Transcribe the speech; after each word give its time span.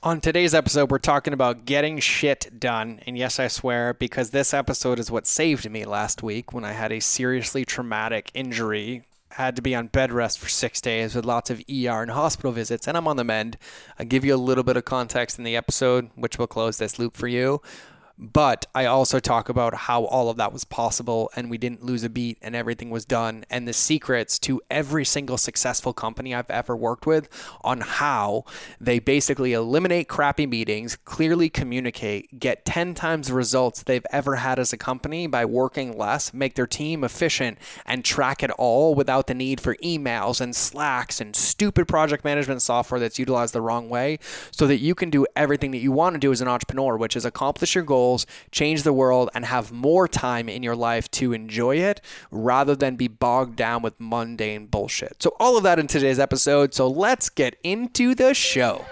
On 0.00 0.20
today's 0.20 0.54
episode, 0.54 0.92
we're 0.92 0.98
talking 0.98 1.32
about 1.32 1.64
getting 1.64 1.98
shit 1.98 2.60
done. 2.60 3.00
And 3.04 3.18
yes, 3.18 3.40
I 3.40 3.48
swear, 3.48 3.94
because 3.94 4.30
this 4.30 4.54
episode 4.54 5.00
is 5.00 5.10
what 5.10 5.26
saved 5.26 5.68
me 5.68 5.84
last 5.84 6.22
week 6.22 6.52
when 6.52 6.64
I 6.64 6.70
had 6.70 6.92
a 6.92 7.00
seriously 7.00 7.64
traumatic 7.64 8.30
injury. 8.32 9.02
Had 9.30 9.56
to 9.56 9.62
be 9.62 9.74
on 9.74 9.88
bed 9.88 10.12
rest 10.12 10.38
for 10.38 10.48
six 10.48 10.80
days 10.80 11.16
with 11.16 11.24
lots 11.24 11.50
of 11.50 11.64
ER 11.68 12.00
and 12.00 12.12
hospital 12.12 12.52
visits, 12.52 12.86
and 12.86 12.96
I'm 12.96 13.08
on 13.08 13.16
the 13.16 13.24
mend. 13.24 13.58
I'll 13.98 14.06
give 14.06 14.24
you 14.24 14.36
a 14.36 14.36
little 14.36 14.62
bit 14.62 14.76
of 14.76 14.84
context 14.84 15.36
in 15.36 15.42
the 15.42 15.56
episode, 15.56 16.10
which 16.14 16.38
will 16.38 16.46
close 16.46 16.78
this 16.78 17.00
loop 17.00 17.16
for 17.16 17.26
you. 17.26 17.60
But 18.20 18.66
I 18.74 18.86
also 18.86 19.20
talk 19.20 19.48
about 19.48 19.74
how 19.74 20.02
all 20.04 20.28
of 20.28 20.36
that 20.38 20.52
was 20.52 20.64
possible 20.64 21.30
and 21.36 21.48
we 21.48 21.56
didn't 21.56 21.84
lose 21.84 22.02
a 22.02 22.08
beat 22.08 22.36
and 22.42 22.56
everything 22.56 22.90
was 22.90 23.04
done 23.04 23.44
and 23.48 23.68
the 23.68 23.72
secrets 23.72 24.40
to 24.40 24.60
every 24.68 25.04
single 25.04 25.38
successful 25.38 25.92
company 25.92 26.34
I've 26.34 26.50
ever 26.50 26.76
worked 26.76 27.06
with 27.06 27.28
on 27.62 27.80
how 27.80 28.44
they 28.80 28.98
basically 28.98 29.52
eliminate 29.52 30.08
crappy 30.08 30.46
meetings, 30.46 30.96
clearly 30.96 31.48
communicate, 31.48 32.40
get 32.40 32.64
10 32.64 32.94
times 32.94 33.28
the 33.28 33.34
results 33.34 33.84
they've 33.84 34.06
ever 34.10 34.36
had 34.36 34.58
as 34.58 34.72
a 34.72 34.76
company 34.76 35.28
by 35.28 35.44
working 35.44 35.96
less, 35.96 36.34
make 36.34 36.56
their 36.56 36.66
team 36.66 37.04
efficient, 37.04 37.56
and 37.86 38.04
track 38.04 38.42
it 38.42 38.50
all 38.52 38.96
without 38.96 39.28
the 39.28 39.34
need 39.34 39.60
for 39.60 39.76
emails 39.76 40.40
and 40.40 40.56
slacks 40.56 41.20
and 41.20 41.36
stupid 41.36 41.86
project 41.86 42.24
management 42.24 42.62
software 42.62 42.98
that's 42.98 43.20
utilized 43.20 43.54
the 43.54 43.60
wrong 43.60 43.88
way 43.88 44.18
so 44.50 44.66
that 44.66 44.78
you 44.78 44.96
can 44.96 45.08
do 45.08 45.24
everything 45.36 45.70
that 45.70 45.78
you 45.78 45.92
want 45.92 46.14
to 46.14 46.18
do 46.18 46.32
as 46.32 46.40
an 46.40 46.48
entrepreneur, 46.48 46.96
which 46.96 47.14
is 47.14 47.24
accomplish 47.24 47.76
your 47.76 47.84
goals 47.84 48.07
goals, 48.08 48.26
change 48.50 48.82
the 48.82 48.92
world, 48.92 49.28
and 49.34 49.44
have 49.44 49.70
more 49.70 50.08
time 50.08 50.48
in 50.48 50.62
your 50.62 50.76
life 50.76 51.10
to 51.10 51.32
enjoy 51.32 51.76
it 51.76 52.00
rather 52.30 52.74
than 52.74 52.96
be 52.96 53.08
bogged 53.08 53.56
down 53.56 53.82
with 53.82 53.94
mundane 53.98 54.66
bullshit. 54.66 55.22
So, 55.22 55.36
all 55.38 55.56
of 55.56 55.62
that 55.64 55.78
in 55.78 55.86
today's 55.86 56.18
episode. 56.18 56.72
So, 56.74 56.88
let's 56.88 57.28
get 57.28 57.56
into 57.62 58.14
the 58.14 58.32
show. 58.32 58.84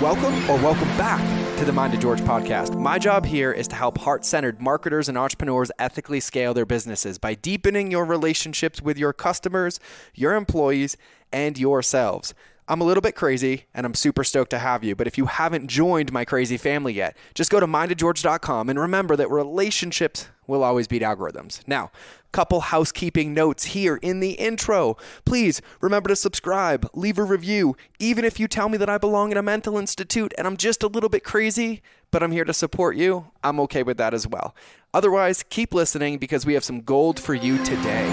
Welcome 0.00 0.34
or 0.50 0.56
welcome 0.56 0.88
back 0.98 1.22
to 1.58 1.64
the 1.64 1.72
Mind 1.72 1.94
of 1.94 2.00
George 2.00 2.20
podcast. 2.22 2.76
My 2.76 2.98
job 2.98 3.24
here 3.24 3.52
is 3.52 3.68
to 3.68 3.76
help 3.76 3.98
heart 3.98 4.24
centered 4.24 4.60
marketers 4.60 5.08
and 5.08 5.16
entrepreneurs 5.16 5.70
ethically 5.78 6.18
scale 6.18 6.52
their 6.52 6.66
businesses 6.66 7.16
by 7.18 7.34
deepening 7.34 7.92
your 7.92 8.04
relationships 8.04 8.82
with 8.82 8.98
your 8.98 9.12
customers, 9.12 9.78
your 10.14 10.34
employees, 10.34 10.96
and 11.32 11.56
yourselves. 11.56 12.34
I'm 12.66 12.80
a 12.80 12.84
little 12.84 13.02
bit 13.02 13.14
crazy 13.14 13.66
and 13.74 13.84
I'm 13.84 13.94
super 13.94 14.24
stoked 14.24 14.50
to 14.50 14.58
have 14.58 14.82
you. 14.82 14.96
But 14.96 15.06
if 15.06 15.18
you 15.18 15.26
haven't 15.26 15.68
joined 15.68 16.12
my 16.12 16.24
crazy 16.24 16.56
family 16.56 16.94
yet, 16.94 17.16
just 17.34 17.50
go 17.50 17.60
to 17.60 17.66
mindofgeorge.com 17.66 18.70
and 18.70 18.80
remember 18.80 19.16
that 19.16 19.30
relationships 19.30 20.28
will 20.46 20.64
always 20.64 20.88
beat 20.88 21.02
algorithms. 21.02 21.60
Now, 21.66 21.90
couple 22.32 22.60
housekeeping 22.62 23.32
notes 23.32 23.64
here 23.64 23.96
in 24.02 24.18
the 24.18 24.32
intro. 24.32 24.96
Please 25.24 25.62
remember 25.80 26.08
to 26.08 26.16
subscribe, 26.16 26.90
leave 26.92 27.16
a 27.16 27.22
review, 27.22 27.76
even 28.00 28.24
if 28.24 28.40
you 28.40 28.48
tell 28.48 28.68
me 28.68 28.76
that 28.76 28.88
I 28.88 28.98
belong 28.98 29.30
in 29.30 29.36
a 29.36 29.42
mental 29.42 29.78
institute 29.78 30.34
and 30.36 30.44
I'm 30.44 30.56
just 30.56 30.82
a 30.82 30.88
little 30.88 31.08
bit 31.08 31.22
crazy, 31.22 31.80
but 32.10 32.24
I'm 32.24 32.32
here 32.32 32.44
to 32.44 32.52
support 32.52 32.96
you. 32.96 33.26
I'm 33.44 33.60
okay 33.60 33.84
with 33.84 33.98
that 33.98 34.14
as 34.14 34.26
well. 34.26 34.54
Otherwise, 34.92 35.44
keep 35.48 35.72
listening 35.72 36.18
because 36.18 36.44
we 36.44 36.54
have 36.54 36.64
some 36.64 36.80
gold 36.80 37.20
for 37.20 37.34
you 37.34 37.62
today. 37.64 38.08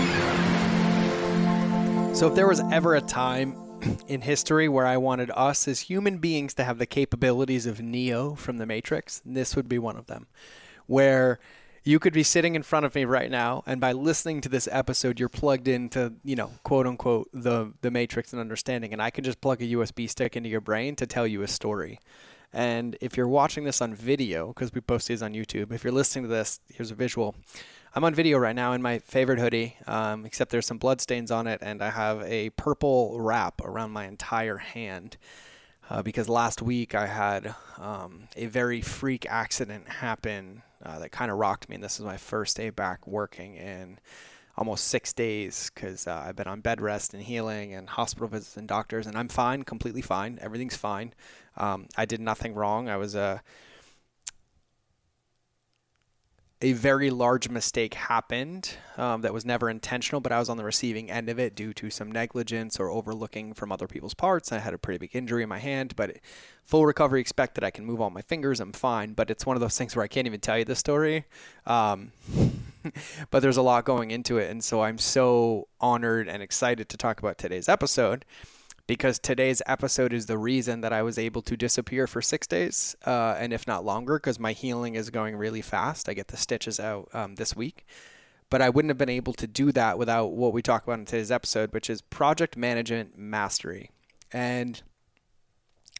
So, 2.14 2.28
if 2.28 2.36
there 2.36 2.48
was 2.48 2.60
ever 2.72 2.96
a 2.96 3.02
time 3.02 3.56
in 4.08 4.22
history 4.22 4.68
where 4.68 4.86
I 4.86 4.98
wanted 4.98 5.32
us 5.36 5.68
as 5.68 5.82
human 5.82 6.18
beings 6.18 6.54
to 6.56 6.64
have 6.64 6.78
the 6.78 6.86
capabilities 6.86 7.66
of 7.66 7.82
Neo 7.82 8.36
from 8.36 8.58
the 8.58 8.66
Matrix, 8.66 9.22
this 9.26 9.56
would 9.56 9.70
be 9.70 9.80
one 9.80 9.98
of 9.98 10.08
them. 10.08 10.28
Where 10.88 11.40
you 11.84 11.98
could 11.98 12.14
be 12.14 12.24
sitting 12.24 12.56
in 12.56 12.64
front 12.64 12.86
of 12.86 12.94
me 12.94 13.06
right 13.06 13.32
now, 13.32 13.64
and 13.66 13.82
by 13.82 13.92
listening 13.92 14.42
to 14.42 14.50
this 14.50 14.68
episode, 14.72 15.20
you're 15.20 15.30
plugged 15.30 15.68
into, 15.68 16.14
you 16.24 16.36
know, 16.36 16.52
quote 16.64 16.86
unquote, 16.86 17.30
the 17.34 17.74
the 17.82 17.90
Matrix 17.90 18.34
and 18.34 18.40
understanding, 18.40 18.94
and 18.94 19.02
I 19.02 19.10
can 19.10 19.24
just 19.24 19.42
plug 19.42 19.62
a 19.62 19.66
USB 19.66 20.10
stick 20.10 20.36
into 20.36 20.50
your 20.50 20.62
brain 20.62 20.96
to 20.98 21.08
tell 21.08 21.26
you 21.26 21.42
a 21.42 21.48
story. 21.48 22.00
And 22.54 22.98
if 23.02 23.16
you're 23.16 23.28
watching 23.28 23.64
this 23.64 23.82
on 23.82 23.96
video, 23.96 24.48
because 24.48 24.74
we 24.74 24.82
post 24.82 25.08
these 25.08 25.24
on 25.24 25.34
YouTube, 25.34 25.72
if 25.72 25.84
you're 25.84 25.94
listening 25.94 26.26
to 26.26 26.30
this, 26.30 26.60
here's 26.70 26.92
a 26.92 26.96
visual. 26.96 27.36
I'm 27.94 28.06
on 28.06 28.16
video 28.16 28.38
right 28.38 28.56
now 28.56 28.72
in 28.72 28.82
my 28.82 29.00
favorite 29.00 29.40
hoodie, 29.40 29.76
um, 29.86 30.26
except 30.26 30.50
there's 30.50 30.66
some 30.66 30.78
blood 30.78 31.02
stains 31.02 31.30
on 31.30 31.46
it, 31.46 31.60
and 31.62 31.82
I 31.82 31.90
have 31.90 32.22
a 32.24 32.52
purple 32.52 33.20
wrap 33.20 33.60
around 33.60 33.92
my 33.92 34.06
entire 34.06 34.58
hand. 34.58 35.18
Uh, 35.90 36.02
because 36.02 36.30
last 36.30 36.62
week 36.62 36.96
I 36.96 37.06
had 37.08 37.54
um, 37.78 38.30
a 38.38 38.46
very 38.46 38.80
freak 38.80 39.26
accident 39.30 39.90
happen 39.90 40.62
uh, 40.82 41.00
that 41.00 41.12
kind 41.12 41.30
of 41.30 41.38
rocked 41.38 41.68
me, 41.68 41.76
and 41.76 41.84
this 41.84 42.00
is 42.00 42.06
my 42.06 42.16
first 42.16 42.56
day 42.56 42.70
back 42.70 43.06
working 43.06 43.56
in 43.56 44.00
almost 44.56 44.88
six 44.88 45.12
days 45.12 45.70
because 45.76 46.08
uh, 46.08 46.24
I've 46.26 46.38
been 46.38 46.48
on 46.48 46.62
bed 46.62 46.80
rest 46.80 47.14
and 47.14 47.22
healing 47.22 47.74
and 47.74 47.90
hospital 47.90 48.30
visits 48.30 48.56
and 48.56 48.70
doctors, 48.70 49.06
and 49.06 49.18
I'm 49.18 49.28
fine, 49.28 49.64
completely 49.64 50.02
fine. 50.02 50.40
Everything's 50.42 50.78
fine. 50.78 51.14
Um, 51.58 51.88
I 51.98 52.06
did 52.06 52.22
nothing 52.22 52.54
wrong. 52.54 52.88
I 52.88 52.96
was 52.96 53.16
a 53.16 53.42
a 56.62 56.74
very 56.74 57.10
large 57.10 57.50
mistake 57.50 57.96
happened 57.96 58.76
um, 58.96 59.22
that 59.22 59.34
was 59.34 59.44
never 59.44 59.70
intentional, 59.70 60.22
but 60.22 60.32
I 60.32 60.38
was 60.38 60.48
on 60.48 60.58
the 60.58 60.64
receiving 60.64 61.10
end 61.10 61.28
of 61.28 61.40
it 61.40 61.56
due 61.56 61.74
to 61.74 61.90
some 61.90 62.12
negligence 62.12 62.80
or 62.80 62.90
overlooking 62.90 63.54
from 63.54 63.72
other 63.72 63.88
people's 63.88 64.14
parts. 64.14 64.52
I 64.52 64.60
had 64.60 64.74
a 64.74 64.78
pretty 64.78 65.00
big 65.00 65.16
injury 65.16 65.42
in 65.42 65.50
my 65.50 65.58
hand, 65.58 65.96
but 65.96 66.18
full 66.64 66.86
recovery 66.86 67.20
expected. 67.20 67.64
I 67.64 67.72
can 67.72 67.86
move 67.86 68.00
all 68.00 68.12
my 68.12 68.22
fingers. 68.22 68.60
I'm 68.60 68.74
fine, 68.74 69.14
but 69.14 69.32
it's 69.32 69.46
one 69.46 69.58
of 69.58 69.62
those 69.62 69.78
things 69.78 69.96
where 69.96 70.04
I 70.04 70.08
can't 70.08 70.28
even 70.28 70.40
tell 70.40 70.60
you 70.60 70.66
the 70.66 70.76
story. 70.76 71.26
Um, 71.66 72.12
but 73.32 73.42
there's 73.42 73.58
a 73.58 73.64
lot 73.64 73.84
going 73.84 74.12
into 74.12 74.38
it. 74.38 74.52
And 74.52 74.64
so 74.64 74.84
I'm 74.84 75.00
so 75.00 75.68
honored 75.80 76.28
and 76.28 76.44
excited 76.44 76.90
to 76.90 76.98
talk 76.98 77.20
about 77.20 77.40
today's 77.40 77.70
episode 77.70 78.24
because 78.92 79.20
today's 79.20 79.62
episode 79.68 80.12
is 80.12 80.26
the 80.26 80.38
reason 80.38 80.82
that 80.82 80.92
I 80.92 81.02
was 81.02 81.18
able 81.18 81.42
to 81.44 81.56
disappear 81.56 82.08
for 82.08 82.22
six 82.22 82.46
days, 82.46 82.94
uh, 83.06 83.38
and 83.40 83.54
if 83.54 83.66
not 83.66 83.86
longer, 83.86 84.20
because 84.20 84.38
my 84.38 84.52
healing 84.52 84.96
is 84.96 85.10
going 85.10 85.38
really 85.38 85.62
fast. 85.62 86.10
I 86.10 86.14
get 86.14 86.28
the 86.28 86.36
stitches 86.36 86.78
out 86.78 87.08
um, 87.14 87.36
this 87.36 87.56
week. 87.56 87.86
But 88.50 88.62
I 88.62 88.70
wouldn't 88.70 88.90
have 88.90 88.98
been 88.98 89.08
able 89.08 89.32
to 89.32 89.48
do 89.48 89.72
that 89.72 89.98
without 89.98 90.34
what 90.34 90.52
we 90.52 90.62
talk 90.62 90.84
about 90.84 91.00
in 91.00 91.06
today's 91.06 91.32
episode, 91.32 91.72
which 91.72 91.90
is 91.90 92.02
project 92.02 92.58
management 92.58 93.18
mastery. 93.18 93.92
And 94.34 94.84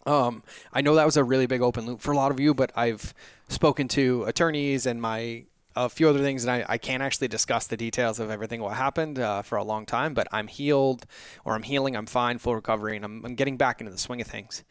um, 0.06 0.44
I 0.74 0.82
know 0.82 0.96
that 0.96 1.06
was 1.06 1.16
a 1.16 1.24
really 1.24 1.46
big 1.46 1.62
open 1.62 1.86
loop 1.86 2.02
for 2.02 2.12
a 2.12 2.18
lot 2.18 2.30
of 2.30 2.42
you, 2.42 2.54
but 2.54 2.74
I've 2.76 3.14
spoken 3.48 3.88
to 3.88 4.26
attorneys 4.26 4.86
and 4.86 5.02
my 5.02 5.46
a 5.76 5.90
few 5.90 6.10
other 6.10 6.20
things, 6.20 6.44
and 6.44 6.52
I, 6.52 6.66
I 6.68 6.78
can't 6.78 7.02
actually 7.02 7.28
discuss 7.28 7.68
the 7.68 7.78
details 7.78 8.20
of 8.20 8.30
everything 8.30 8.62
what 8.62 8.76
happened 8.76 9.20
uh, 9.20 9.42
for 9.42 9.58
a 9.58 9.64
long 9.64 9.86
time, 9.86 10.14
but 10.14 10.28
I'm 10.32 10.48
healed 10.48 11.06
or 11.46 11.56
I'm 11.56 11.64
healing, 11.64 11.96
I'm 11.96 12.06
fine, 12.06 12.38
full 12.38 12.56
recovery, 12.56 12.96
and 12.96 13.06
I'm, 13.06 13.26
I'm 13.26 13.36
getting 13.36 13.58
back 13.58 13.80
into 13.80 13.92
the 13.92 13.98
swing 13.98 14.22
of 14.22 14.28
things. 14.28 14.64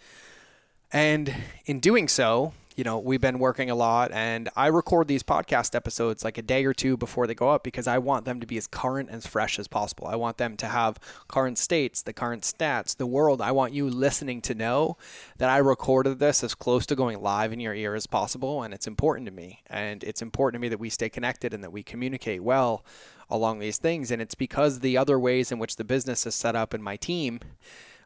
And 0.92 1.34
in 1.66 1.80
doing 1.80 2.08
so, 2.08 2.52
you 2.80 2.84
know, 2.84 2.98
we've 2.98 3.20
been 3.20 3.38
working 3.38 3.68
a 3.68 3.74
lot 3.74 4.10
and 4.10 4.48
I 4.56 4.68
record 4.68 5.06
these 5.06 5.22
podcast 5.22 5.74
episodes 5.74 6.24
like 6.24 6.38
a 6.38 6.42
day 6.42 6.64
or 6.64 6.72
two 6.72 6.96
before 6.96 7.26
they 7.26 7.34
go 7.34 7.50
up 7.50 7.62
because 7.62 7.86
I 7.86 7.98
want 7.98 8.24
them 8.24 8.40
to 8.40 8.46
be 8.46 8.56
as 8.56 8.66
current 8.66 9.10
and 9.10 9.18
as 9.18 9.26
fresh 9.26 9.58
as 9.58 9.68
possible. 9.68 10.06
I 10.06 10.16
want 10.16 10.38
them 10.38 10.56
to 10.56 10.64
have 10.64 10.98
current 11.28 11.58
states, 11.58 12.00
the 12.00 12.14
current 12.14 12.42
stats, 12.42 12.96
the 12.96 13.06
world. 13.06 13.42
I 13.42 13.52
want 13.52 13.74
you 13.74 13.90
listening 13.90 14.40
to 14.40 14.54
know 14.54 14.96
that 15.36 15.50
I 15.50 15.58
recorded 15.58 16.20
this 16.20 16.42
as 16.42 16.54
close 16.54 16.86
to 16.86 16.96
going 16.96 17.20
live 17.20 17.52
in 17.52 17.60
your 17.60 17.74
ear 17.74 17.94
as 17.94 18.06
possible 18.06 18.62
and 18.62 18.72
it's 18.72 18.86
important 18.86 19.26
to 19.26 19.32
me. 19.32 19.60
And 19.66 20.02
it's 20.02 20.22
important 20.22 20.58
to 20.58 20.62
me 20.62 20.70
that 20.70 20.80
we 20.80 20.88
stay 20.88 21.10
connected 21.10 21.52
and 21.52 21.62
that 21.62 21.72
we 21.72 21.82
communicate 21.82 22.42
well 22.42 22.82
along 23.28 23.58
these 23.58 23.76
things 23.76 24.10
and 24.10 24.22
it's 24.22 24.34
because 24.34 24.80
the 24.80 24.96
other 24.96 25.18
ways 25.18 25.52
in 25.52 25.58
which 25.58 25.76
the 25.76 25.84
business 25.84 26.26
is 26.26 26.34
set 26.34 26.56
up 26.56 26.72
and 26.72 26.82
my 26.82 26.96
team 26.96 27.40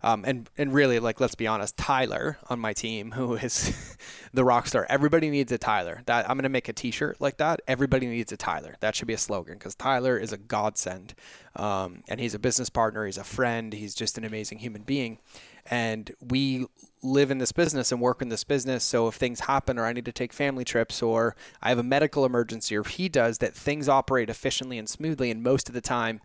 um, 0.04 0.22
and 0.26 0.50
and 0.59 0.75
really, 0.75 0.98
like 0.98 1.19
let's 1.19 1.34
be 1.34 1.47
honest, 1.47 1.78
Tyler 1.78 2.37
on 2.50 2.60
my 2.60 2.75
team, 2.75 3.12
who 3.12 3.37
is 3.37 3.97
the 4.34 4.44
rock 4.44 4.66
star. 4.66 4.87
Everybody 4.91 5.31
needs 5.31 5.50
a 5.50 5.56
Tyler. 5.56 6.03
That 6.04 6.28
I'm 6.28 6.37
gonna 6.37 6.50
make 6.50 6.69
a 6.69 6.75
T-shirt 6.75 7.22
like 7.22 7.38
that. 7.38 7.62
Everybody 7.66 8.06
needs 8.06 8.31
a 8.31 8.37
Tyler. 8.37 8.76
That 8.81 8.94
should 8.94 9.09
be 9.09 9.15
a 9.15 9.19
slogan 9.19 9.54
because 9.54 9.75
Tyler 9.75 10.19
is 10.19 10.31
a 10.31 10.37
godsend, 10.37 11.15
um, 11.56 12.03
and 12.06 12.20
he's 12.20 12.34
a 12.34 12.38
business 12.38 12.69
partner. 12.69 13.06
He's 13.06 13.16
a 13.16 13.25
friend. 13.25 13.72
He's 13.72 13.94
just 13.94 14.19
an 14.19 14.25
amazing 14.25 14.59
human 14.59 14.82
being, 14.82 15.20
and 15.65 16.12
we 16.21 16.66
live 17.03 17.31
in 17.31 17.38
this 17.38 17.53
business 17.53 17.91
and 17.91 17.98
work 17.98 18.21
in 18.21 18.28
this 18.28 18.44
business. 18.44 18.84
So 18.84 19.09
if 19.09 19.15
things 19.15 19.41
happen, 19.41 19.78
or 19.78 19.86
I 19.86 19.95
need 19.95 20.04
to 20.04 20.12
take 20.12 20.34
family 20.34 20.66
trips, 20.66 21.03
or 21.03 21.34
I 21.62 21.71
have 21.71 21.78
a 21.78 21.83
medical 21.83 22.27
emergency, 22.27 22.77
or 22.77 22.84
he 22.84 23.09
does, 23.09 23.39
that 23.39 23.54
things 23.54 23.89
operate 23.89 24.28
efficiently 24.28 24.77
and 24.77 24.89
smoothly. 24.89 25.30
And 25.30 25.42
most 25.42 25.71
of 25.71 25.74
the 25.74 25.80
time 25.80 26.21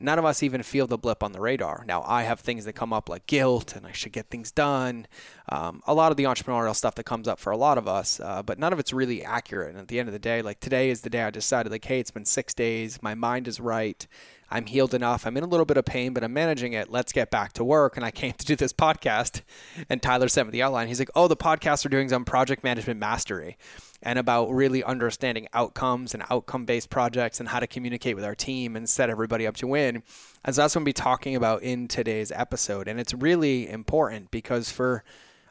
none 0.00 0.18
of 0.18 0.24
us 0.24 0.42
even 0.42 0.62
feel 0.62 0.86
the 0.86 0.98
blip 0.98 1.22
on 1.22 1.32
the 1.32 1.40
radar. 1.40 1.84
Now, 1.86 2.02
I 2.06 2.22
have 2.22 2.40
things 2.40 2.64
that 2.64 2.74
come 2.74 2.92
up 2.92 3.08
like 3.08 3.26
guilt 3.26 3.76
and 3.76 3.86
I 3.86 3.92
should 3.92 4.12
get 4.12 4.28
things 4.28 4.50
done. 4.50 5.06
Um, 5.48 5.82
a 5.86 5.94
lot 5.94 6.10
of 6.10 6.16
the 6.16 6.24
entrepreneurial 6.24 6.74
stuff 6.74 6.94
that 6.96 7.04
comes 7.04 7.28
up 7.28 7.38
for 7.38 7.50
a 7.50 7.56
lot 7.56 7.78
of 7.78 7.86
us, 7.86 8.20
uh, 8.20 8.42
but 8.42 8.58
none 8.58 8.72
of 8.72 8.78
it's 8.78 8.92
really 8.92 9.24
accurate. 9.24 9.70
And 9.70 9.78
at 9.78 9.88
the 9.88 9.98
end 9.98 10.08
of 10.08 10.12
the 10.12 10.18
day, 10.18 10.42
like 10.42 10.60
today 10.60 10.90
is 10.90 11.02
the 11.02 11.10
day 11.10 11.22
I 11.22 11.30
decided, 11.30 11.70
like, 11.70 11.84
hey, 11.84 12.00
it's 12.00 12.10
been 12.10 12.24
six 12.24 12.54
days. 12.54 13.02
My 13.02 13.14
mind 13.14 13.48
is 13.48 13.60
right. 13.60 14.06
I'm 14.50 14.66
healed 14.66 14.94
enough. 14.94 15.26
I'm 15.26 15.36
in 15.36 15.44
a 15.44 15.46
little 15.46 15.66
bit 15.66 15.76
of 15.76 15.84
pain, 15.84 16.12
but 16.12 16.22
I'm 16.22 16.32
managing 16.32 16.72
it. 16.72 16.90
Let's 16.90 17.12
get 17.12 17.30
back 17.30 17.52
to 17.54 17.64
work. 17.64 17.96
And 17.96 18.04
I 18.04 18.10
came 18.10 18.32
to 18.32 18.46
do 18.46 18.56
this 18.56 18.72
podcast. 18.72 19.42
And 19.88 20.02
Tyler 20.02 20.28
sent 20.28 20.48
me 20.48 20.52
the 20.52 20.62
outline. 20.62 20.88
He's 20.88 20.98
like, 20.98 21.10
oh, 21.14 21.28
the 21.28 21.36
podcast 21.36 21.84
we're 21.84 21.90
doing 21.90 22.12
on 22.12 22.24
project 22.24 22.64
management 22.64 23.00
mastery 23.00 23.56
and 24.02 24.18
about 24.18 24.50
really 24.50 24.84
understanding 24.84 25.48
outcomes 25.54 26.14
and 26.14 26.22
outcome 26.30 26.64
based 26.66 26.90
projects 26.90 27.40
and 27.40 27.48
how 27.48 27.58
to 27.58 27.66
communicate 27.66 28.14
with 28.14 28.24
our 28.24 28.34
team 28.34 28.76
and 28.76 28.88
set 28.88 29.10
everybody 29.10 29.46
up 29.46 29.56
to 29.56 29.66
win. 29.66 30.02
And 30.44 30.54
so 30.54 30.62
that's 30.62 30.74
what 30.74 30.80
we'll 30.80 30.86
be 30.86 30.92
talking 30.92 31.34
about 31.34 31.62
in 31.62 31.88
today's 31.88 32.30
episode. 32.30 32.86
And 32.86 33.00
it's 33.00 33.14
really 33.14 33.68
important 33.68 34.30
because 34.30 34.70
for 34.70 35.02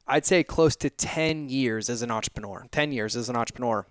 I'd 0.07 0.25
say 0.25 0.43
close 0.43 0.75
to 0.77 0.89
10 0.89 1.49
years 1.49 1.89
as 1.89 2.01
an 2.01 2.11
entrepreneur. 2.11 2.67
10 2.71 2.91
years 2.91 3.15
as 3.15 3.29
an 3.29 3.35
entrepreneur. 3.35 3.87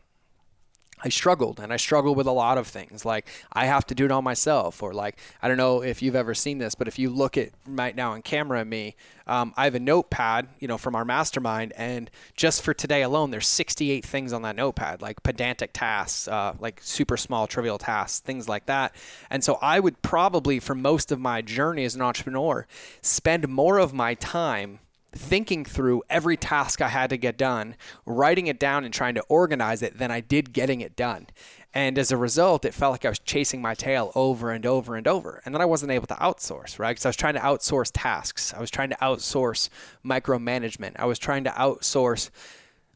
I 1.04 1.08
struggled 1.08 1.60
and 1.60 1.72
I 1.72 1.76
struggled 1.76 2.16
with 2.16 2.26
a 2.26 2.32
lot 2.32 2.58
of 2.58 2.66
things. 2.66 3.04
Like 3.04 3.28
I 3.52 3.66
have 3.66 3.86
to 3.88 3.94
do 3.94 4.04
it 4.04 4.10
all 4.10 4.22
myself, 4.22 4.82
or 4.82 4.92
like 4.92 5.18
I 5.42 5.48
don't 5.48 5.56
know 5.56 5.82
if 5.82 6.02
you've 6.02 6.16
ever 6.16 6.34
seen 6.34 6.58
this, 6.58 6.74
but 6.74 6.88
if 6.88 6.98
you 6.98 7.10
look 7.10 7.36
at 7.36 7.50
right 7.66 7.94
now 7.94 8.12
on 8.12 8.22
camera 8.22 8.60
at 8.60 8.66
me, 8.66 8.94
um, 9.26 9.52
I 9.56 9.64
have 9.64 9.74
a 9.74 9.80
notepad, 9.80 10.48
you 10.58 10.68
know, 10.68 10.78
from 10.78 10.94
our 10.94 11.04
mastermind, 11.04 11.72
and 11.76 12.10
just 12.36 12.62
for 12.62 12.74
today 12.74 13.02
alone, 13.02 13.30
there's 13.30 13.48
68 13.48 14.04
things 14.04 14.32
on 14.32 14.42
that 14.42 14.56
notepad, 14.56 15.02
like 15.02 15.22
pedantic 15.22 15.70
tasks, 15.72 16.28
uh, 16.28 16.54
like 16.58 16.80
super 16.82 17.16
small 17.16 17.46
trivial 17.46 17.78
tasks, 17.78 18.20
things 18.20 18.48
like 18.48 18.66
that. 18.66 18.94
And 19.30 19.44
so 19.44 19.58
I 19.62 19.80
would 19.80 20.02
probably, 20.02 20.58
for 20.60 20.74
most 20.74 21.12
of 21.12 21.20
my 21.20 21.42
journey 21.42 21.84
as 21.84 21.94
an 21.94 22.02
entrepreneur, 22.02 22.66
spend 23.00 23.48
more 23.48 23.78
of 23.78 23.92
my 23.92 24.14
time 24.14 24.80
thinking 25.12 25.64
through 25.64 26.02
every 26.08 26.36
task 26.36 26.80
I 26.80 26.88
had 26.88 27.10
to 27.10 27.16
get 27.16 27.36
done, 27.36 27.76
writing 28.06 28.46
it 28.46 28.58
down 28.58 28.84
and 28.84 28.92
trying 28.92 29.14
to 29.14 29.22
organize 29.28 29.82
it 29.82 29.98
than 29.98 30.10
I 30.10 30.20
did 30.20 30.52
getting 30.52 30.80
it 30.80 30.96
done. 30.96 31.26
And 31.74 31.98
as 31.98 32.10
a 32.10 32.16
result, 32.16 32.64
it 32.64 32.74
felt 32.74 32.92
like 32.92 33.04
I 33.04 33.08
was 33.08 33.18
chasing 33.18 33.62
my 33.62 33.74
tail 33.74 34.12
over 34.14 34.50
and 34.50 34.66
over 34.66 34.94
and 34.96 35.06
over. 35.06 35.40
And 35.44 35.54
then 35.54 35.62
I 35.62 35.66
wasn't 35.66 35.92
able 35.92 36.06
to 36.08 36.14
outsource, 36.14 36.78
right? 36.78 36.90
Because 36.90 37.06
I 37.06 37.08
was 37.10 37.16
trying 37.16 37.34
to 37.34 37.40
outsource 37.40 37.90
tasks. 37.94 38.52
I 38.54 38.60
was 38.60 38.70
trying 38.70 38.90
to 38.90 38.96
outsource 38.96 39.68
micromanagement. 40.04 40.94
I 40.96 41.06
was 41.06 41.18
trying 41.18 41.44
to 41.44 41.50
outsource 41.50 42.30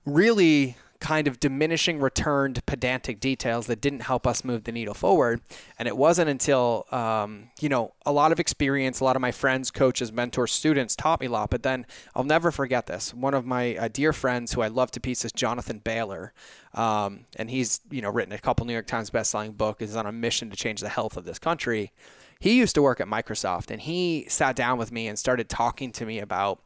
really 0.05 0.77
kind 1.01 1.29
of 1.29 1.41
diminishing 1.41 2.01
returned 2.01 2.65
pedantic 2.67 3.21
details 3.21 3.67
that 3.67 3.81
didn't 3.81 4.01
help 4.01 4.27
us 4.27 4.45
move 4.45 4.65
the 4.65 4.73
needle 4.73 4.95
forward. 4.95 5.41
And 5.79 5.87
it 5.87 5.97
wasn't 5.97 6.31
until, 6.31 6.87
um, 6.91 7.51
you 7.61 7.69
know, 7.69 7.95
a 8.05 8.13
lot 8.13 8.33
of 8.33 8.41
experience, 8.41 9.01
a 9.01 9.05
lot 9.05 9.17
of 9.17 9.23
my 9.23 9.33
friends, 9.33 9.71
coaches, 9.71 10.13
mentors, 10.13 10.53
students 10.53 10.97
taught 10.97 11.21
me 11.21 11.27
a 11.27 11.31
lot. 11.31 11.51
But 11.51 11.63
then 11.63 11.87
I'll 12.15 12.25
never 12.25 12.51
forget 12.51 12.87
this. 12.87 13.13
One 13.13 13.35
of 13.35 13.45
my 13.45 13.77
uh, 13.77 13.89
dear 13.89 14.13
friends 14.13 14.53
who 14.53 14.63
I 14.63 14.69
love 14.69 14.91
to 14.93 15.01
pieces, 15.01 15.33
Jonathan 15.33 15.79
Bailor, 15.79 16.33
um, 16.75 17.27
and 17.37 17.51
he's, 17.51 17.81
you 17.91 18.03
know, 18.03 18.11
written 18.11 18.33
a 18.33 18.39
couple 18.39 18.67
New 18.67 18.73
York 18.73 18.87
Times 18.87 19.11
bestselling 19.11 19.57
book, 19.57 19.81
is 19.83 19.97
on 19.97 20.07
a 20.07 20.13
mission 20.13 20.51
to 20.51 20.57
change 20.57 20.81
the 20.81 20.89
health 20.89 21.17
of 21.17 21.25
this 21.25 21.39
country. 21.39 21.93
He 22.39 22.59
used 22.59 22.75
to 22.75 22.83
work 22.83 23.01
at 23.01 23.09
Microsoft 23.09 23.71
and 23.71 23.81
he 23.81 24.27
sat 24.29 24.57
down 24.57 24.79
with 24.79 24.93
me 24.93 25.09
and 25.09 25.19
started 25.19 25.49
talking 25.49 25.91
to 25.93 26.05
me 26.05 26.19
about 26.19 26.61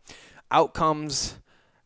outcomes 0.51 1.39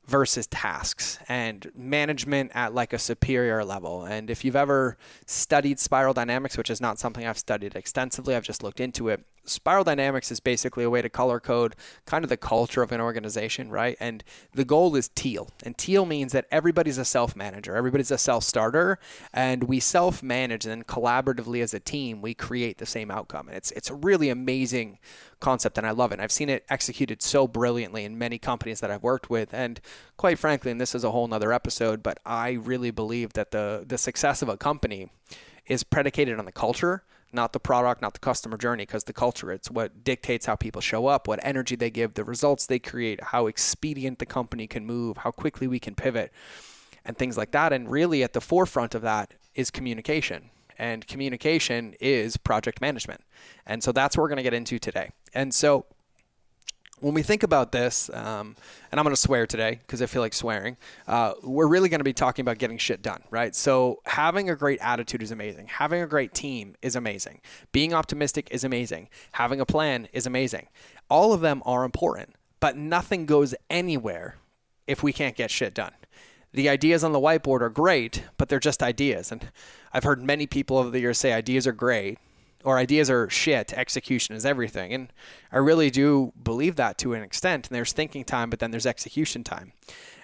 versus 0.06 0.47
tasks 0.49 1.19
and 1.29 1.71
management 1.75 2.53
at 2.55 2.75
like 2.75 2.93
a 2.93 2.99
superior 2.99 3.65
level. 3.65 4.05
And 4.05 4.31
if 4.31 4.45
you've 4.45 4.56
ever 4.56 4.97
studied 5.27 5.81
spiral 5.81 6.15
dynamics, 6.15 6.59
which 6.59 6.71
is 6.71 6.81
not 6.81 6.99
something 6.99 7.27
I've 7.27 7.39
studied 7.39 7.75
extensively, 7.75 8.35
I've 8.37 8.45
just 8.45 8.62
looked 8.62 8.81
into 8.81 9.09
it, 9.09 9.25
Spiral 9.44 9.85
Dynamics 9.85 10.31
is 10.31 10.41
basically 10.41 10.85
a 10.85 10.91
way 10.91 11.02
to 11.02 11.08
color 11.08 11.41
code 11.41 11.75
kind 12.06 12.25
of 12.25 12.29
the 12.29 12.37
culture 12.37 12.82
of 12.82 12.93
an 12.93 13.00
organization, 13.00 13.70
right? 13.70 13.96
And 14.00 14.25
the 14.52 14.64
goal 14.64 14.96
is 14.96 15.08
teal. 15.08 15.50
And 15.64 15.76
teal 15.76 16.06
means 16.06 16.32
that 16.32 16.46
everybody's 16.50 16.99
a 16.99 17.05
self 17.05 17.37
manager, 17.37 17.76
everybody's 17.76 18.11
a 18.11 18.19
self 18.19 18.44
starter, 18.44 18.99
and 19.32 19.64
we 19.64 19.81
self 19.81 20.23
manage 20.23 20.64
and 20.64 20.70
then 20.70 20.82
collaboratively 20.85 21.62
as 21.62 21.75
a 21.75 21.81
team, 21.81 22.23
we 22.23 22.35
create 22.35 22.79
the 22.79 22.87
same 22.87 23.11
outcome. 23.11 23.49
And 23.49 23.56
it's, 23.56 23.70
it's 23.73 23.91
a 23.91 23.94
really 23.94 24.29
amazing 24.29 24.99
concept, 25.41 25.79
and 25.79 25.87
I 25.87 25.91
love 25.91 26.12
it. 26.12 26.14
And 26.14 26.23
I've 26.23 26.32
seen 26.32 26.49
it 26.49 26.64
executed 26.69 27.23
so 27.23 27.46
brilliantly 27.46 28.05
in 28.05 28.19
many 28.19 28.38
companies 28.38 28.81
that 28.81 28.91
I've 28.91 29.02
worked 29.02 29.29
with. 29.29 29.52
And 29.52 29.81
quite 30.17 30.38
frankly, 30.38 30.70
and 30.70 30.81
this 30.81 30.94
is 30.94 31.05
a 31.05 31.11
whole 31.11 31.29
nother 31.29 31.52
episode, 31.52 32.02
but 32.02 32.19
I 32.25 32.52
really 32.52 32.91
believe 32.91 33.35
that 33.35 33.50
the, 33.50 33.85
the 33.87 33.99
success 33.99 34.43
of 34.43 34.49
a 34.49 34.56
company 34.56 35.11
is 35.67 35.82
predicated 35.82 36.38
on 36.38 36.44
the 36.44 36.52
culture 36.52 37.02
not 37.34 37.52
the 37.52 37.60
product, 37.60 38.00
not 38.00 38.14
the 38.14 38.20
customer 38.20 38.56
journey, 38.56 38.84
because 38.84 39.04
the 39.04 39.12
culture, 39.12 39.50
it's 39.50 39.70
what 39.70 40.04
dictates 40.04 40.46
how 40.46 40.56
people 40.56 40.81
show 40.81 41.06
up, 41.06 41.26
what 41.28 41.40
energy 41.42 41.76
they 41.76 41.90
give, 41.90 42.14
the 42.14 42.25
results 42.25 42.66
they 42.66 42.78
create, 42.78 43.22
how 43.22 43.46
expedient 43.46 44.19
the 44.19 44.26
company 44.26 44.66
can 44.66 44.86
move, 44.86 45.19
how 45.19 45.31
quickly 45.31 45.66
we 45.66 45.78
can 45.78 45.94
pivot, 45.94 46.32
and 47.04 47.16
things 47.19 47.36
like 47.36 47.50
that. 47.50 47.72
And 47.72 47.90
really, 47.90 48.22
at 48.22 48.32
the 48.32 48.40
forefront 48.40 48.94
of 48.94 49.02
that 49.02 49.34
is 49.54 49.70
communication. 49.70 50.50
And 50.78 51.06
communication 51.06 51.94
is 52.00 52.36
project 52.36 52.81
management. 52.81 53.22
And 53.66 53.82
so 53.82 53.92
that's 53.92 54.16
what 54.16 54.22
we're 54.22 54.28
going 54.28 54.38
to 54.38 54.42
get 54.42 54.54
into 54.54 54.78
today. 54.78 55.10
And 55.32 55.54
so 55.54 55.86
when 57.05 57.12
we 57.12 57.23
think 57.23 57.43
about 57.43 57.71
this, 57.71 58.09
um, 58.15 58.56
and 58.91 58.99
I'm 58.99 59.05
going 59.05 59.15
to 59.15 59.21
swear 59.21 59.47
today 59.47 59.81
because 59.87 60.01
I 60.01 60.06
feel 60.06 60.23
like 60.23 60.33
swearing, 60.33 60.79
uh, 61.06 61.35
we're 61.43 61.67
really 61.67 61.91
going 61.91 62.01
to 62.01 62.05
be 62.05 62.15
talking 62.15 62.43
about 62.43 62.56
getting 62.56 62.79
shit 62.79 63.03
done, 63.03 63.23
right? 63.31 63.55
So 63.55 64.01
having 64.06 64.49
a 64.49 64.56
great 64.56 64.81
attitude 64.81 65.23
is 65.23 65.31
amazing. 65.31 65.67
Having 65.67 66.01
a 66.01 66.06
great 66.06 66.33
team 66.33 66.77
is 66.81 66.97
amazing. 66.97 67.43
Being 67.73 67.93
optimistic 67.93 68.49
is 68.51 68.65
amazing. 68.65 69.11
Having 69.33 69.61
a 69.61 69.67
plan 69.67 70.09
is 70.15 70.25
amazing. 70.25 70.69
All 71.11 71.35
of 71.35 71.43
them 71.43 71.62
are 71.67 71.85
important, 71.85 72.37
but 72.59 72.79
nothing 72.79 73.27
goes 73.27 73.55
anywhere 73.69 74.37
if 74.87 75.03
we 75.03 75.12
can't 75.12 75.37
get 75.37 75.51
shit 75.51 75.75
done. 75.75 75.93
The 76.55 76.71
ideas 76.71 77.05
on 77.05 77.12
the 77.12 77.21
whiteboard 77.21 77.61
are 77.61 77.69
great, 77.69 78.23
but 78.39 78.49
they're 78.49 78.59
just 78.59 78.83
ideas. 78.83 79.31
And 79.31 79.51
I've 79.93 80.05
heard 80.05 80.23
many 80.23 80.47
people 80.47 80.79
over 80.79 80.89
the 80.89 81.01
years 81.01 81.19
say 81.19 81.35
ideas 81.35 81.67
are 81.67 81.73
great, 81.73 82.17
or 82.64 82.78
ideas 82.78 83.11
are 83.11 83.28
shit, 83.31 83.72
execution 83.72 84.34
is 84.34 84.44
everything. 84.44 84.93
And 84.93 85.12
I 85.52 85.58
really 85.58 85.90
do 85.90 86.32
believe 86.43 86.76
that 86.76 86.99
to 86.99 87.12
an 87.12 87.22
extent. 87.22 87.69
And 87.69 87.76
there's 87.76 87.93
thinking 87.93 88.25
time, 88.25 88.50
but 88.50 88.58
then 88.58 88.70
there's 88.70 88.87
execution 88.87 89.44
time. 89.44 89.72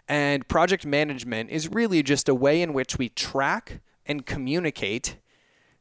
And 0.08 0.48
project 0.48 0.84
management 0.84 1.50
is 1.50 1.68
really 1.68 2.02
just 2.02 2.28
a 2.28 2.34
way 2.34 2.62
in 2.62 2.72
which 2.72 2.98
we 2.98 3.10
track 3.10 3.80
and 4.06 4.26
communicate 4.26 5.16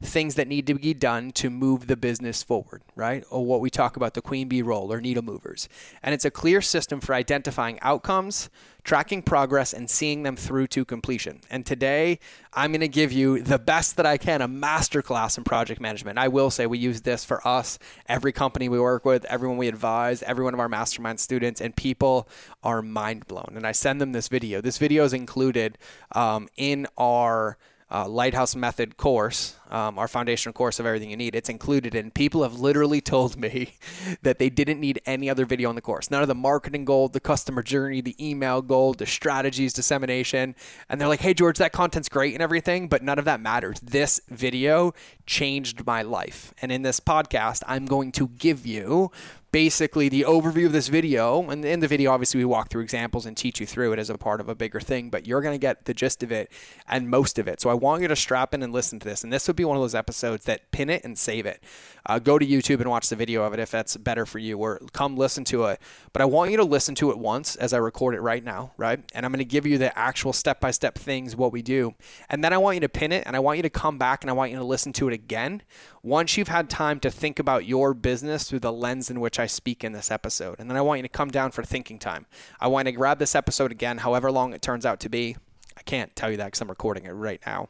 things 0.02 0.34
that 0.36 0.48
need 0.48 0.66
to 0.66 0.74
be 0.74 0.94
done 0.94 1.30
to 1.30 1.50
move 1.50 1.86
the 1.86 1.96
business 1.96 2.42
forward, 2.42 2.82
right? 2.96 3.22
Or 3.30 3.44
what 3.44 3.60
we 3.60 3.68
talk 3.68 3.96
about 3.96 4.14
the 4.14 4.22
queen 4.22 4.48
bee 4.48 4.62
role 4.62 4.90
or 4.90 5.00
needle 5.00 5.22
movers. 5.22 5.68
And 6.02 6.14
it's 6.14 6.24
a 6.24 6.30
clear 6.30 6.62
system 6.62 7.00
for 7.00 7.14
identifying 7.14 7.78
outcomes, 7.82 8.48
tracking 8.82 9.22
progress, 9.22 9.74
and 9.74 9.90
seeing 9.90 10.22
them 10.22 10.36
through 10.36 10.68
to 10.68 10.86
completion. 10.86 11.40
And 11.50 11.66
today, 11.66 12.18
I'm 12.54 12.72
going 12.72 12.80
to 12.80 12.88
give 12.88 13.12
you 13.12 13.42
the 13.42 13.58
best 13.58 13.96
that 13.98 14.06
I 14.06 14.16
can 14.16 14.40
a 14.40 14.48
masterclass 14.48 15.36
in 15.36 15.44
project 15.44 15.82
management. 15.82 16.18
I 16.18 16.28
will 16.28 16.50
say 16.50 16.66
we 16.66 16.78
use 16.78 17.02
this 17.02 17.22
for 17.22 17.46
us, 17.46 17.78
every 18.06 18.32
company 18.32 18.70
we 18.70 18.80
work 18.80 19.04
with, 19.04 19.26
everyone 19.26 19.58
we 19.58 19.68
advise, 19.68 20.22
every 20.22 20.44
one 20.44 20.54
of 20.54 20.60
our 20.60 20.68
mastermind 20.68 21.20
students, 21.20 21.60
and 21.60 21.76
people 21.76 22.26
are 22.62 22.80
mind 22.80 23.26
blown. 23.26 23.52
And 23.54 23.66
I 23.66 23.72
send 23.72 24.00
them 24.00 24.12
this 24.12 24.28
video. 24.28 24.62
This 24.62 24.78
video 24.78 25.04
is 25.04 25.12
included 25.12 25.76
um, 26.12 26.48
in 26.56 26.86
our 26.96 27.58
uh, 27.90 28.08
Lighthouse 28.08 28.54
Method 28.54 28.96
course, 28.96 29.56
um, 29.68 29.98
our 29.98 30.06
foundational 30.06 30.52
course 30.52 30.78
of 30.78 30.86
everything 30.86 31.10
you 31.10 31.16
need, 31.16 31.34
it's 31.34 31.48
included 31.48 31.94
in. 31.94 32.10
People 32.10 32.42
have 32.42 32.60
literally 32.60 33.00
told 33.00 33.36
me 33.36 33.74
that 34.22 34.38
they 34.38 34.48
didn't 34.48 34.80
need 34.80 35.00
any 35.06 35.28
other 35.28 35.44
video 35.44 35.68
on 35.68 35.74
the 35.74 35.80
course. 35.80 36.10
None 36.10 36.22
of 36.22 36.28
the 36.28 36.34
marketing 36.34 36.84
gold, 36.84 37.12
the 37.12 37.20
customer 37.20 37.62
journey, 37.62 38.00
the 38.00 38.16
email 38.24 38.62
gold, 38.62 38.98
the 38.98 39.06
strategies, 39.06 39.72
dissemination. 39.72 40.54
And 40.88 41.00
they're 41.00 41.08
like, 41.08 41.20
hey, 41.20 41.34
George, 41.34 41.58
that 41.58 41.72
content's 41.72 42.08
great 42.08 42.34
and 42.34 42.42
everything, 42.42 42.88
but 42.88 43.02
none 43.02 43.18
of 43.18 43.24
that 43.24 43.40
matters. 43.40 43.80
This 43.80 44.20
video 44.28 44.94
changed 45.26 45.84
my 45.86 46.02
life. 46.02 46.54
And 46.62 46.70
in 46.70 46.82
this 46.82 47.00
podcast, 47.00 47.62
I'm 47.66 47.86
going 47.86 48.12
to 48.12 48.28
give 48.28 48.66
you 48.66 49.10
basically 49.52 50.08
the 50.08 50.22
overview 50.22 50.66
of 50.66 50.72
this 50.72 50.88
video. 50.88 51.48
And 51.50 51.64
in 51.64 51.80
the 51.80 51.88
video, 51.88 52.12
obviously, 52.12 52.38
we 52.38 52.44
walk 52.44 52.70
through 52.70 52.82
examples 52.82 53.26
and 53.26 53.36
teach 53.36 53.60
you 53.60 53.66
through 53.66 53.92
it 53.92 53.98
as 53.98 54.10
a 54.10 54.16
part 54.16 54.40
of 54.40 54.48
a 54.48 54.54
bigger 54.54 54.80
thing, 54.80 55.10
but 55.10 55.26
you're 55.26 55.40
going 55.40 55.54
to 55.54 55.58
get 55.58 55.84
the 55.86 55.94
gist 55.94 56.22
of 56.22 56.30
it 56.30 56.50
and 56.88 57.08
most 57.08 57.38
of 57.38 57.48
it. 57.48 57.60
So 57.60 57.70
I 57.70 57.74
want 57.74 58.02
you 58.02 58.08
to 58.08 58.16
strap 58.16 58.54
in 58.54 58.62
and 58.62 58.72
listen 58.72 58.98
to 59.00 59.08
this. 59.08 59.24
And 59.24 59.32
this 59.32 59.46
would 59.48 59.56
be 59.56 59.64
one 59.64 59.76
of 59.76 59.82
those 59.82 59.94
episodes 59.94 60.44
that 60.44 60.70
pin 60.70 60.88
it 60.88 61.04
and 61.04 61.18
save 61.18 61.46
it. 61.46 61.62
Uh, 62.06 62.18
go 62.18 62.38
to 62.38 62.46
YouTube 62.46 62.80
and 62.80 62.88
watch 62.88 63.08
the 63.08 63.16
video 63.16 63.42
of 63.42 63.52
it 63.52 63.60
if 63.60 63.70
that's 63.70 63.96
better 63.96 64.24
for 64.24 64.38
you, 64.38 64.58
or 64.58 64.80
come 64.92 65.16
listen 65.16 65.44
to 65.44 65.64
it. 65.64 65.80
But 66.12 66.22
I 66.22 66.24
want 66.24 66.50
you 66.50 66.56
to 66.56 66.64
listen 66.64 66.94
to 66.96 67.10
it 67.10 67.18
once 67.18 67.56
as 67.56 67.72
I 67.72 67.78
record 67.78 68.14
it 68.14 68.20
right 68.20 68.42
now, 68.42 68.72
right? 68.76 69.00
And 69.14 69.26
I'm 69.26 69.32
going 69.32 69.38
to 69.38 69.44
give 69.44 69.66
you 69.66 69.78
the 69.78 69.96
actual 69.98 70.32
step 70.32 70.60
by 70.60 70.70
step 70.70 70.96
things, 70.96 71.36
what 71.36 71.52
we 71.52 71.62
do. 71.62 71.94
And 72.28 72.42
then 72.42 72.52
I 72.52 72.58
want 72.58 72.76
you 72.76 72.80
to 72.80 72.88
pin 72.88 73.12
it 73.12 73.24
and 73.26 73.36
I 73.36 73.40
want 73.40 73.58
you 73.58 73.62
to 73.64 73.70
come 73.70 73.98
back 73.98 74.22
and 74.22 74.30
I 74.30 74.32
want 74.32 74.50
you 74.50 74.58
to 74.58 74.64
listen 74.64 74.92
to 74.94 75.08
it 75.08 75.14
again 75.14 75.62
once 76.02 76.36
you've 76.36 76.48
had 76.48 76.70
time 76.70 76.98
to 77.00 77.10
think 77.10 77.38
about 77.38 77.66
your 77.66 77.92
business 77.92 78.48
through 78.48 78.60
the 78.60 78.72
lens 78.72 79.10
in 79.10 79.20
which 79.20 79.38
I 79.40 79.46
speak 79.46 79.82
in 79.82 79.92
this 79.92 80.10
episode. 80.10 80.56
And 80.58 80.70
then 80.70 80.76
I 80.76 80.80
want 80.82 80.98
you 80.98 81.02
to 81.02 81.08
come 81.08 81.30
down 81.30 81.50
for 81.50 81.62
thinking 81.62 81.98
time. 81.98 82.26
I 82.60 82.68
want 82.68 82.86
to 82.86 82.92
grab 82.92 83.18
this 83.18 83.34
episode 83.34 83.72
again, 83.72 83.98
however 83.98 84.30
long 84.30 84.52
it 84.52 84.62
turns 84.62 84.86
out 84.86 85.00
to 85.00 85.08
be. 85.08 85.36
I 85.76 85.82
can't 85.82 86.14
tell 86.14 86.30
you 86.30 86.36
that 86.36 86.46
because 86.46 86.60
I'm 86.60 86.68
recording 86.68 87.04
it 87.04 87.10
right 87.10 87.40
now. 87.46 87.68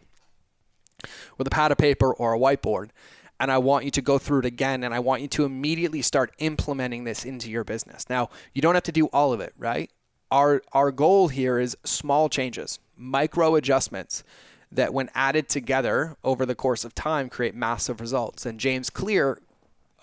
With 1.38 1.46
a 1.46 1.50
pad 1.50 1.72
of 1.72 1.78
paper 1.78 2.12
or 2.12 2.34
a 2.34 2.38
whiteboard. 2.38 2.90
And 3.38 3.50
I 3.50 3.56
want 3.56 3.86
you 3.86 3.90
to 3.92 4.02
go 4.02 4.18
through 4.18 4.40
it 4.40 4.44
again 4.44 4.84
and 4.84 4.92
I 4.92 4.98
want 4.98 5.22
you 5.22 5.28
to 5.28 5.44
immediately 5.46 6.02
start 6.02 6.34
implementing 6.38 7.04
this 7.04 7.24
into 7.24 7.50
your 7.50 7.64
business. 7.64 8.10
Now, 8.10 8.28
you 8.52 8.60
don't 8.60 8.74
have 8.74 8.82
to 8.84 8.92
do 8.92 9.06
all 9.06 9.32
of 9.32 9.40
it, 9.40 9.54
right? 9.56 9.90
Our, 10.30 10.62
our 10.72 10.92
goal 10.92 11.28
here 11.28 11.58
is 11.58 11.76
small 11.82 12.28
changes, 12.28 12.78
micro 12.96 13.54
adjustments 13.54 14.22
that, 14.70 14.92
when 14.92 15.08
added 15.14 15.48
together 15.48 16.16
over 16.22 16.44
the 16.44 16.54
course 16.54 16.84
of 16.84 16.94
time, 16.94 17.28
create 17.28 17.54
massive 17.54 18.00
results. 18.00 18.44
And 18.44 18.60
James 18.60 18.90
Clear 18.90 19.38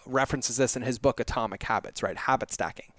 references 0.09 0.57
this 0.57 0.75
in 0.75 0.81
his 0.81 0.99
book 0.99 1.19
Atomic 1.19 1.63
Habits, 1.63 2.03
right? 2.03 2.17
Habit 2.17 2.51
stacking. 2.51 2.91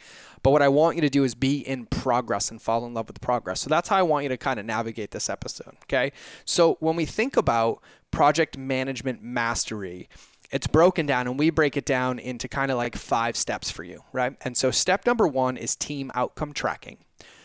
But 0.42 0.50
what 0.50 0.62
I 0.62 0.68
want 0.68 0.96
you 0.96 1.02
to 1.02 1.10
do 1.10 1.24
is 1.24 1.34
be 1.34 1.58
in 1.58 1.86
progress 1.86 2.50
and 2.50 2.60
fall 2.60 2.86
in 2.86 2.94
love 2.94 3.08
with 3.08 3.20
progress. 3.20 3.60
So 3.60 3.68
that's 3.68 3.88
how 3.88 3.96
I 3.96 4.02
want 4.02 4.24
you 4.24 4.28
to 4.30 4.36
kind 4.36 4.60
of 4.60 4.66
navigate 4.66 5.10
this 5.10 5.28
episode, 5.28 5.76
okay? 5.84 6.12
So 6.44 6.76
when 6.80 6.96
we 6.96 7.04
think 7.04 7.36
about 7.36 7.82
project 8.10 8.56
management 8.56 9.22
mastery, 9.22 10.08
it's 10.50 10.66
broken 10.66 11.06
down 11.06 11.26
and 11.26 11.38
we 11.38 11.50
break 11.50 11.76
it 11.76 11.84
down 11.84 12.18
into 12.18 12.48
kind 12.48 12.70
of 12.70 12.78
like 12.78 12.96
five 12.96 13.36
steps 13.36 13.70
for 13.70 13.84
you, 13.84 14.02
right? 14.12 14.36
And 14.42 14.56
so 14.56 14.70
step 14.70 15.06
number 15.06 15.26
1 15.26 15.56
is 15.56 15.76
team 15.76 16.10
outcome 16.14 16.52
tracking. 16.52 16.98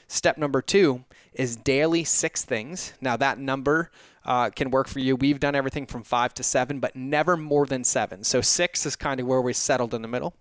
Step 0.07 0.37
number 0.37 0.61
two 0.61 1.03
is 1.33 1.55
daily 1.55 2.03
six 2.03 2.45
things. 2.45 2.93
Now, 3.01 3.17
that 3.17 3.39
number 3.39 3.89
uh, 4.25 4.49
can 4.49 4.71
work 4.71 4.87
for 4.87 4.99
you. 4.99 5.15
We've 5.15 5.39
done 5.39 5.55
everything 5.55 5.85
from 5.85 6.03
five 6.03 6.33
to 6.35 6.43
seven, 6.43 6.79
but 6.79 6.95
never 6.95 7.35
more 7.37 7.65
than 7.65 7.83
seven. 7.83 8.23
So, 8.23 8.41
six 8.41 8.85
is 8.85 8.95
kind 8.95 9.19
of 9.19 9.27
where 9.27 9.41
we 9.41 9.53
settled 9.53 9.93
in 9.93 10.01
the 10.01 10.07
middle. 10.07 10.33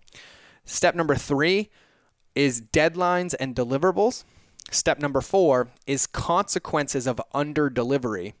Step 0.65 0.95
number 0.95 1.15
three 1.15 1.69
is 2.35 2.61
deadlines 2.61 3.35
and 3.39 3.55
deliverables. 3.55 4.23
Step 4.71 4.99
number 4.99 5.21
four 5.21 5.69
is 5.85 6.07
consequences 6.07 7.07
of 7.07 7.21
under 7.33 7.69
delivery. 7.69 8.33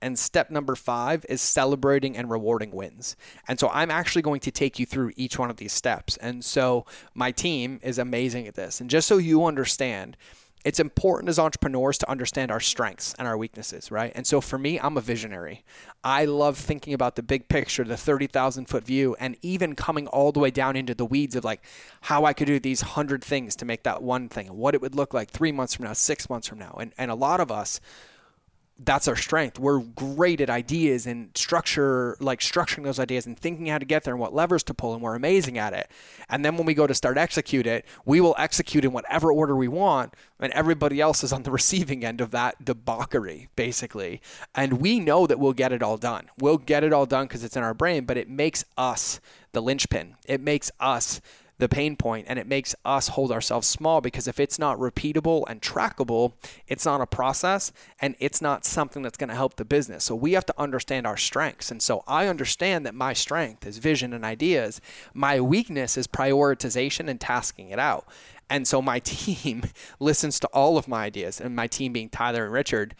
And 0.00 0.18
step 0.18 0.50
number 0.50 0.76
five 0.76 1.26
is 1.28 1.42
celebrating 1.42 2.16
and 2.16 2.30
rewarding 2.30 2.70
wins. 2.70 3.16
And 3.48 3.58
so 3.58 3.68
I'm 3.72 3.90
actually 3.90 4.22
going 4.22 4.40
to 4.40 4.50
take 4.50 4.78
you 4.78 4.86
through 4.86 5.12
each 5.16 5.38
one 5.38 5.50
of 5.50 5.56
these 5.56 5.72
steps. 5.72 6.16
And 6.18 6.44
so 6.44 6.86
my 7.14 7.32
team 7.32 7.80
is 7.82 7.98
amazing 7.98 8.46
at 8.46 8.54
this. 8.54 8.80
And 8.80 8.88
just 8.88 9.08
so 9.08 9.16
you 9.18 9.44
understand, 9.44 10.16
it's 10.64 10.80
important 10.80 11.28
as 11.28 11.38
entrepreneurs 11.38 11.98
to 11.98 12.10
understand 12.10 12.50
our 12.50 12.60
strengths 12.60 13.14
and 13.18 13.28
our 13.28 13.38
weaknesses, 13.38 13.90
right? 13.90 14.12
And 14.14 14.26
so 14.26 14.40
for 14.40 14.58
me, 14.58 14.78
I'm 14.78 14.96
a 14.96 15.00
visionary. 15.00 15.64
I 16.02 16.24
love 16.24 16.58
thinking 16.58 16.94
about 16.94 17.16
the 17.16 17.22
big 17.22 17.48
picture, 17.48 17.84
the 17.84 17.96
30,000 17.96 18.66
foot 18.66 18.84
view, 18.84 19.16
and 19.20 19.36
even 19.42 19.74
coming 19.74 20.06
all 20.08 20.32
the 20.32 20.40
way 20.40 20.50
down 20.50 20.76
into 20.76 20.94
the 20.94 21.04
weeds 21.04 21.36
of 21.36 21.44
like 21.44 21.62
how 22.02 22.24
I 22.24 22.32
could 22.32 22.46
do 22.46 22.58
these 22.58 22.82
100 22.82 23.22
things 23.22 23.54
to 23.56 23.64
make 23.64 23.84
that 23.84 24.02
one 24.02 24.28
thing, 24.28 24.48
what 24.48 24.74
it 24.74 24.80
would 24.80 24.94
look 24.94 25.14
like 25.14 25.30
three 25.30 25.52
months 25.52 25.74
from 25.74 25.84
now, 25.84 25.92
six 25.92 26.28
months 26.28 26.48
from 26.48 26.58
now. 26.58 26.76
And, 26.80 26.92
and 26.98 27.10
a 27.10 27.14
lot 27.14 27.40
of 27.40 27.52
us, 27.52 27.80
that's 28.78 29.08
our 29.08 29.16
strength. 29.16 29.58
We're 29.58 29.80
great 29.80 30.40
at 30.40 30.48
ideas 30.48 31.06
and 31.06 31.30
structure, 31.36 32.16
like 32.20 32.40
structuring 32.40 32.84
those 32.84 33.00
ideas 33.00 33.26
and 33.26 33.38
thinking 33.38 33.66
how 33.66 33.78
to 33.78 33.84
get 33.84 34.04
there 34.04 34.14
and 34.14 34.20
what 34.20 34.32
levers 34.32 34.62
to 34.64 34.74
pull, 34.74 34.94
and 34.94 35.02
we're 35.02 35.16
amazing 35.16 35.58
at 35.58 35.72
it. 35.72 35.90
And 36.28 36.44
then 36.44 36.56
when 36.56 36.64
we 36.64 36.74
go 36.74 36.86
to 36.86 36.94
start 36.94 37.18
execute 37.18 37.66
it, 37.66 37.84
we 38.04 38.20
will 38.20 38.36
execute 38.38 38.84
in 38.84 38.92
whatever 38.92 39.32
order 39.32 39.56
we 39.56 39.66
want, 39.66 40.14
and 40.38 40.52
everybody 40.52 41.00
else 41.00 41.24
is 41.24 41.32
on 41.32 41.42
the 41.42 41.50
receiving 41.58 42.04
end 42.04 42.20
of 42.20 42.30
that 42.30 42.64
debauchery, 42.64 43.48
basically. 43.56 44.20
And 44.54 44.74
we 44.74 45.00
know 45.00 45.26
that 45.26 45.40
we'll 45.40 45.52
get 45.52 45.72
it 45.72 45.82
all 45.82 45.96
done. 45.96 46.30
We'll 46.38 46.58
get 46.58 46.84
it 46.84 46.92
all 46.92 47.06
done 47.06 47.26
because 47.26 47.42
it's 47.42 47.56
in 47.56 47.64
our 47.64 47.74
brain, 47.74 48.04
but 48.04 48.16
it 48.16 48.28
makes 48.28 48.64
us 48.76 49.20
the 49.52 49.60
linchpin. 49.60 50.14
It 50.26 50.40
makes 50.40 50.70
us 50.78 51.20
the 51.58 51.68
pain 51.68 51.96
point 51.96 52.26
and 52.28 52.38
it 52.38 52.46
makes 52.46 52.74
us 52.84 53.08
hold 53.08 53.32
ourselves 53.32 53.66
small 53.66 54.00
because 54.00 54.26
if 54.26 54.40
it's 54.40 54.58
not 54.58 54.78
repeatable 54.78 55.44
and 55.48 55.60
trackable, 55.60 56.32
it's 56.66 56.84
not 56.84 57.00
a 57.00 57.06
process 57.06 57.72
and 58.00 58.14
it's 58.18 58.40
not 58.40 58.64
something 58.64 59.02
that's 59.02 59.18
going 59.18 59.28
to 59.28 59.34
help 59.34 59.56
the 59.56 59.64
business. 59.64 60.04
So 60.04 60.14
we 60.14 60.32
have 60.32 60.46
to 60.46 60.54
understand 60.56 61.06
our 61.06 61.16
strengths. 61.16 61.70
And 61.70 61.82
so 61.82 62.04
I 62.06 62.26
understand 62.28 62.86
that 62.86 62.94
my 62.94 63.12
strength 63.12 63.66
is 63.66 63.78
vision 63.78 64.12
and 64.12 64.24
ideas. 64.24 64.80
My 65.12 65.40
weakness 65.40 65.96
is 65.96 66.06
prioritization 66.06 67.08
and 67.08 67.20
tasking 67.20 67.70
it 67.70 67.78
out. 67.78 68.06
And 68.50 68.66
so 68.66 68.80
my 68.80 68.98
team 69.04 69.64
listens 70.00 70.40
to 70.40 70.46
all 70.48 70.78
of 70.78 70.88
my 70.88 71.04
ideas, 71.04 71.40
and 71.40 71.54
my 71.54 71.66
team 71.66 71.92
being 71.92 72.08
Tyler 72.08 72.44
and 72.44 72.52
Richard 72.52 72.94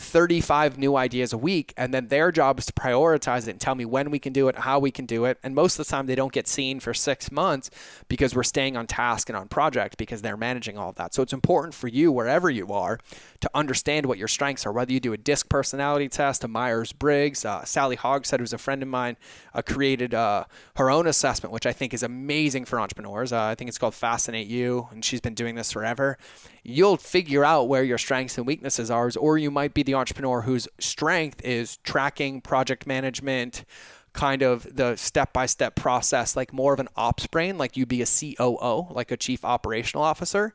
35 0.00 0.78
new 0.78 0.96
ideas 0.96 1.32
a 1.32 1.38
week 1.38 1.72
and 1.76 1.92
then 1.92 2.08
their 2.08 2.32
job 2.32 2.58
is 2.58 2.66
to 2.66 2.72
prioritize 2.72 3.46
it 3.46 3.50
and 3.50 3.60
tell 3.60 3.74
me 3.74 3.84
when 3.84 4.10
we 4.10 4.18
can 4.18 4.32
do 4.32 4.48
it 4.48 4.56
how 4.56 4.78
we 4.78 4.90
can 4.90 5.06
do 5.06 5.24
it. 5.24 5.38
And 5.42 5.54
most 5.54 5.78
of 5.78 5.86
the 5.86 5.90
time 5.90 6.06
they 6.06 6.14
don't 6.14 6.32
get 6.32 6.48
seen 6.48 6.80
for 6.80 6.94
six 6.94 7.30
months 7.30 7.70
because 8.08 8.34
we're 8.34 8.42
staying 8.42 8.76
on 8.76 8.86
task 8.86 9.28
and 9.28 9.36
on 9.36 9.48
project 9.48 9.96
because 9.96 10.22
they're 10.22 10.36
managing 10.36 10.78
all 10.78 10.90
of 10.90 10.96
that. 10.96 11.14
So 11.14 11.22
it's 11.22 11.32
important 11.32 11.74
for 11.74 11.88
you 11.88 12.10
wherever 12.10 12.50
you 12.50 12.72
are 12.72 12.98
to 13.40 13.50
understand 13.54 14.06
what 14.06 14.18
your 14.18 14.28
strengths 14.28 14.66
are 14.66 14.72
whether 14.72 14.92
you 14.92 15.00
do 15.00 15.12
a 15.12 15.16
disc 15.16 15.48
personality 15.48 16.08
test 16.08 16.44
a 16.44 16.48
myers-briggs 16.48 17.44
uh, 17.44 17.64
sally 17.64 17.96
hogshead 17.96 18.40
who's 18.40 18.52
a 18.52 18.58
friend 18.58 18.82
of 18.82 18.88
mine 18.88 19.16
uh, 19.54 19.62
created 19.62 20.14
uh, 20.14 20.44
her 20.76 20.90
own 20.90 21.06
assessment 21.06 21.52
which 21.52 21.66
i 21.66 21.72
think 21.72 21.94
is 21.94 22.02
amazing 22.02 22.64
for 22.64 22.78
entrepreneurs. 22.78 23.32
Uh, 23.32 23.42
i 23.44 23.54
think 23.54 23.68
it's 23.68 23.78
called 23.78 23.94
fascinate 23.94 24.46
you 24.46 24.88
and 24.90 25.04
she's 25.04 25.20
been 25.20 25.34
doing 25.34 25.54
this 25.54 25.72
forever 25.72 26.18
you'll 26.62 26.96
figure 26.96 27.44
out 27.44 27.68
where 27.68 27.82
your 27.82 27.98
strengths 27.98 28.38
and 28.38 28.46
weaknesses 28.46 28.90
are, 28.90 29.10
or 29.18 29.38
you 29.38 29.50
might 29.50 29.74
be 29.74 29.82
the 29.82 29.94
entrepreneur 29.94 30.42
whose 30.42 30.68
strength 30.78 31.40
is 31.44 31.78
tracking, 31.78 32.40
project 32.40 32.86
management, 32.86 33.64
kind 34.12 34.42
of 34.42 34.66
the 34.74 34.96
step 34.96 35.32
by 35.32 35.46
step 35.46 35.76
process, 35.76 36.36
like 36.36 36.52
more 36.52 36.74
of 36.74 36.80
an 36.80 36.88
ops 36.96 37.26
brain, 37.26 37.56
like 37.58 37.76
you'd 37.76 37.88
be 37.88 38.02
a 38.02 38.06
COO, 38.06 38.88
like 38.90 39.10
a 39.10 39.16
chief 39.16 39.44
operational 39.44 40.02
officer 40.02 40.54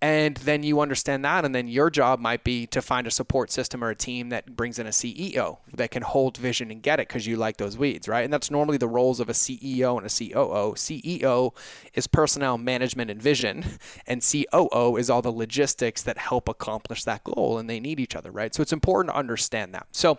and 0.00 0.36
then 0.38 0.62
you 0.62 0.80
understand 0.80 1.24
that 1.24 1.44
and 1.44 1.54
then 1.54 1.66
your 1.66 1.88
job 1.88 2.20
might 2.20 2.44
be 2.44 2.66
to 2.66 2.82
find 2.82 3.06
a 3.06 3.10
support 3.10 3.50
system 3.50 3.82
or 3.82 3.90
a 3.90 3.94
team 3.94 4.28
that 4.28 4.56
brings 4.56 4.78
in 4.78 4.86
a 4.86 4.90
ceo 4.90 5.58
that 5.72 5.90
can 5.90 6.02
hold 6.02 6.36
vision 6.36 6.70
and 6.70 6.82
get 6.82 7.00
it 7.00 7.08
because 7.08 7.26
you 7.26 7.36
like 7.36 7.56
those 7.56 7.78
weeds 7.78 8.08
right? 8.08 8.24
And 8.24 8.32
that's 8.32 8.50
normally 8.50 8.76
the 8.76 8.88
roles 8.88 9.20
of 9.20 9.28
a 9.28 9.32
ceo 9.32 9.96
and 9.96 10.06
a 10.06 10.10
coo 10.10 10.74
ceo 10.74 11.54
is 11.94 12.06
personnel 12.06 12.58
management 12.58 13.10
and 13.10 13.20
vision 13.22 13.64
and 14.06 14.22
coo 14.22 14.96
is 14.96 15.08
all 15.10 15.22
the 15.22 15.32
logistics 15.32 16.02
that 16.02 16.18
help 16.18 16.48
accomplish 16.48 17.04
that 17.04 17.24
goal 17.24 17.58
and 17.58 17.68
they 17.70 17.80
need 17.80 18.00
each 18.00 18.16
other 18.16 18.30
right? 18.30 18.54
So 18.54 18.62
it's 18.62 18.72
important 18.72 19.14
to 19.14 19.18
understand 19.18 19.74
that. 19.74 19.86
So 19.92 20.18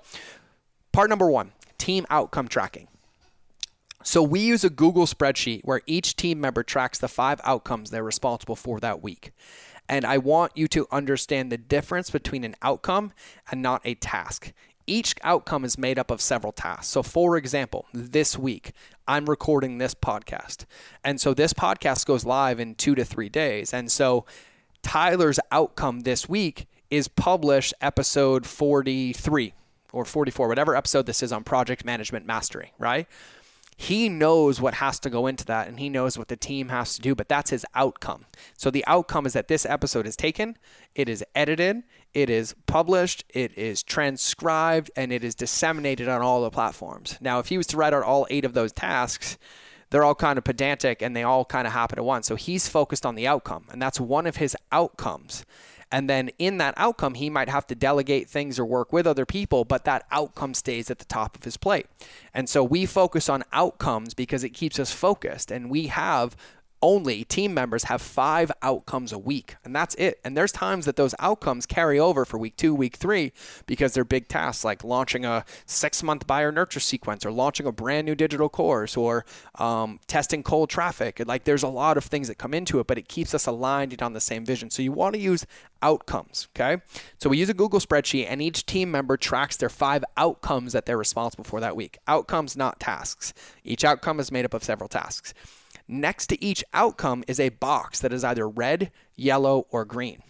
part 0.92 1.10
number 1.10 1.30
one 1.30 1.52
team 1.78 2.06
outcome 2.10 2.48
tracking 2.48 2.88
so 4.06 4.22
we 4.22 4.40
use 4.40 4.64
a 4.64 4.70
Google 4.70 5.08
spreadsheet 5.08 5.62
where 5.64 5.82
each 5.88 6.16
team 6.16 6.40
member 6.40 6.62
tracks 6.62 7.00
the 7.00 7.08
five 7.08 7.42
outcomes 7.44 7.90
they're 7.90 8.04
responsible 8.04 8.56
for 8.56 8.80
that 8.80 9.02
week. 9.02 9.32
And 9.90 10.06
I 10.06 10.20
want 10.20 10.52
you 10.56 10.68
to 10.70 10.88
understand 10.92 11.52
the 11.52 11.58
difference 11.58 12.12
between 12.12 12.44
an 12.44 12.56
outcome 12.62 13.14
and 13.50 13.64
not 13.64 13.82
a 13.84 13.96
task. 13.96 14.54
Each 14.86 15.16
outcome 15.24 15.66
is 15.66 15.80
made 15.80 15.98
up 15.98 16.12
of 16.12 16.22
several 16.22 16.54
tasks. 16.54 16.88
So, 16.88 17.02
for 17.02 17.36
example, 17.36 17.88
this 17.94 18.38
week, 18.38 18.74
I'm 19.08 19.26
recording 19.26 19.80
this 19.80 19.96
podcast. 19.96 20.66
And 21.04 21.20
so 21.20 21.34
this 21.34 21.54
podcast 21.54 22.06
goes 22.06 22.26
live 22.26 22.60
in 22.60 22.76
two 22.76 22.94
to 22.94 23.04
three 23.04 23.30
days. 23.30 23.74
And 23.74 23.92
so 23.92 24.26
Tyler's 24.84 25.40
outcome 25.52 26.02
this 26.02 26.30
week 26.30 26.68
is 26.92 27.08
publish 27.08 27.74
episode 27.82 28.46
43 28.46 29.54
or 29.94 30.06
44, 30.06 30.48
whatever 30.48 30.76
episode 30.76 31.08
this 31.08 31.24
is 31.24 31.32
on 31.32 31.44
project 31.44 31.84
management 31.84 32.28
mastery, 32.28 32.72
right? 32.78 33.08
He 33.76 34.08
knows 34.08 34.62
what 34.62 34.76
has 34.76 35.00
to 35.02 35.10
go 35.10 35.28
into 35.28 35.46
that 35.46 35.68
and 35.68 35.80
he 35.80 35.90
knows 35.90 36.18
what 36.18 36.30
the 36.30 36.38
team 36.38 36.70
has 36.70 36.96
to 36.96 37.02
do, 37.02 37.14
but 37.14 37.28
that's 37.28 37.50
his 37.50 37.66
outcome. 37.76 38.26
So 38.58 38.72
the 38.72 38.86
outcome 38.88 39.26
is 39.26 39.34
that 39.34 39.48
this 39.48 39.66
episode 39.66 40.08
is 40.08 40.16
taken, 40.16 40.58
it 40.96 41.10
is 41.10 41.24
edited, 41.36 41.84
it 42.14 42.30
is 42.30 42.56
published, 42.68 43.26
it 43.30 43.58
is 43.58 43.84
transcribed, 43.84 44.92
and 44.96 45.12
it 45.12 45.24
is 45.24 45.36
disseminated 45.36 46.08
on 46.08 46.22
all 46.22 46.42
the 46.42 46.50
platforms. 46.50 47.18
Now, 47.20 47.40
if 47.40 47.48
he 47.48 47.58
was 47.58 47.68
to 47.68 47.78
write 47.78 47.94
out 47.94 48.04
all 48.04 48.26
eight 48.30 48.46
of 48.46 48.54
those 48.54 48.72
tasks, 48.72 49.38
they're 49.96 50.04
all 50.04 50.14
kind 50.14 50.38
of 50.38 50.44
pedantic 50.44 51.02
and 51.02 51.16
they 51.16 51.24
all 51.24 51.46
kind 51.46 51.66
of 51.66 51.72
happen 51.72 51.98
at 51.98 52.04
once. 52.04 52.28
So 52.28 52.36
he's 52.36 52.68
focused 52.68 53.06
on 53.06 53.16
the 53.16 53.28
outcome, 53.28 53.64
and 53.72 53.82
that's 53.82 53.98
one 53.98 54.28
of 54.28 54.36
his 54.36 54.54
outcomes. 54.70 55.46
And 55.90 56.10
then 56.10 56.32
in 56.38 56.58
that 56.58 56.74
outcome, 56.76 57.14
he 57.14 57.30
might 57.30 57.48
have 57.48 57.66
to 57.68 57.76
delegate 57.76 58.28
things 58.28 58.60
or 58.60 58.66
work 58.66 58.92
with 58.92 59.08
other 59.08 59.26
people, 59.26 59.64
but 59.64 59.86
that 59.86 60.04
outcome 60.12 60.54
stays 60.54 60.92
at 60.92 61.00
the 61.00 61.06
top 61.06 61.38
of 61.38 61.46
his 61.46 61.56
plate. 61.56 61.86
And 62.34 62.50
so 62.50 62.62
we 62.62 62.86
focus 62.86 63.30
on 63.30 63.46
outcomes 63.54 64.14
because 64.14 64.44
it 64.44 64.50
keeps 64.50 64.80
us 64.80 64.92
focused. 64.92 65.50
And 65.50 65.70
we 65.70 65.88
have 65.88 66.36
only 66.82 67.24
team 67.24 67.54
members 67.54 67.86
have 67.86 68.02
five 68.02 68.52
outcomes 68.62 69.12
a 69.12 69.18
week, 69.18 69.56
and 69.64 69.76
that's 69.76 69.96
it. 69.96 70.20
And 70.24 70.36
there's 70.38 70.52
times 70.52 70.86
that 70.86 70.96
those 70.96 71.16
outcomes 71.20 71.66
carry 71.66 72.00
over 72.00 72.26
for 72.26 72.38
week 72.38 72.58
two, 72.58 72.76
week 72.76 72.96
three, 72.96 73.32
because 73.66 73.94
they're 73.94 74.04
big 74.04 74.28
tasks 74.28 74.64
like 74.64 74.84
launching 74.84 75.26
a 75.26 75.46
six 75.66 76.04
month 76.04 76.28
buyer 76.28 76.52
nurture 76.52 76.80
sequence 76.80 77.26
or 77.26 77.32
launching 77.32 77.66
a 77.66 77.72
brand 77.72 78.06
new 78.06 78.16
digital 78.16 78.50
course 78.50 78.96
or 78.96 79.26
um, 79.56 80.00
testing 80.08 80.44
cold 80.44 80.70
traffic. 80.70 81.22
Like 81.26 81.44
there's 81.44 81.64
a 81.64 81.68
lot 81.68 81.98
of 81.98 82.04
things 82.04 82.28
that 82.28 82.38
come 82.38 82.54
into 82.54 82.80
it, 82.80 82.88
but 82.88 82.98
it 82.98 83.08
keeps 83.08 83.34
us 83.34 83.48
aligned 83.48 83.94
and 83.94 84.02
on 84.02 84.14
the 84.14 84.22
same 84.22 84.46
vision. 84.46 84.70
So 84.70 84.82
you 84.82 84.92
want 84.92 85.16
to 85.16 85.20
use 85.20 85.46
outcomes, 85.82 86.48
okay? 86.56 86.82
So 87.20 87.30
we 87.30 87.38
use 87.38 87.50
a 87.50 87.54
Google 87.54 87.80
spreadsheet, 87.80 88.26
and 88.30 88.42
each 88.42 88.66
team 88.66 88.92
member 88.92 89.18
tracks 89.18 89.58
their 89.58 89.70
five 89.70 90.04
outcomes 90.18 90.74
that 90.74 90.86
they're 90.86 90.98
responsible 90.98 91.44
for 91.44 91.60
that 91.60 91.76
week. 91.76 91.98
Outcomes, 92.08 92.58
not 92.58 92.80
tasks. 92.80 93.34
Each 93.64 93.84
outcome 93.84 94.20
is 94.20 94.32
made 94.32 94.46
up 94.46 94.54
of 94.54 94.64
several 94.64 94.88
tasks. 94.88 95.34
Next 95.88 96.28
to 96.28 96.44
each 96.44 96.64
outcome 96.74 97.24
is 97.28 97.40
a 97.40 97.50
box 97.50 98.00
that 98.00 98.12
is 98.14 98.24
either 98.24 98.50
red, 98.50 98.92
yellow, 99.16 99.68
or 99.70 99.86
green. 99.86 100.24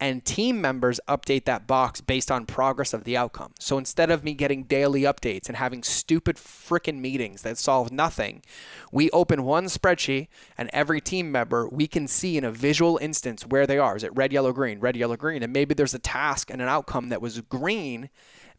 And 0.00 0.24
team 0.24 0.60
members 0.60 0.98
update 1.06 1.44
that 1.44 1.66
box 1.66 2.00
based 2.00 2.30
on 2.30 2.44
progress 2.44 2.92
of 2.92 3.04
the 3.04 3.16
outcome. 3.16 3.52
So 3.60 3.78
instead 3.78 4.10
of 4.10 4.24
me 4.24 4.34
getting 4.34 4.64
daily 4.64 5.02
updates 5.02 5.46
and 5.46 5.56
having 5.56 5.82
stupid 5.82 6.36
freaking 6.36 6.98
meetings 6.98 7.42
that 7.42 7.56
solve 7.56 7.92
nothing, 7.92 8.42
we 8.90 9.10
open 9.10 9.44
one 9.44 9.66
spreadsheet 9.66 10.28
and 10.58 10.68
every 10.72 11.00
team 11.00 11.30
member, 11.30 11.68
we 11.68 11.86
can 11.86 12.08
see 12.08 12.36
in 12.36 12.44
a 12.44 12.50
visual 12.50 12.98
instance 13.00 13.46
where 13.46 13.66
they 13.66 13.78
are. 13.78 13.96
Is 13.96 14.02
it 14.02 14.16
red, 14.16 14.32
yellow, 14.32 14.52
green, 14.52 14.80
red, 14.80 14.96
yellow, 14.96 15.16
green? 15.16 15.42
And 15.42 15.52
maybe 15.52 15.74
there's 15.74 15.94
a 15.94 16.00
task 16.00 16.50
and 16.50 16.60
an 16.60 16.68
outcome 16.68 17.10
that 17.10 17.22
was 17.22 17.40
green 17.42 18.10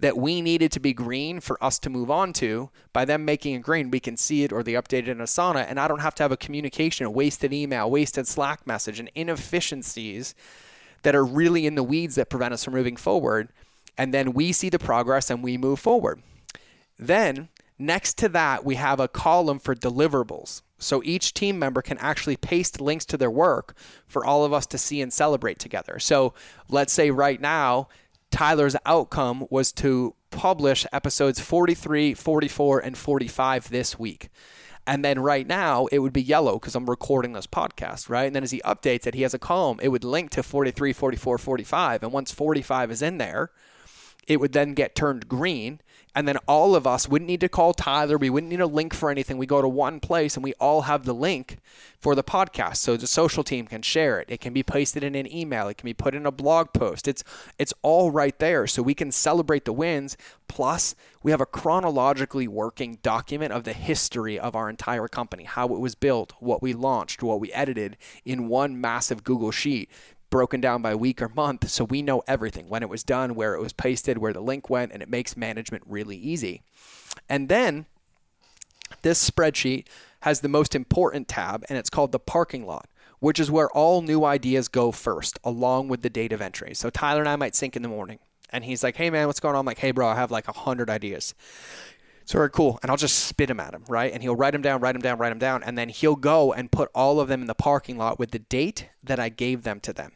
that 0.03 0.17
we 0.17 0.41
needed 0.41 0.69
to 0.69 0.81
be 0.81 0.91
green 0.91 1.39
for 1.39 1.57
us 1.63 1.79
to 1.79 1.89
move 1.89 2.11
on 2.11 2.33
to. 2.33 2.69
By 2.91 3.05
them 3.05 3.23
making 3.23 3.55
it 3.55 3.61
green, 3.61 3.89
we 3.89 4.01
can 4.01 4.17
see 4.17 4.43
it 4.43 4.51
or 4.51 4.61
they 4.61 4.73
updated 4.73 5.07
in 5.07 5.19
Asana, 5.19 5.65
and 5.65 5.79
I 5.79 5.87
don't 5.87 6.01
have 6.01 6.13
to 6.15 6.23
have 6.23 6.31
a 6.33 6.35
communication, 6.35 7.05
a 7.05 7.09
wasted 7.09 7.53
email, 7.53 7.89
wasted 7.89 8.27
Slack 8.27 8.67
message, 8.67 8.99
and 8.99 9.09
inefficiencies 9.15 10.35
that 11.03 11.15
are 11.15 11.23
really 11.23 11.65
in 11.65 11.75
the 11.75 11.83
weeds 11.83 12.15
that 12.15 12.29
prevent 12.29 12.53
us 12.53 12.65
from 12.65 12.73
moving 12.73 12.97
forward. 12.97 13.47
And 13.97 14.13
then 14.13 14.33
we 14.33 14.51
see 14.51 14.67
the 14.67 14.77
progress 14.77 15.29
and 15.29 15.41
we 15.41 15.57
move 15.57 15.79
forward. 15.79 16.21
Then, 16.99 17.47
next 17.79 18.17
to 18.17 18.27
that, 18.27 18.65
we 18.65 18.75
have 18.75 18.99
a 18.99 19.07
column 19.07 19.57
for 19.57 19.73
deliverables. 19.73 20.63
So 20.79 21.01
each 21.05 21.33
team 21.33 21.57
member 21.57 21.81
can 21.81 21.97
actually 21.99 22.35
paste 22.35 22.81
links 22.81 23.05
to 23.05 23.15
their 23.15 23.31
work 23.31 23.73
for 24.05 24.25
all 24.25 24.43
of 24.43 24.51
us 24.51 24.65
to 24.65 24.77
see 24.77 24.99
and 24.99 25.13
celebrate 25.13 25.59
together. 25.59 25.97
So 25.97 26.33
let's 26.67 26.91
say 26.91 27.09
right 27.09 27.39
now, 27.39 27.87
Tyler's 28.33 28.75
outcome 28.87 29.45
was 29.51 29.71
to 29.73 30.15
publish 30.31 30.87
episodes 30.91 31.39
43, 31.39 32.15
44, 32.15 32.79
and 32.79 32.97
45 32.97 33.69
this 33.69 33.99
week. 33.99 34.29
And 34.87 35.05
then 35.05 35.19
right 35.19 35.45
now 35.45 35.85
it 35.91 35.99
would 35.99 36.13
be 36.13 36.21
yellow 36.23 36.53
because 36.53 36.73
I'm 36.73 36.89
recording 36.89 37.33
this 37.33 37.45
podcast, 37.45 38.09
right? 38.09 38.25
And 38.25 38.35
then 38.35 38.41
as 38.41 38.49
he 38.49 38.59
updates 38.65 39.05
it, 39.05 39.13
he 39.13 39.21
has 39.21 39.35
a 39.35 39.39
column. 39.39 39.79
It 39.83 39.89
would 39.89 40.03
link 40.03 40.31
to 40.31 40.41
43, 40.41 40.93
44, 40.93 41.37
45. 41.37 42.01
And 42.01 42.11
once 42.11 42.31
45 42.31 42.89
is 42.89 43.03
in 43.03 43.19
there, 43.19 43.51
it 44.27 44.39
would 44.39 44.53
then 44.53 44.73
get 44.73 44.95
turned 44.95 45.27
green 45.27 45.79
and 46.15 46.27
then 46.27 46.37
all 46.47 46.75
of 46.75 46.85
us 46.85 47.07
wouldn't 47.07 47.27
need 47.27 47.41
to 47.41 47.49
call 47.49 47.73
Tyler. 47.73 48.17
We 48.17 48.29
wouldn't 48.29 48.51
need 48.51 48.59
a 48.59 48.67
link 48.67 48.93
for 48.93 49.09
anything. 49.09 49.37
We 49.37 49.45
go 49.45 49.61
to 49.61 49.67
one 49.67 49.99
place 49.99 50.35
and 50.35 50.43
we 50.43 50.53
all 50.59 50.83
have 50.83 51.05
the 51.05 51.13
link 51.13 51.57
for 51.99 52.13
the 52.13 52.23
podcast. 52.23 52.77
So 52.77 52.95
the 52.95 53.07
social 53.07 53.43
team 53.43 53.65
can 53.65 53.81
share 53.81 54.19
it. 54.19 54.29
It 54.29 54.39
can 54.39 54.53
be 54.53 54.61
pasted 54.61 55.03
in 55.03 55.15
an 55.15 55.31
email. 55.33 55.67
It 55.67 55.77
can 55.77 55.85
be 55.85 55.93
put 55.93 56.13
in 56.13 56.25
a 56.25 56.31
blog 56.31 56.71
post. 56.73 57.07
It's 57.07 57.23
it's 57.57 57.73
all 57.81 58.11
right 58.11 58.37
there. 58.37 58.67
So 58.67 58.83
we 58.83 58.93
can 58.93 59.11
celebrate 59.11 59.65
the 59.65 59.73
wins. 59.73 60.15
Plus, 60.47 60.93
we 61.23 61.31
have 61.31 61.41
a 61.41 61.47
chronologically 61.47 62.47
working 62.47 62.99
document 63.01 63.51
of 63.51 63.63
the 63.63 63.73
history 63.73 64.37
of 64.37 64.55
our 64.55 64.69
entire 64.69 65.07
company, 65.07 65.45
how 65.45 65.65
it 65.73 65.79
was 65.79 65.95
built, 65.95 66.33
what 66.39 66.61
we 66.61 66.73
launched, 66.73 67.23
what 67.23 67.39
we 67.39 67.51
edited 67.53 67.97
in 68.23 68.49
one 68.49 68.79
massive 68.79 69.23
Google 69.23 69.51
sheet 69.51 69.89
broken 70.33 70.59
down 70.59 70.81
by 70.81 70.95
week 70.95 71.21
or 71.21 71.29
month 71.29 71.69
so 71.69 71.83
we 71.83 72.01
know 72.01 72.23
everything 72.27 72.67
when 72.67 72.81
it 72.81 72.89
was 72.89 73.03
done, 73.03 73.35
where 73.35 73.53
it 73.53 73.61
was 73.61 73.71
pasted, 73.71 74.17
where 74.17 74.33
the 74.33 74.41
link 74.41 74.67
went, 74.67 74.91
and 74.91 75.03
it 75.03 75.07
makes 75.07 75.37
management 75.37 75.83
really 75.85 76.17
easy. 76.17 76.63
And 77.29 77.49
then 77.49 77.85
this 79.03 79.29
spreadsheet 79.29 79.85
has 80.21 80.39
the 80.39 80.49
most 80.49 80.73
important 80.73 81.27
tab, 81.27 81.63
and 81.69 81.77
it's 81.77 81.91
called 81.91 82.11
the 82.11 82.17
parking 82.17 82.65
lot, 82.65 82.89
which 83.19 83.39
is 83.39 83.51
where 83.51 83.69
all 83.77 84.01
new 84.01 84.25
ideas 84.25 84.67
go 84.69 84.91
first, 84.91 85.37
along 85.43 85.89
with 85.89 86.01
the 86.01 86.09
date 86.09 86.31
of 86.31 86.41
entry. 86.41 86.73
So 86.73 86.89
Tyler 86.89 87.19
and 87.19 87.29
I 87.29 87.35
might 87.35 87.53
sync 87.53 87.75
in 87.75 87.83
the 87.83 87.87
morning, 87.87 88.17
and 88.49 88.65
he's 88.65 88.81
like, 88.81 88.95
"Hey 88.95 89.11
man, 89.11 89.27
what's 89.27 89.39
going 89.39 89.53
on?" 89.53 89.59
I'm 89.59 89.65
like, 89.67 89.77
"Hey 89.77 89.91
bro, 89.91 90.07
I 90.07 90.15
have 90.15 90.31
like 90.31 90.47
a 90.47 90.53
hundred 90.53 90.89
ideas." 90.89 91.35
So, 92.25 92.39
right, 92.39 92.51
cool. 92.51 92.79
And 92.81 92.89
I'll 92.89 92.97
just 92.97 93.25
spit 93.25 93.49
them 93.49 93.59
at 93.59 93.75
him, 93.75 93.83
right? 93.87 94.11
And 94.11 94.23
he'll 94.23 94.35
write 94.35 94.53
them 94.53 94.63
down, 94.63 94.81
write 94.81 94.93
them 94.93 95.01
down, 95.01 95.19
write 95.19 95.29
them 95.29 95.39
down. 95.39 95.61
And 95.61 95.77
then 95.77 95.89
he'll 95.89 96.15
go 96.15 96.53
and 96.53 96.71
put 96.71 96.89
all 96.95 97.19
of 97.19 97.27
them 97.27 97.41
in 97.41 97.47
the 97.47 97.53
parking 97.53 97.97
lot 97.97 98.17
with 98.17 98.31
the 98.31 98.39
date 98.39 98.87
that 99.03 99.19
I 99.19 99.27
gave 99.27 99.63
them 99.63 99.81
to 99.81 99.91
them. 99.91 100.13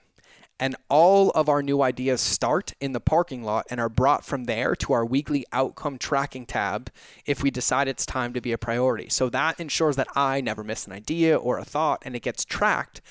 And 0.60 0.76
all 0.90 1.30
of 1.32 1.50
our 1.50 1.62
new 1.62 1.82
ideas 1.82 2.20
start 2.20 2.74
in 2.82 2.94
the 2.94 3.00
parking 3.00 3.44
lot 3.44 3.68
and 3.70 3.80
are 3.80 3.90
brought 3.90 4.26
from 4.26 4.46
there 4.46 4.76
to 4.78 4.94
our 4.94 5.06
weekly 5.06 5.46
outcome 5.52 5.98
tracking 5.98 6.46
tab 6.46 6.90
if 7.26 7.44
we 7.44 7.52
decide 7.52 7.88
it's 7.88 8.06
time 8.06 8.34
to 8.34 8.42
be 8.42 8.52
a 8.52 8.58
priority. 8.58 9.10
So 9.10 9.30
that 9.30 9.60
ensures 9.60 9.96
that 9.98 10.08
I 10.16 10.42
never 10.42 10.64
miss 10.64 10.88
an 10.88 10.94
idea 10.94 11.38
or 11.38 11.60
a 11.60 11.66
thought 11.66 12.02
and 12.06 12.16
it 12.16 12.24
gets 12.24 12.44
tracked. 12.44 13.02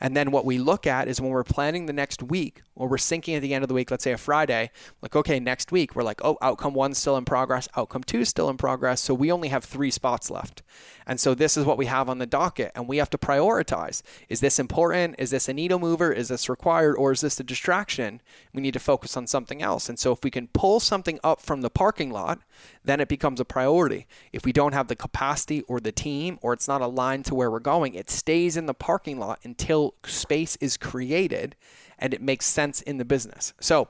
And 0.00 0.16
then 0.16 0.30
what 0.30 0.44
we 0.44 0.58
look 0.58 0.86
at 0.86 1.06
is 1.06 1.20
when 1.20 1.30
we're 1.30 1.44
planning 1.44 1.86
the 1.86 1.92
next 1.92 2.22
week 2.22 2.62
or 2.76 2.88
we're 2.88 2.96
syncing 2.98 3.34
at 3.34 3.42
the 3.42 3.54
end 3.54 3.64
of 3.64 3.68
the 3.68 3.74
week, 3.74 3.90
let's 3.90 4.04
say 4.04 4.12
a 4.12 4.18
Friday, 4.18 4.70
like, 5.00 5.16
okay, 5.16 5.40
next 5.40 5.72
week, 5.72 5.96
we're 5.96 6.02
like, 6.02 6.20
oh, 6.22 6.36
outcome 6.42 6.74
one's 6.74 6.98
still 6.98 7.16
in 7.16 7.24
progress, 7.24 7.68
outcome 7.76 8.04
two 8.04 8.20
is 8.20 8.28
still 8.28 8.50
in 8.50 8.56
progress. 8.56 9.00
So 9.00 9.14
we 9.14 9.32
only 9.32 9.48
have 9.48 9.64
three 9.64 9.90
spots 9.90 10.30
left. 10.30 10.62
And 11.06 11.18
so 11.18 11.34
this 11.34 11.56
is 11.56 11.64
what 11.64 11.78
we 11.78 11.86
have 11.86 12.08
on 12.08 12.18
the 12.18 12.26
docket, 12.26 12.72
and 12.74 12.86
we 12.86 12.98
have 12.98 13.10
to 13.10 13.18
prioritize. 13.18 14.02
Is 14.28 14.40
this 14.40 14.58
important? 14.58 15.14
Is 15.18 15.30
this 15.30 15.48
a 15.48 15.54
needle 15.54 15.78
mover? 15.78 16.12
Is 16.12 16.28
this 16.28 16.48
required? 16.48 16.96
Or 16.96 17.12
is 17.12 17.20
this 17.20 17.40
a 17.40 17.44
distraction? 17.44 18.20
We 18.52 18.60
need 18.60 18.74
to 18.74 18.80
focus 18.80 19.16
on 19.16 19.26
something 19.26 19.62
else. 19.62 19.88
And 19.88 19.98
so 19.98 20.12
if 20.12 20.22
we 20.22 20.30
can 20.30 20.48
pull 20.48 20.80
something 20.80 21.18
up 21.22 21.40
from 21.40 21.60
the 21.60 21.70
parking 21.70 22.10
lot, 22.10 22.40
then 22.84 23.00
it 23.00 23.08
becomes 23.08 23.40
a 23.40 23.44
priority. 23.44 24.06
If 24.32 24.44
we 24.44 24.52
don't 24.52 24.74
have 24.74 24.88
the 24.88 24.96
capacity 24.96 25.62
or 25.62 25.80
the 25.80 25.92
team, 25.92 26.38
or 26.42 26.52
it's 26.52 26.68
not 26.68 26.82
aligned 26.82 27.24
to 27.26 27.34
where 27.34 27.50
we're 27.50 27.60
going, 27.60 27.94
it 27.94 28.10
stays 28.10 28.56
in 28.56 28.66
the 28.66 28.74
parking 28.74 29.18
lot 29.18 29.38
until 29.44 29.94
space 30.04 30.56
is 30.60 30.76
created 30.76 31.54
and 31.98 32.14
it 32.14 32.22
makes 32.22 32.46
sense 32.46 32.80
in 32.82 32.98
the 32.98 33.04
business. 33.04 33.52
So, 33.60 33.88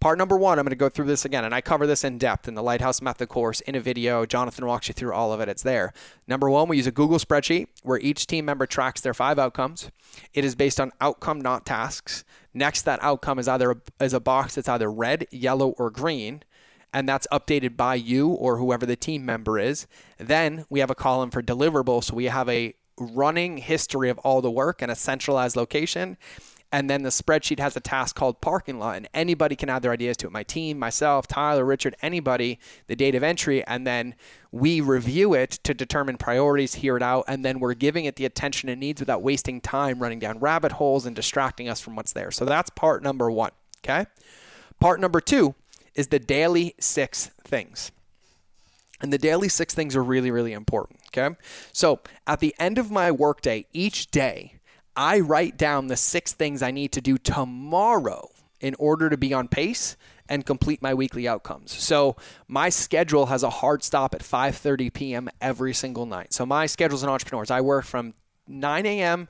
Part 0.00 0.18
number 0.18 0.36
one, 0.36 0.58
I'm 0.58 0.66
going 0.66 0.70
to 0.70 0.76
go 0.76 0.90
through 0.90 1.06
this 1.06 1.24
again, 1.24 1.46
and 1.46 1.54
I 1.54 1.62
cover 1.62 1.86
this 1.86 2.04
in 2.04 2.18
depth 2.18 2.46
in 2.46 2.54
the 2.54 2.62
Lighthouse 2.62 3.00
Method 3.00 3.30
course 3.30 3.60
in 3.60 3.74
a 3.74 3.80
video. 3.80 4.26
Jonathan 4.26 4.66
walks 4.66 4.88
you 4.88 4.92
through 4.92 5.14
all 5.14 5.32
of 5.32 5.40
it. 5.40 5.48
It's 5.48 5.62
there. 5.62 5.94
Number 6.28 6.50
one, 6.50 6.68
we 6.68 6.76
use 6.76 6.86
a 6.86 6.92
Google 6.92 7.16
spreadsheet 7.16 7.68
where 7.82 7.98
each 7.98 8.26
team 8.26 8.44
member 8.44 8.66
tracks 8.66 9.00
their 9.00 9.14
five 9.14 9.38
outcomes. 9.38 9.90
It 10.34 10.44
is 10.44 10.54
based 10.54 10.78
on 10.78 10.92
outcome, 11.00 11.40
not 11.40 11.64
tasks. 11.64 12.22
Next, 12.52 12.82
that 12.82 13.02
outcome 13.02 13.38
is 13.38 13.48
either 13.48 13.70
a, 13.70 13.76
is 14.04 14.12
a 14.12 14.20
box 14.20 14.56
that's 14.56 14.68
either 14.68 14.90
red, 14.90 15.26
yellow, 15.30 15.70
or 15.78 15.90
green 15.90 16.42
and 16.92 17.08
that's 17.08 17.26
updated 17.32 17.76
by 17.76 17.94
you 17.96 18.28
or 18.28 18.58
whoever 18.58 18.86
the 18.86 18.96
team 18.96 19.24
member 19.26 19.58
is. 19.58 19.86
Then 20.18 20.64
we 20.70 20.80
have 20.80 20.90
a 20.90 20.94
column 20.94 21.30
for 21.30 21.42
deliverable. 21.42 22.04
So 22.04 22.14
we 22.14 22.26
have 22.26 22.48
a 22.48 22.74
running 22.98 23.56
history 23.56 24.10
of 24.10 24.18
all 24.18 24.40
the 24.40 24.50
work 24.50 24.80
and 24.80 24.90
a 24.92 24.94
centralized 24.94 25.56
location. 25.56 26.16
And 26.74 26.90
then 26.90 27.04
the 27.04 27.10
spreadsheet 27.10 27.60
has 27.60 27.76
a 27.76 27.80
task 27.80 28.16
called 28.16 28.40
parking 28.40 28.80
lot, 28.80 28.96
and 28.96 29.08
anybody 29.14 29.54
can 29.54 29.68
add 29.68 29.82
their 29.82 29.92
ideas 29.92 30.16
to 30.16 30.26
it. 30.26 30.32
My 30.32 30.42
team, 30.42 30.76
myself, 30.76 31.28
Tyler, 31.28 31.64
Richard, 31.64 31.94
anybody, 32.02 32.58
the 32.88 32.96
date 32.96 33.14
of 33.14 33.22
entry, 33.22 33.64
and 33.64 33.86
then 33.86 34.16
we 34.50 34.80
review 34.80 35.34
it 35.34 35.52
to 35.62 35.72
determine 35.72 36.16
priorities, 36.16 36.74
hear 36.74 36.96
it 36.96 37.02
out, 37.02 37.26
and 37.28 37.44
then 37.44 37.60
we're 37.60 37.74
giving 37.74 38.06
it 38.06 38.16
the 38.16 38.24
attention 38.24 38.68
it 38.68 38.78
needs 38.80 39.00
without 39.00 39.22
wasting 39.22 39.60
time 39.60 40.00
running 40.00 40.18
down 40.18 40.40
rabbit 40.40 40.72
holes 40.72 41.06
and 41.06 41.14
distracting 41.14 41.68
us 41.68 41.80
from 41.80 41.94
what's 41.94 42.12
there. 42.12 42.32
So 42.32 42.44
that's 42.44 42.70
part 42.70 43.04
number 43.04 43.30
one. 43.30 43.52
Okay. 43.84 44.06
Part 44.80 44.98
number 44.98 45.20
two 45.20 45.54
is 45.94 46.08
the 46.08 46.18
daily 46.18 46.74
six 46.80 47.30
things. 47.44 47.92
And 49.00 49.12
the 49.12 49.18
daily 49.18 49.48
six 49.48 49.74
things 49.74 49.94
are 49.94 50.02
really, 50.02 50.32
really 50.32 50.52
important. 50.52 50.98
Okay. 51.16 51.36
So 51.72 52.00
at 52.26 52.40
the 52.40 52.52
end 52.58 52.78
of 52.78 52.90
my 52.90 53.12
workday, 53.12 53.66
each 53.72 54.10
day, 54.10 54.53
I 54.96 55.20
write 55.20 55.56
down 55.56 55.88
the 55.88 55.96
six 55.96 56.32
things 56.32 56.62
I 56.62 56.70
need 56.70 56.92
to 56.92 57.00
do 57.00 57.18
tomorrow 57.18 58.30
in 58.60 58.74
order 58.78 59.10
to 59.10 59.16
be 59.16 59.34
on 59.34 59.48
pace 59.48 59.96
and 60.28 60.46
complete 60.46 60.80
my 60.80 60.94
weekly 60.94 61.28
outcomes. 61.28 61.72
So 61.72 62.16
my 62.48 62.68
schedule 62.70 63.26
has 63.26 63.42
a 63.42 63.50
hard 63.50 63.82
stop 63.82 64.14
at 64.14 64.22
5:30 64.22 64.92
p.m. 64.92 65.28
every 65.40 65.74
single 65.74 66.06
night. 66.06 66.32
So 66.32 66.46
my 66.46 66.66
schedule 66.66 66.96
as 66.96 67.02
an 67.02 67.10
entrepreneur 67.10 67.42
is 67.42 67.50
I 67.50 67.60
work 67.60 67.84
from 67.84 68.14
9 68.46 68.86
a.m. 68.86 69.28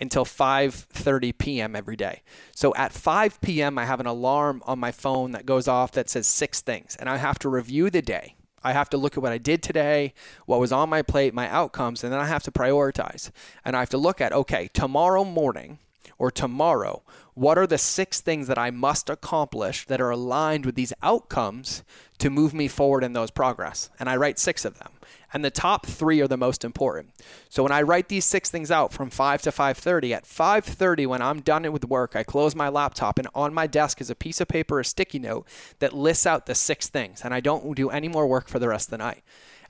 until 0.00 0.24
5:30 0.24 1.38
p.m. 1.38 1.76
every 1.76 1.96
day. 1.96 2.22
So 2.54 2.74
at 2.74 2.92
5 2.92 3.40
p.m. 3.40 3.78
I 3.78 3.84
have 3.84 4.00
an 4.00 4.06
alarm 4.06 4.62
on 4.66 4.78
my 4.78 4.90
phone 4.90 5.32
that 5.32 5.46
goes 5.46 5.68
off 5.68 5.92
that 5.92 6.10
says 6.10 6.26
six 6.26 6.60
things 6.60 6.96
and 6.96 7.08
I 7.08 7.18
have 7.18 7.38
to 7.40 7.48
review 7.48 7.90
the 7.90 8.02
day. 8.02 8.34
I 8.64 8.72
have 8.72 8.90
to 8.90 8.96
look 8.96 9.16
at 9.16 9.22
what 9.22 9.32
I 9.32 9.38
did 9.38 9.62
today, 9.62 10.14
what 10.46 10.60
was 10.60 10.72
on 10.72 10.88
my 10.88 11.02
plate, 11.02 11.34
my 11.34 11.48
outcomes, 11.48 12.04
and 12.04 12.12
then 12.12 12.20
I 12.20 12.26
have 12.26 12.42
to 12.44 12.50
prioritize. 12.52 13.30
And 13.64 13.76
I 13.76 13.80
have 13.80 13.90
to 13.90 13.98
look 13.98 14.20
at, 14.20 14.32
okay, 14.32 14.68
tomorrow 14.72 15.24
morning 15.24 15.78
or 16.18 16.30
tomorrow, 16.30 17.02
what 17.34 17.58
are 17.58 17.66
the 17.66 17.78
six 17.78 18.20
things 18.20 18.46
that 18.46 18.58
I 18.58 18.70
must 18.70 19.08
accomplish 19.08 19.86
that 19.86 20.00
are 20.00 20.10
aligned 20.10 20.66
with 20.66 20.74
these 20.74 20.92
outcomes 21.02 21.82
to 22.18 22.30
move 22.30 22.52
me 22.52 22.68
forward 22.68 23.04
in 23.04 23.12
those 23.12 23.30
progress? 23.30 23.90
And 23.98 24.08
I 24.08 24.16
write 24.16 24.38
six 24.38 24.64
of 24.64 24.78
them 24.78 24.92
and 25.32 25.44
the 25.44 25.50
top 25.50 25.86
three 25.86 26.20
are 26.20 26.28
the 26.28 26.36
most 26.36 26.64
important. 26.64 27.10
So 27.48 27.62
when 27.62 27.72
I 27.72 27.82
write 27.82 28.08
these 28.08 28.24
six 28.24 28.50
things 28.50 28.70
out 28.70 28.92
from 28.92 29.10
5 29.10 29.42
to 29.42 29.52
5:30, 29.52 30.12
at 30.12 30.26
5:30 30.26 31.06
when 31.06 31.22
I'm 31.22 31.40
done 31.40 31.70
with 31.72 31.84
work, 31.86 32.14
I 32.14 32.22
close 32.22 32.54
my 32.54 32.68
laptop 32.68 33.18
and 33.18 33.28
on 33.34 33.54
my 33.54 33.66
desk 33.66 34.00
is 34.00 34.10
a 34.10 34.14
piece 34.14 34.40
of 34.40 34.48
paper, 34.48 34.78
a 34.78 34.84
sticky 34.84 35.18
note 35.18 35.46
that 35.78 35.92
lists 35.92 36.26
out 36.26 36.46
the 36.46 36.54
six 36.54 36.88
things, 36.88 37.22
and 37.24 37.32
I 37.32 37.40
don't 37.40 37.74
do 37.74 37.90
any 37.90 38.08
more 38.08 38.26
work 38.26 38.48
for 38.48 38.58
the 38.58 38.68
rest 38.68 38.88
of 38.88 38.90
the 38.90 38.98
night. 38.98 39.22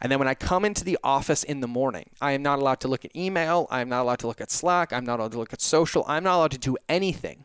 And 0.02 0.10
then 0.10 0.18
when 0.18 0.28
I 0.28 0.34
come 0.34 0.64
into 0.64 0.82
the 0.82 0.98
office 1.04 1.44
in 1.44 1.60
the 1.60 1.68
morning, 1.68 2.10
I 2.20 2.32
am 2.32 2.42
not 2.42 2.58
allowed 2.58 2.80
to 2.80 2.88
look 2.88 3.04
at 3.04 3.14
email, 3.16 3.68
I 3.70 3.80
am 3.80 3.88
not 3.88 4.02
allowed 4.02 4.18
to 4.18 4.26
look 4.26 4.40
at 4.40 4.50
Slack, 4.50 4.92
I'm 4.92 5.06
not 5.06 5.20
allowed 5.20 5.32
to 5.32 5.38
look 5.38 5.52
at 5.52 5.62
social, 5.62 6.04
I'm 6.08 6.24
not 6.24 6.36
allowed 6.38 6.50
to 6.50 6.58
do 6.58 6.76
anything 6.88 7.44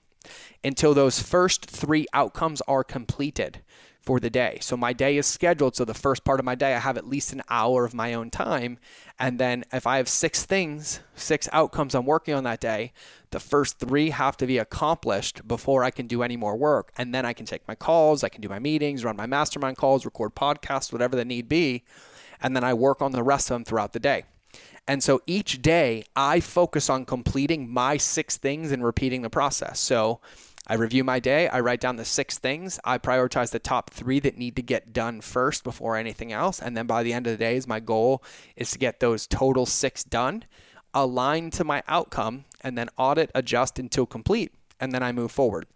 until 0.63 0.95
those 0.95 1.21
first 1.21 1.67
three 1.67 2.07
outcomes 2.13 2.61
are 2.67 2.83
completed 2.83 3.61
for 4.01 4.19
the 4.19 4.29
day. 4.29 4.57
So 4.61 4.75
my 4.77 4.93
day 4.93 5.17
is 5.17 5.27
scheduled. 5.27 5.75
So 5.75 5.83
the 5.83 5.93
first 5.93 6.23
part 6.23 6.39
of 6.39 6.45
my 6.45 6.55
day, 6.55 6.73
I 6.73 6.79
have 6.79 6.97
at 6.97 7.05
least 7.05 7.33
an 7.33 7.43
hour 7.49 7.83
of 7.83 7.93
my 7.93 8.13
own 8.13 8.29
time. 8.29 8.79
And 9.19 9.37
then 9.37 9.65
if 9.73 9.85
I 9.85 9.97
have 9.97 10.07
six 10.07 10.45
things, 10.45 11.01
six 11.13 11.49
outcomes 11.51 11.93
I'm 11.93 12.05
working 12.05 12.33
on 12.33 12.45
that 12.45 12.61
day, 12.61 12.93
the 13.31 13.39
first 13.41 13.79
three 13.79 14.11
have 14.11 14.37
to 14.37 14.47
be 14.47 14.57
accomplished 14.57 15.45
before 15.45 15.83
I 15.83 15.91
can 15.91 16.07
do 16.07 16.23
any 16.23 16.37
more 16.37 16.55
work. 16.55 16.91
And 16.97 17.13
then 17.13 17.25
I 17.25 17.33
can 17.33 17.45
take 17.45 17.67
my 17.67 17.75
calls, 17.75 18.23
I 18.23 18.29
can 18.29 18.41
do 18.41 18.47
my 18.47 18.59
meetings, 18.59 19.03
run 19.03 19.17
my 19.17 19.27
mastermind 19.27 19.75
calls, 19.75 20.05
record 20.05 20.33
podcasts, 20.35 20.93
whatever 20.93 21.17
the 21.17 21.25
need 21.25 21.49
be. 21.49 21.83
And 22.41 22.55
then 22.55 22.63
I 22.63 22.73
work 22.73 23.01
on 23.01 23.11
the 23.11 23.23
rest 23.23 23.49
of 23.49 23.55
them 23.55 23.65
throughout 23.65 23.93
the 23.93 23.99
day. 23.99 24.23
And 24.87 25.03
so 25.03 25.21
each 25.27 25.61
day 25.61 26.05
I 26.15 26.39
focus 26.39 26.89
on 26.89 27.05
completing 27.05 27.69
my 27.69 27.97
six 27.97 28.37
things 28.37 28.71
and 28.71 28.83
repeating 28.83 29.21
the 29.21 29.29
process. 29.29 29.79
So 29.79 30.21
I 30.65 30.75
review 30.75 31.03
my 31.03 31.19
day. 31.19 31.47
I 31.47 31.59
write 31.59 31.81
down 31.81 31.95
the 31.95 32.05
six 32.05 32.37
things. 32.37 32.79
I 32.83 32.97
prioritize 32.97 33.51
the 33.51 33.59
top 33.59 33.89
three 33.89 34.19
that 34.21 34.37
need 34.37 34.55
to 34.57 34.61
get 34.61 34.93
done 34.93 35.21
first 35.21 35.63
before 35.63 35.97
anything 35.97 36.31
else. 36.31 36.61
And 36.61 36.75
then 36.75 36.87
by 36.87 37.03
the 37.03 37.13
end 37.13 37.27
of 37.27 37.31
the 37.31 37.37
day, 37.37 37.61
my 37.67 37.79
goal 37.79 38.23
is 38.55 38.71
to 38.71 38.79
get 38.79 38.99
those 38.99 39.27
total 39.27 39.65
six 39.65 40.03
done, 40.03 40.43
align 40.93 41.51
to 41.51 41.63
my 41.63 41.83
outcome, 41.87 42.45
and 42.61 42.77
then 42.77 42.89
audit, 42.97 43.31
adjust 43.35 43.79
until 43.79 44.05
complete. 44.05 44.53
And 44.79 44.91
then 44.91 45.03
I 45.03 45.11
move 45.11 45.31
forward. 45.31 45.67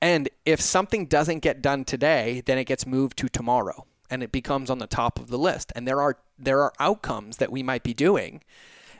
And 0.00 0.28
if 0.44 0.60
something 0.60 1.06
doesn't 1.06 1.38
get 1.40 1.62
done 1.62 1.84
today, 1.84 2.42
then 2.44 2.58
it 2.58 2.64
gets 2.64 2.86
moved 2.86 3.16
to 3.18 3.28
tomorrow. 3.28 3.86
And 4.10 4.22
it 4.22 4.32
becomes 4.32 4.70
on 4.70 4.78
the 4.78 4.86
top 4.86 5.18
of 5.18 5.28
the 5.28 5.38
list. 5.38 5.72
And 5.74 5.86
there 5.86 6.00
are 6.00 6.18
there 6.38 6.62
are 6.62 6.72
outcomes 6.78 7.36
that 7.38 7.52
we 7.52 7.62
might 7.62 7.82
be 7.82 7.94
doing 7.94 8.42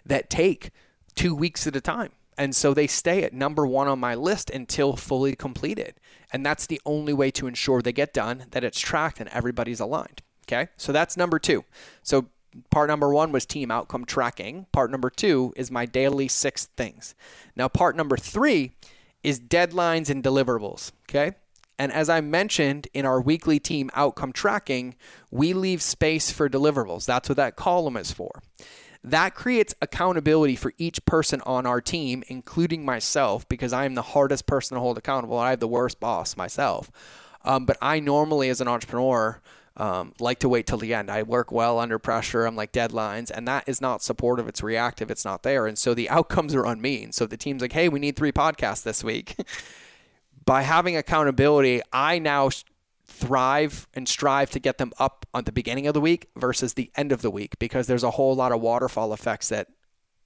that 0.06 0.30
take 0.30 0.70
2 1.14 1.34
weeks 1.34 1.66
at 1.66 1.76
a 1.76 1.80
time. 1.80 2.12
And 2.36 2.54
so 2.54 2.74
they 2.74 2.86
stay 2.86 3.22
at 3.22 3.32
number 3.32 3.66
1 3.66 3.86
on 3.86 4.00
my 4.00 4.14
list 4.14 4.50
until 4.50 4.96
fully 4.96 5.36
completed. 5.36 5.94
And 6.32 6.44
that's 6.44 6.66
the 6.66 6.80
only 6.84 7.12
way 7.12 7.30
to 7.32 7.46
ensure 7.46 7.80
they 7.80 7.92
get 7.92 8.12
done, 8.12 8.46
that 8.50 8.64
it's 8.64 8.80
tracked 8.80 9.20
and 9.20 9.28
everybody's 9.30 9.80
aligned. 9.80 10.22
Okay? 10.46 10.68
So 10.76 10.92
that's 10.92 11.16
number 11.16 11.38
2. 11.38 11.64
So 12.02 12.26
part 12.70 12.88
number 12.88 13.12
1 13.12 13.30
was 13.30 13.46
team 13.46 13.70
outcome 13.70 14.04
tracking. 14.04 14.66
Part 14.72 14.90
number 14.90 15.10
2 15.10 15.54
is 15.56 15.70
my 15.70 15.86
daily 15.86 16.28
6 16.28 16.66
things. 16.76 17.14
Now 17.54 17.68
part 17.68 17.96
number 17.96 18.16
3 18.16 18.72
is 19.22 19.40
deadlines 19.40 20.10
and 20.10 20.22
deliverables, 20.22 20.92
okay? 21.08 21.36
And 21.78 21.92
as 21.92 22.08
I 22.08 22.20
mentioned 22.20 22.88
in 22.94 23.04
our 23.04 23.20
weekly 23.20 23.58
team 23.58 23.90
outcome 23.94 24.32
tracking, 24.32 24.94
we 25.30 25.52
leave 25.52 25.82
space 25.82 26.30
for 26.30 26.48
deliverables. 26.48 27.04
That's 27.06 27.28
what 27.28 27.36
that 27.36 27.56
column 27.56 27.96
is 27.96 28.12
for. 28.12 28.42
That 29.02 29.34
creates 29.34 29.74
accountability 29.82 30.56
for 30.56 30.72
each 30.78 31.04
person 31.04 31.42
on 31.44 31.66
our 31.66 31.80
team, 31.80 32.22
including 32.28 32.84
myself, 32.86 33.46
because 33.48 33.72
I 33.72 33.84
am 33.84 33.94
the 33.94 34.02
hardest 34.02 34.46
person 34.46 34.76
to 34.76 34.80
hold 34.80 34.96
accountable. 34.96 35.36
I 35.38 35.50
have 35.50 35.60
the 35.60 35.68
worst 35.68 36.00
boss 36.00 36.36
myself. 36.36 36.90
Um, 37.44 37.66
but 37.66 37.76
I 37.82 38.00
normally, 38.00 38.48
as 38.48 38.62
an 38.62 38.68
entrepreneur, 38.68 39.42
um, 39.76 40.12
like 40.20 40.38
to 40.38 40.48
wait 40.48 40.66
till 40.66 40.78
the 40.78 40.94
end. 40.94 41.10
I 41.10 41.22
work 41.22 41.50
well 41.50 41.78
under 41.78 41.98
pressure. 41.98 42.46
I'm 42.46 42.56
like 42.56 42.72
deadlines, 42.72 43.30
and 43.30 43.46
that 43.48 43.64
is 43.68 43.80
not 43.80 44.02
supportive. 44.02 44.48
It's 44.48 44.62
reactive. 44.62 45.10
It's 45.10 45.24
not 45.24 45.42
there. 45.42 45.66
And 45.66 45.76
so 45.76 45.94
the 45.94 46.08
outcomes 46.08 46.54
are 46.54 46.64
on 46.64 46.80
unmean. 46.80 47.12
So 47.12 47.26
the 47.26 47.36
team's 47.36 47.60
like, 47.60 47.72
hey, 47.72 47.88
we 47.88 47.98
need 47.98 48.16
three 48.16 48.32
podcasts 48.32 48.84
this 48.84 49.02
week. 49.02 49.36
by 50.44 50.62
having 50.62 50.96
accountability, 50.96 51.80
I 51.92 52.18
now 52.18 52.50
thrive 53.06 53.86
and 53.94 54.08
strive 54.08 54.50
to 54.50 54.58
get 54.58 54.78
them 54.78 54.92
up 54.98 55.26
on 55.32 55.44
the 55.44 55.52
beginning 55.52 55.86
of 55.86 55.94
the 55.94 56.00
week 56.00 56.28
versus 56.36 56.74
the 56.74 56.90
end 56.96 57.12
of 57.12 57.22
the 57.22 57.30
week 57.30 57.58
because 57.58 57.86
there's 57.86 58.02
a 58.02 58.12
whole 58.12 58.34
lot 58.34 58.52
of 58.52 58.60
waterfall 58.60 59.12
effects 59.12 59.48
that 59.48 59.68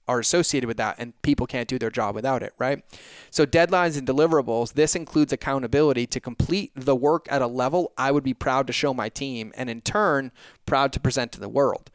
are 0.07 0.19
associated 0.19 0.65
with 0.65 0.77
that 0.77 0.95
and 0.97 1.19
people 1.21 1.45
can't 1.45 1.67
do 1.67 1.77
their 1.77 1.91
job 1.91 2.15
without 2.15 2.41
it, 2.41 2.53
right? 2.57 2.83
So 3.29 3.45
deadlines 3.45 3.95
and 3.95 4.07
deliverables, 4.07 4.73
this 4.73 4.95
includes 4.95 5.31
accountability 5.31 6.07
to 6.07 6.19
complete 6.19 6.71
the 6.75 6.95
work 6.95 7.27
at 7.29 7.43
a 7.43 7.47
level 7.47 7.93
I 7.95 8.11
would 8.11 8.23
be 8.23 8.33
proud 8.33 8.65
to 8.67 8.73
show 8.73 8.91
my 8.91 9.07
team 9.07 9.53
and 9.55 9.69
in 9.69 9.81
turn 9.81 10.31
proud 10.65 10.93
to 10.93 10.99
present 10.99 11.31
to 11.33 11.39
the 11.39 11.47
world. 11.47 11.91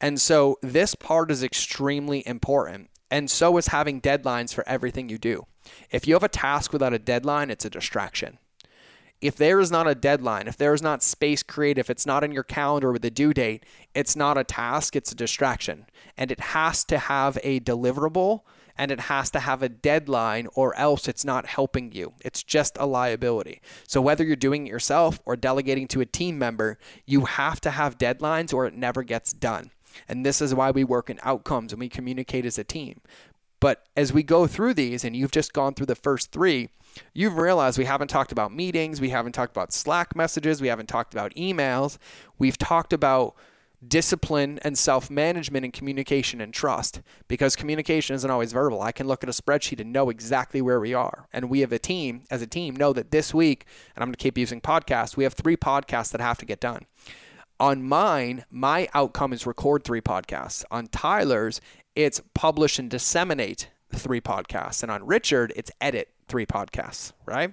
And 0.00 0.18
so 0.18 0.58
this 0.62 0.94
part 0.94 1.30
is 1.30 1.42
extremely 1.42 2.26
important 2.26 2.88
and 3.10 3.30
so 3.30 3.58
is 3.58 3.66
having 3.66 4.00
deadlines 4.00 4.54
for 4.54 4.66
everything 4.66 5.10
you 5.10 5.18
do. 5.18 5.44
If 5.90 6.06
you 6.06 6.14
have 6.14 6.22
a 6.22 6.28
task 6.28 6.72
without 6.72 6.94
a 6.94 6.98
deadline, 6.98 7.50
it's 7.50 7.64
a 7.64 7.70
distraction. 7.70 8.38
If 9.20 9.36
there 9.36 9.60
is 9.60 9.70
not 9.70 9.86
a 9.86 9.94
deadline, 9.94 10.48
if 10.48 10.56
there 10.56 10.72
is 10.72 10.80
not 10.80 11.02
space 11.02 11.42
created, 11.42 11.80
if 11.80 11.90
it's 11.90 12.06
not 12.06 12.24
in 12.24 12.32
your 12.32 12.42
calendar 12.42 12.90
with 12.90 13.04
a 13.04 13.10
due 13.10 13.34
date, 13.34 13.66
it's 13.94 14.16
not 14.16 14.38
a 14.38 14.44
task, 14.44 14.96
it's 14.96 15.12
a 15.12 15.14
distraction. 15.14 15.86
And 16.16 16.30
it 16.30 16.40
has 16.40 16.84
to 16.84 16.96
have 16.96 17.38
a 17.42 17.60
deliverable 17.60 18.40
and 18.78 18.90
it 18.90 19.00
has 19.00 19.30
to 19.32 19.40
have 19.40 19.62
a 19.62 19.68
deadline 19.68 20.48
or 20.54 20.74
else 20.74 21.06
it's 21.06 21.24
not 21.24 21.44
helping 21.44 21.92
you. 21.92 22.14
It's 22.24 22.42
just 22.42 22.78
a 22.78 22.86
liability. 22.86 23.60
So 23.86 24.00
whether 24.00 24.24
you're 24.24 24.36
doing 24.36 24.66
it 24.66 24.70
yourself 24.70 25.20
or 25.26 25.36
delegating 25.36 25.86
to 25.88 26.00
a 26.00 26.06
team 26.06 26.38
member, 26.38 26.78
you 27.04 27.26
have 27.26 27.60
to 27.60 27.72
have 27.72 27.98
deadlines 27.98 28.54
or 28.54 28.64
it 28.64 28.74
never 28.74 29.02
gets 29.02 29.34
done. 29.34 29.70
And 30.08 30.24
this 30.24 30.40
is 30.40 30.54
why 30.54 30.70
we 30.70 30.84
work 30.84 31.10
in 31.10 31.20
outcomes 31.22 31.72
and 31.72 31.80
we 31.80 31.90
communicate 31.90 32.46
as 32.46 32.58
a 32.58 32.64
team. 32.64 33.02
But 33.60 33.84
as 33.96 34.12
we 34.12 34.22
go 34.22 34.46
through 34.46 34.74
these, 34.74 35.04
and 35.04 35.14
you've 35.14 35.30
just 35.30 35.52
gone 35.52 35.74
through 35.74 35.86
the 35.86 35.94
first 35.94 36.32
three, 36.32 36.70
you've 37.14 37.36
realized 37.36 37.78
we 37.78 37.84
haven't 37.84 38.08
talked 38.08 38.32
about 38.32 38.52
meetings, 38.52 39.00
we 39.00 39.10
haven't 39.10 39.32
talked 39.32 39.54
about 39.54 39.72
Slack 39.72 40.16
messages, 40.16 40.60
we 40.60 40.68
haven't 40.68 40.88
talked 40.88 41.12
about 41.12 41.34
emails, 41.34 41.98
we've 42.38 42.58
talked 42.58 42.92
about 42.92 43.36
discipline 43.86 44.58
and 44.62 44.76
self 44.76 45.10
management 45.10 45.64
and 45.64 45.72
communication 45.72 46.40
and 46.40 46.52
trust 46.52 47.00
because 47.28 47.56
communication 47.56 48.14
isn't 48.14 48.30
always 48.30 48.52
verbal. 48.52 48.82
I 48.82 48.92
can 48.92 49.06
look 49.06 49.22
at 49.22 49.30
a 49.30 49.32
spreadsheet 49.32 49.80
and 49.80 49.92
know 49.92 50.10
exactly 50.10 50.60
where 50.60 50.80
we 50.80 50.92
are. 50.94 51.26
And 51.32 51.48
we 51.48 51.60
have 51.60 51.72
a 51.72 51.78
team, 51.78 52.24
as 52.30 52.42
a 52.42 52.46
team, 52.46 52.76
know 52.76 52.92
that 52.92 53.10
this 53.10 53.32
week, 53.32 53.66
and 53.94 54.02
I'm 54.02 54.08
going 54.08 54.14
to 54.14 54.22
keep 54.22 54.36
using 54.36 54.60
podcasts, 54.60 55.16
we 55.16 55.24
have 55.24 55.34
three 55.34 55.56
podcasts 55.56 56.12
that 56.12 56.20
have 56.20 56.38
to 56.38 56.46
get 56.46 56.60
done. 56.60 56.86
On 57.60 57.82
mine, 57.82 58.46
my 58.50 58.88
outcome 58.94 59.34
is 59.34 59.46
record 59.46 59.84
three 59.84 60.00
podcasts. 60.00 60.64
On 60.70 60.86
Tyler's, 60.86 61.60
it's 61.94 62.22
publish 62.32 62.78
and 62.78 62.88
disseminate 62.88 63.68
three 63.94 64.20
podcasts. 64.20 64.82
And 64.82 64.90
on 64.90 65.06
Richard, 65.06 65.52
it's 65.54 65.70
edit 65.78 66.08
three 66.26 66.46
podcasts, 66.46 67.12
right? 67.26 67.52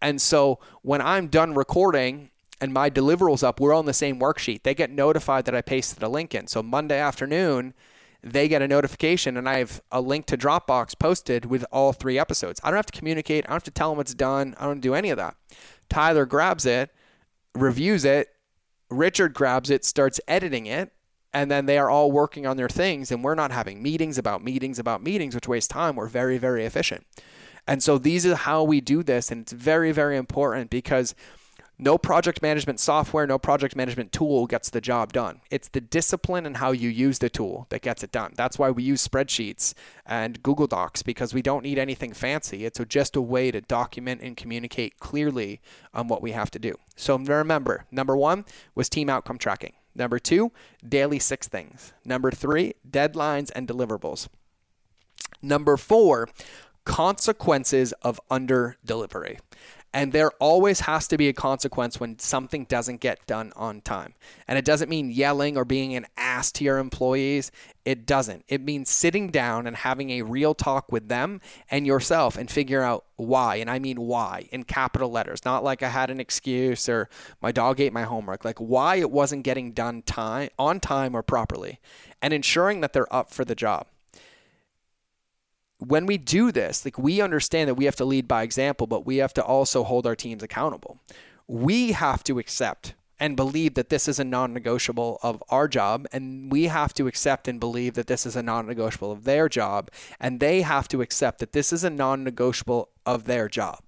And 0.00 0.22
so 0.22 0.60
when 0.82 1.00
I'm 1.02 1.26
done 1.26 1.54
recording 1.54 2.30
and 2.60 2.72
my 2.72 2.90
deliverables 2.90 3.42
up, 3.42 3.58
we're 3.58 3.74
on 3.74 3.86
the 3.86 3.92
same 3.92 4.20
worksheet. 4.20 4.62
They 4.62 4.74
get 4.74 4.88
notified 4.88 5.46
that 5.46 5.54
I 5.56 5.62
pasted 5.62 6.00
a 6.04 6.08
link 6.08 6.32
in. 6.32 6.46
So 6.46 6.62
Monday 6.62 7.00
afternoon, 7.00 7.74
they 8.22 8.46
get 8.46 8.62
a 8.62 8.68
notification 8.68 9.36
and 9.36 9.48
I 9.48 9.58
have 9.58 9.82
a 9.90 10.00
link 10.00 10.26
to 10.26 10.38
Dropbox 10.38 10.96
posted 10.96 11.46
with 11.46 11.64
all 11.72 11.92
three 11.92 12.20
episodes. 12.20 12.60
I 12.62 12.70
don't 12.70 12.76
have 12.76 12.86
to 12.86 12.96
communicate. 12.96 13.46
I 13.46 13.48
don't 13.48 13.56
have 13.56 13.64
to 13.64 13.70
tell 13.72 13.90
them 13.90 14.00
it's 14.00 14.14
done. 14.14 14.54
I 14.60 14.66
don't 14.66 14.80
do 14.80 14.94
any 14.94 15.10
of 15.10 15.16
that. 15.16 15.34
Tyler 15.88 16.24
grabs 16.24 16.66
it, 16.66 16.90
reviews 17.56 18.04
it. 18.04 18.28
Richard 18.90 19.34
grabs 19.34 19.70
it, 19.70 19.84
starts 19.84 20.20
editing 20.26 20.66
it, 20.66 20.92
and 21.32 21.50
then 21.50 21.66
they 21.66 21.78
are 21.78 21.90
all 21.90 22.10
working 22.10 22.46
on 22.46 22.56
their 22.56 22.68
things 22.68 23.12
and 23.12 23.22
we're 23.22 23.34
not 23.34 23.52
having 23.52 23.82
meetings 23.82 24.18
about 24.18 24.42
meetings 24.42 24.78
about 24.78 25.02
meetings 25.02 25.34
which 25.34 25.48
waste 25.48 25.70
time. 25.70 25.96
We're 25.96 26.06
very 26.06 26.38
very 26.38 26.64
efficient. 26.64 27.06
And 27.66 27.82
so 27.82 27.98
these 27.98 28.26
are 28.26 28.34
how 28.34 28.64
we 28.64 28.80
do 28.80 29.02
this 29.02 29.30
and 29.30 29.42
it's 29.42 29.52
very 29.52 29.92
very 29.92 30.16
important 30.16 30.70
because 30.70 31.14
no 31.80 31.96
project 31.98 32.42
management 32.42 32.78
software 32.78 33.26
no 33.26 33.38
project 33.38 33.74
management 33.74 34.12
tool 34.12 34.46
gets 34.46 34.70
the 34.70 34.80
job 34.80 35.12
done 35.12 35.40
it's 35.50 35.68
the 35.68 35.80
discipline 35.80 36.46
and 36.46 36.58
how 36.58 36.70
you 36.72 36.88
use 36.88 37.18
the 37.18 37.30
tool 37.30 37.66
that 37.70 37.82
gets 37.82 38.02
it 38.02 38.12
done 38.12 38.32
that's 38.36 38.58
why 38.58 38.70
we 38.70 38.82
use 38.82 39.06
spreadsheets 39.06 39.74
and 40.06 40.42
google 40.42 40.66
docs 40.66 41.02
because 41.02 41.34
we 41.34 41.42
don't 41.42 41.62
need 41.62 41.78
anything 41.78 42.12
fancy 42.12 42.64
it's 42.64 42.80
just 42.88 43.16
a 43.16 43.20
way 43.20 43.50
to 43.50 43.60
document 43.62 44.20
and 44.20 44.36
communicate 44.36 44.98
clearly 44.98 45.60
on 45.94 46.08
what 46.08 46.22
we 46.22 46.32
have 46.32 46.50
to 46.50 46.58
do 46.58 46.74
so 46.96 47.16
remember 47.16 47.84
number 47.90 48.16
one 48.16 48.44
was 48.74 48.88
team 48.88 49.08
outcome 49.08 49.38
tracking 49.38 49.72
Number 49.94 50.18
two, 50.18 50.52
daily 50.86 51.18
six 51.18 51.48
things. 51.48 51.92
Number 52.04 52.30
three, 52.30 52.74
deadlines 52.88 53.50
and 53.54 53.66
deliverables. 53.66 54.28
Number 55.42 55.76
four, 55.76 56.28
consequences 56.84 57.92
of 58.02 58.20
under 58.30 58.76
delivery. 58.84 59.38
And 59.92 60.12
there 60.12 60.30
always 60.38 60.80
has 60.80 61.08
to 61.08 61.18
be 61.18 61.28
a 61.28 61.32
consequence 61.32 61.98
when 61.98 62.18
something 62.20 62.64
doesn't 62.64 63.00
get 63.00 63.26
done 63.26 63.52
on 63.56 63.80
time. 63.80 64.14
And 64.46 64.56
it 64.56 64.64
doesn't 64.64 64.88
mean 64.88 65.10
yelling 65.10 65.56
or 65.56 65.64
being 65.64 65.96
an 65.96 66.06
ass 66.16 66.52
to 66.52 66.64
your 66.64 66.78
employees. 66.78 67.50
It 67.84 68.06
doesn't. 68.06 68.44
It 68.46 68.62
means 68.62 68.88
sitting 68.88 69.30
down 69.30 69.66
and 69.66 69.76
having 69.76 70.10
a 70.10 70.22
real 70.22 70.54
talk 70.54 70.92
with 70.92 71.08
them 71.08 71.40
and 71.68 71.88
yourself 71.88 72.36
and 72.36 72.48
figure 72.48 72.82
out 72.82 73.04
why. 73.16 73.56
And 73.56 73.68
I 73.68 73.80
mean 73.80 74.00
why 74.00 74.48
in 74.52 74.62
capital 74.62 75.10
letters, 75.10 75.44
not 75.44 75.64
like 75.64 75.82
I 75.82 75.88
had 75.88 76.10
an 76.10 76.20
excuse 76.20 76.88
or 76.88 77.08
my 77.42 77.50
dog 77.50 77.80
ate 77.80 77.92
my 77.92 78.04
homework, 78.04 78.44
like 78.44 78.58
why 78.58 78.96
it 78.96 79.10
wasn't 79.10 79.42
getting 79.42 79.72
done 79.72 80.02
time 80.02 80.50
on 80.56 80.78
time 80.78 81.16
or 81.16 81.22
properly 81.22 81.80
and 82.22 82.32
ensuring 82.32 82.80
that 82.80 82.92
they're 82.92 83.12
up 83.12 83.30
for 83.30 83.44
the 83.44 83.56
job 83.56 83.86
when 85.80 86.06
we 86.06 86.18
do 86.18 86.52
this, 86.52 86.84
like 86.84 86.98
we 86.98 87.20
understand 87.20 87.68
that 87.68 87.74
we 87.74 87.86
have 87.86 87.96
to 87.96 88.04
lead 88.04 88.28
by 88.28 88.42
example, 88.42 88.86
but 88.86 89.06
we 89.06 89.16
have 89.16 89.34
to 89.34 89.42
also 89.42 89.82
hold 89.82 90.06
our 90.06 90.16
teams 90.16 90.42
accountable. 90.42 90.98
We 91.46 91.92
have 91.92 92.22
to 92.24 92.38
accept 92.38 92.94
and 93.18 93.36
believe 93.36 93.74
that 93.74 93.90
this 93.90 94.08
is 94.08 94.18
a 94.18 94.24
non 94.24 94.54
negotiable 94.54 95.18
of 95.22 95.42
our 95.50 95.68
job, 95.68 96.06
and 96.10 96.50
we 96.50 96.64
have 96.64 96.94
to 96.94 97.06
accept 97.06 97.48
and 97.48 97.60
believe 97.60 97.94
that 97.94 98.06
this 98.06 98.24
is 98.24 98.34
a 98.34 98.42
non 98.42 98.66
negotiable 98.66 99.12
of 99.12 99.24
their 99.24 99.48
job, 99.48 99.90
and 100.18 100.40
they 100.40 100.62
have 100.62 100.88
to 100.88 101.02
accept 101.02 101.38
that 101.38 101.52
this 101.52 101.72
is 101.72 101.84
a 101.84 101.90
non 101.90 102.24
negotiable 102.24 102.88
of 103.04 103.24
their 103.24 103.48
job. 103.48 103.80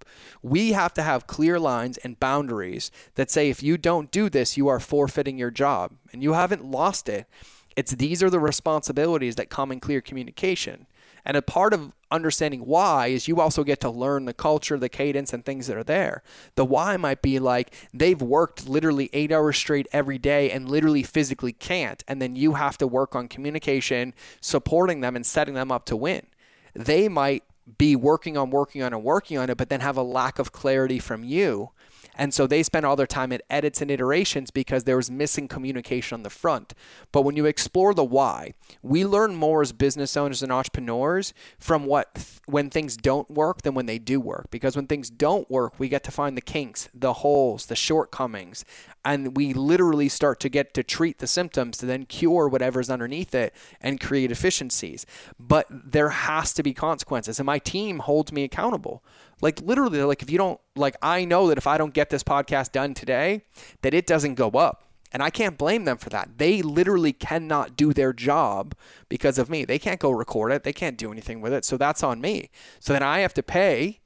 We 0.42 0.72
have 0.72 0.92
to 0.94 1.02
have 1.02 1.26
clear 1.26 1.59
lines 1.59 1.96
and 1.98 2.20
boundaries 2.20 2.90
that 3.14 3.31
say 3.31 3.48
if 3.48 3.62
you 3.62 3.78
don't 3.78 4.11
do 4.11 4.28
this, 4.28 4.57
you 4.57 4.68
are 4.68 4.81
forfeiting 4.81 5.38
your 5.38 5.50
job, 5.50 5.92
and 6.12 6.22
you 6.22 6.35
haven't 6.35 6.64
lost 6.64 7.09
it. 7.09 7.26
It's 7.74 7.92
these 7.92 8.22
are 8.22 8.31
the 8.31 8.40
responsibilities 8.40 9.37
that 9.37 9.48
come 9.48 9.72
in 9.72 9.81
clear 9.81 10.02
communication. 10.02 10.87
And 11.24 11.37
a 11.37 11.42
part 11.42 11.72
of 11.72 11.92
understanding 12.11 12.66
why 12.66 13.08
is 13.08 13.28
you 13.28 13.40
also 13.40 13.64
get 13.64 13.80
to 13.80 13.90
learn 13.90 14.24
the 14.24 14.35
culture, 14.35 14.78
the 14.78 14.88
cadence, 14.88 15.32
and 15.32 15.44
things 15.44 15.66
that 15.66 15.76
are 15.76 15.85
there. 15.85 16.22
The 16.56 16.64
why 16.64 16.96
might 16.96 17.22
be 17.22 17.38
like 17.38 17.74
they've 17.94 18.20
worked 18.20 18.68
literally 18.68 19.08
eight 19.12 19.32
hours 19.32 19.56
straight 19.56 19.87
every 19.92 20.18
day 20.18 20.50
and 20.50 20.68
literally 20.68 21.02
physically 21.02 21.52
can't. 21.52 22.02
And 22.06 22.20
then 22.20 22.37
you 22.37 22.54
have 22.54 22.76
to 22.78 22.87
work 22.87 23.14
on 23.14 23.28
communication, 23.28 24.14
supporting 24.40 25.00
them, 25.00 25.16
and 25.16 25.24
setting 25.24 25.54
them 25.54 25.72
up 25.72 25.87
to 25.87 25.96
win. 25.96 26.26
They 26.74 27.08
might 27.08 27.44
be 27.78 27.94
working 27.94 28.37
on, 28.37 28.50
working 28.50 28.82
on, 28.82 28.92
and 28.92 29.04
working 29.04 29.38
on 29.38 29.48
it, 29.48 29.56
but 29.56 29.68
then 29.68 29.80
have 29.80 29.96
a 29.96 30.02
lack 30.02 30.38
of 30.38 30.52
clarity 30.52 30.98
from 30.98 31.24
you 31.24 31.70
And 32.14 32.34
so 32.34 32.46
they 32.46 32.62
spend 32.62 32.84
all 32.84 32.96
their 32.96 33.06
time 33.06 33.32
at 33.32 33.42
edits 33.48 33.80
and 33.80 33.90
iterations 33.90 34.50
because 34.50 34.84
there 34.84 34.96
was 34.96 35.10
missing 35.10 35.48
communication 35.48 36.16
on 36.16 36.22
the 36.22 36.30
front. 36.30 36.74
But 37.10 37.22
when 37.22 37.36
you 37.36 37.46
explore 37.46 37.94
the 37.94 38.04
why, 38.04 38.54
we 38.82 39.04
learn 39.04 39.34
more 39.34 39.62
as 39.62 39.72
business 39.72 40.16
owners 40.16 40.42
and 40.42 40.52
entrepreneurs 40.52 41.32
from 41.58 41.86
what 41.86 42.14
th- 42.14 42.40
when 42.46 42.70
things 42.70 42.96
don't 42.96 43.30
work 43.30 43.62
than 43.62 43.74
when 43.74 43.86
they 43.86 43.98
do 43.98 44.20
work. 44.20 44.50
Because 44.50 44.76
when 44.76 44.86
things 44.86 45.10
don't 45.10 45.50
work, 45.50 45.78
we 45.78 45.88
get 45.88 46.04
to 46.04 46.10
find 46.10 46.36
the 46.36 46.42
kinks, 46.42 46.88
the 46.92 47.14
holes, 47.14 47.66
the 47.66 47.76
shortcomings, 47.76 48.64
and 49.04 49.36
we 49.36 49.52
literally 49.52 50.08
start 50.08 50.38
to 50.40 50.48
get 50.48 50.74
to 50.74 50.82
treat 50.82 51.18
the 51.18 51.26
symptoms 51.26 51.76
to 51.78 51.86
then 51.86 52.06
cure 52.06 52.48
whatever's 52.48 52.90
underneath 52.90 53.34
it 53.34 53.54
and 53.80 54.00
create 54.00 54.30
efficiencies. 54.30 55.06
But 55.38 55.66
there 55.70 56.10
has 56.10 56.52
to 56.54 56.62
be 56.62 56.72
consequences, 56.72 57.38
and 57.38 57.46
my 57.46 57.58
team 57.58 58.00
holds 58.00 58.32
me 58.32 58.44
accountable. 58.44 59.02
Like 59.42 59.61
literally, 59.61 60.02
like 60.02 60.22
if 60.22 60.31
you 60.31 60.38
don't, 60.38 60.59
like 60.74 60.96
I 61.02 61.26
know 61.26 61.48
that 61.48 61.59
if 61.59 61.66
I 61.66 61.76
don't 61.76 61.92
get 61.92 62.09
this 62.09 62.22
podcast 62.22 62.72
done 62.72 62.94
today, 62.94 63.44
that 63.83 63.92
it 63.92 64.07
doesn't 64.07 64.37
go 64.37 64.48
up. 64.50 64.88
And 65.12 65.22
I 65.22 65.28
can't 65.28 65.59
blame 65.59 65.85
them 65.85 65.98
for 65.98 66.09
that. 66.09 66.38
They 66.38 66.62
literally 66.62 67.12
cannot 67.12 67.76
do 67.76 67.92
their 67.92 68.14
job 68.14 68.74
because 69.11 69.37
of 69.37 69.50
me. 69.50 69.66
They 69.66 69.78
can't 69.78 70.00
go 70.00 70.11
record 70.11 70.52
it. 70.52 70.64
They 70.64 70.72
can't 70.72 70.96
do 70.96 71.12
anything 71.12 71.42
with 71.42 71.52
it. 71.52 71.66
So 71.66 71.76
that's 71.76 72.02
on 72.02 72.18
me. 72.22 72.48
So 72.81 72.94
then 72.94 73.02
I 73.02 73.18
have 73.18 73.35
to 73.35 73.42
pay 73.42 74.00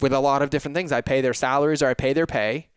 with 0.00 0.14
a 0.14 0.20
lot 0.20 0.40
of 0.40 0.48
different 0.48 0.74
things. 0.74 0.90
I 0.90 1.02
pay 1.02 1.20
their 1.20 1.34
salaries 1.34 1.82
or 1.82 1.88
I 1.88 1.94
pay 1.94 2.14
their 2.14 2.26
pay 2.26 2.68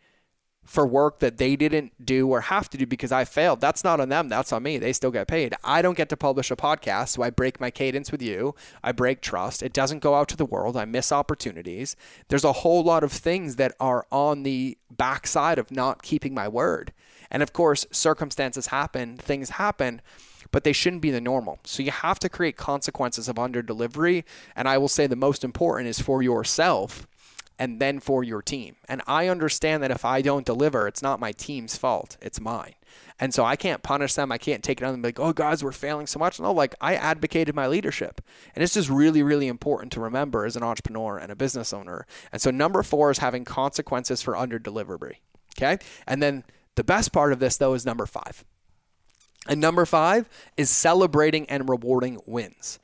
for 0.64 0.86
work 0.86 1.18
that 1.18 1.38
they 1.38 1.56
didn't 1.56 1.92
do 2.04 2.28
or 2.28 2.42
have 2.42 2.70
to 2.70 2.78
do 2.78 2.86
because 2.86 3.10
I 3.10 3.24
failed. 3.24 3.60
That's 3.60 3.82
not 3.82 3.98
on 3.98 4.08
them. 4.08 4.28
That's 4.28 4.52
on 4.52 4.62
me. 4.62 4.78
They 4.78 4.92
still 4.92 5.10
get 5.10 5.26
paid. 5.26 5.54
I 5.64 5.82
don't 5.82 5.96
get 5.96 6.08
to 6.10 6.16
publish 6.16 6.50
a 6.50 6.56
podcast, 6.56 7.08
so 7.08 7.22
I 7.22 7.30
break 7.30 7.60
my 7.60 7.70
cadence 7.70 8.12
with 8.12 8.22
you. 8.22 8.54
I 8.82 8.92
break 8.92 9.20
trust. 9.20 9.62
It 9.62 9.72
doesn't 9.72 9.98
go 9.98 10.14
out 10.14 10.28
to 10.28 10.36
the 10.36 10.44
world. 10.44 10.76
I 10.76 10.84
miss 10.84 11.10
opportunities. 11.10 11.96
There's 12.28 12.44
a 12.44 12.52
whole 12.52 12.84
lot 12.84 13.02
of 13.02 13.10
things 13.10 13.56
that 13.56 13.74
are 13.80 14.06
on 14.12 14.44
the 14.44 14.78
backside 14.90 15.58
of 15.58 15.70
not 15.70 16.02
keeping 16.02 16.34
my 16.34 16.46
word. 16.46 16.92
And 17.30 17.42
of 17.42 17.52
course, 17.52 17.86
circumstances 17.90 18.68
happen, 18.68 19.16
things 19.16 19.50
happen 19.50 20.00
but 20.52 20.64
they 20.64 20.72
shouldn't 20.72 21.02
be 21.02 21.12
the 21.12 21.20
normal. 21.20 21.60
So 21.64 21.82
you 21.82 21.92
have 21.92 22.18
to 22.20 22.28
create 22.28 22.56
consequences 22.56 23.28
of 23.28 23.38
under 23.38 23.62
delivery. 23.62 24.24
And 24.56 24.68
I 24.68 24.78
will 24.78 24.88
say 24.88 25.06
the 25.06 25.14
most 25.14 25.44
important 25.44 25.88
is 25.88 26.00
for 26.00 26.22
yourself 26.22 27.06
and 27.60 27.78
then 27.78 28.00
for 28.00 28.24
your 28.24 28.40
team. 28.40 28.76
And 28.88 29.02
I 29.06 29.28
understand 29.28 29.82
that 29.82 29.90
if 29.90 30.02
I 30.02 30.22
don't 30.22 30.46
deliver, 30.46 30.88
it's 30.88 31.02
not 31.02 31.20
my 31.20 31.30
team's 31.30 31.76
fault, 31.76 32.16
it's 32.22 32.40
mine. 32.40 32.74
And 33.20 33.34
so 33.34 33.44
I 33.44 33.54
can't 33.54 33.82
punish 33.82 34.14
them. 34.14 34.32
I 34.32 34.38
can't 34.38 34.64
take 34.64 34.80
it 34.80 34.84
on 34.84 34.92
them 34.92 35.02
like, 35.02 35.20
oh, 35.20 35.34
guys, 35.34 35.62
we're 35.62 35.72
failing 35.72 36.06
so 36.06 36.18
much. 36.18 36.40
No, 36.40 36.52
like 36.52 36.74
I 36.80 36.94
advocated 36.94 37.54
my 37.54 37.66
leadership. 37.66 38.22
And 38.54 38.64
it's 38.64 38.72
just 38.72 38.88
really, 38.88 39.22
really 39.22 39.46
important 39.46 39.92
to 39.92 40.00
remember 40.00 40.46
as 40.46 40.56
an 40.56 40.62
entrepreneur 40.62 41.18
and 41.18 41.30
a 41.30 41.36
business 41.36 41.74
owner. 41.74 42.06
And 42.32 42.40
so 42.40 42.50
number 42.50 42.82
four 42.82 43.10
is 43.10 43.18
having 43.18 43.44
consequences 43.44 44.22
for 44.22 44.38
under 44.38 44.58
delivery. 44.58 45.20
Okay. 45.58 45.76
And 46.06 46.22
then 46.22 46.44
the 46.76 46.84
best 46.84 47.12
part 47.12 47.30
of 47.30 47.40
this, 47.40 47.58
though, 47.58 47.74
is 47.74 47.84
number 47.84 48.06
five. 48.06 48.42
And 49.46 49.60
number 49.60 49.84
five 49.84 50.26
is 50.56 50.70
celebrating 50.70 51.48
and 51.50 51.68
rewarding 51.68 52.20
wins. 52.24 52.78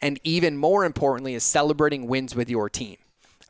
And 0.00 0.18
even 0.24 0.56
more 0.56 0.86
importantly, 0.86 1.34
is 1.34 1.44
celebrating 1.44 2.06
wins 2.06 2.34
with 2.34 2.48
your 2.48 2.70
team 2.70 2.96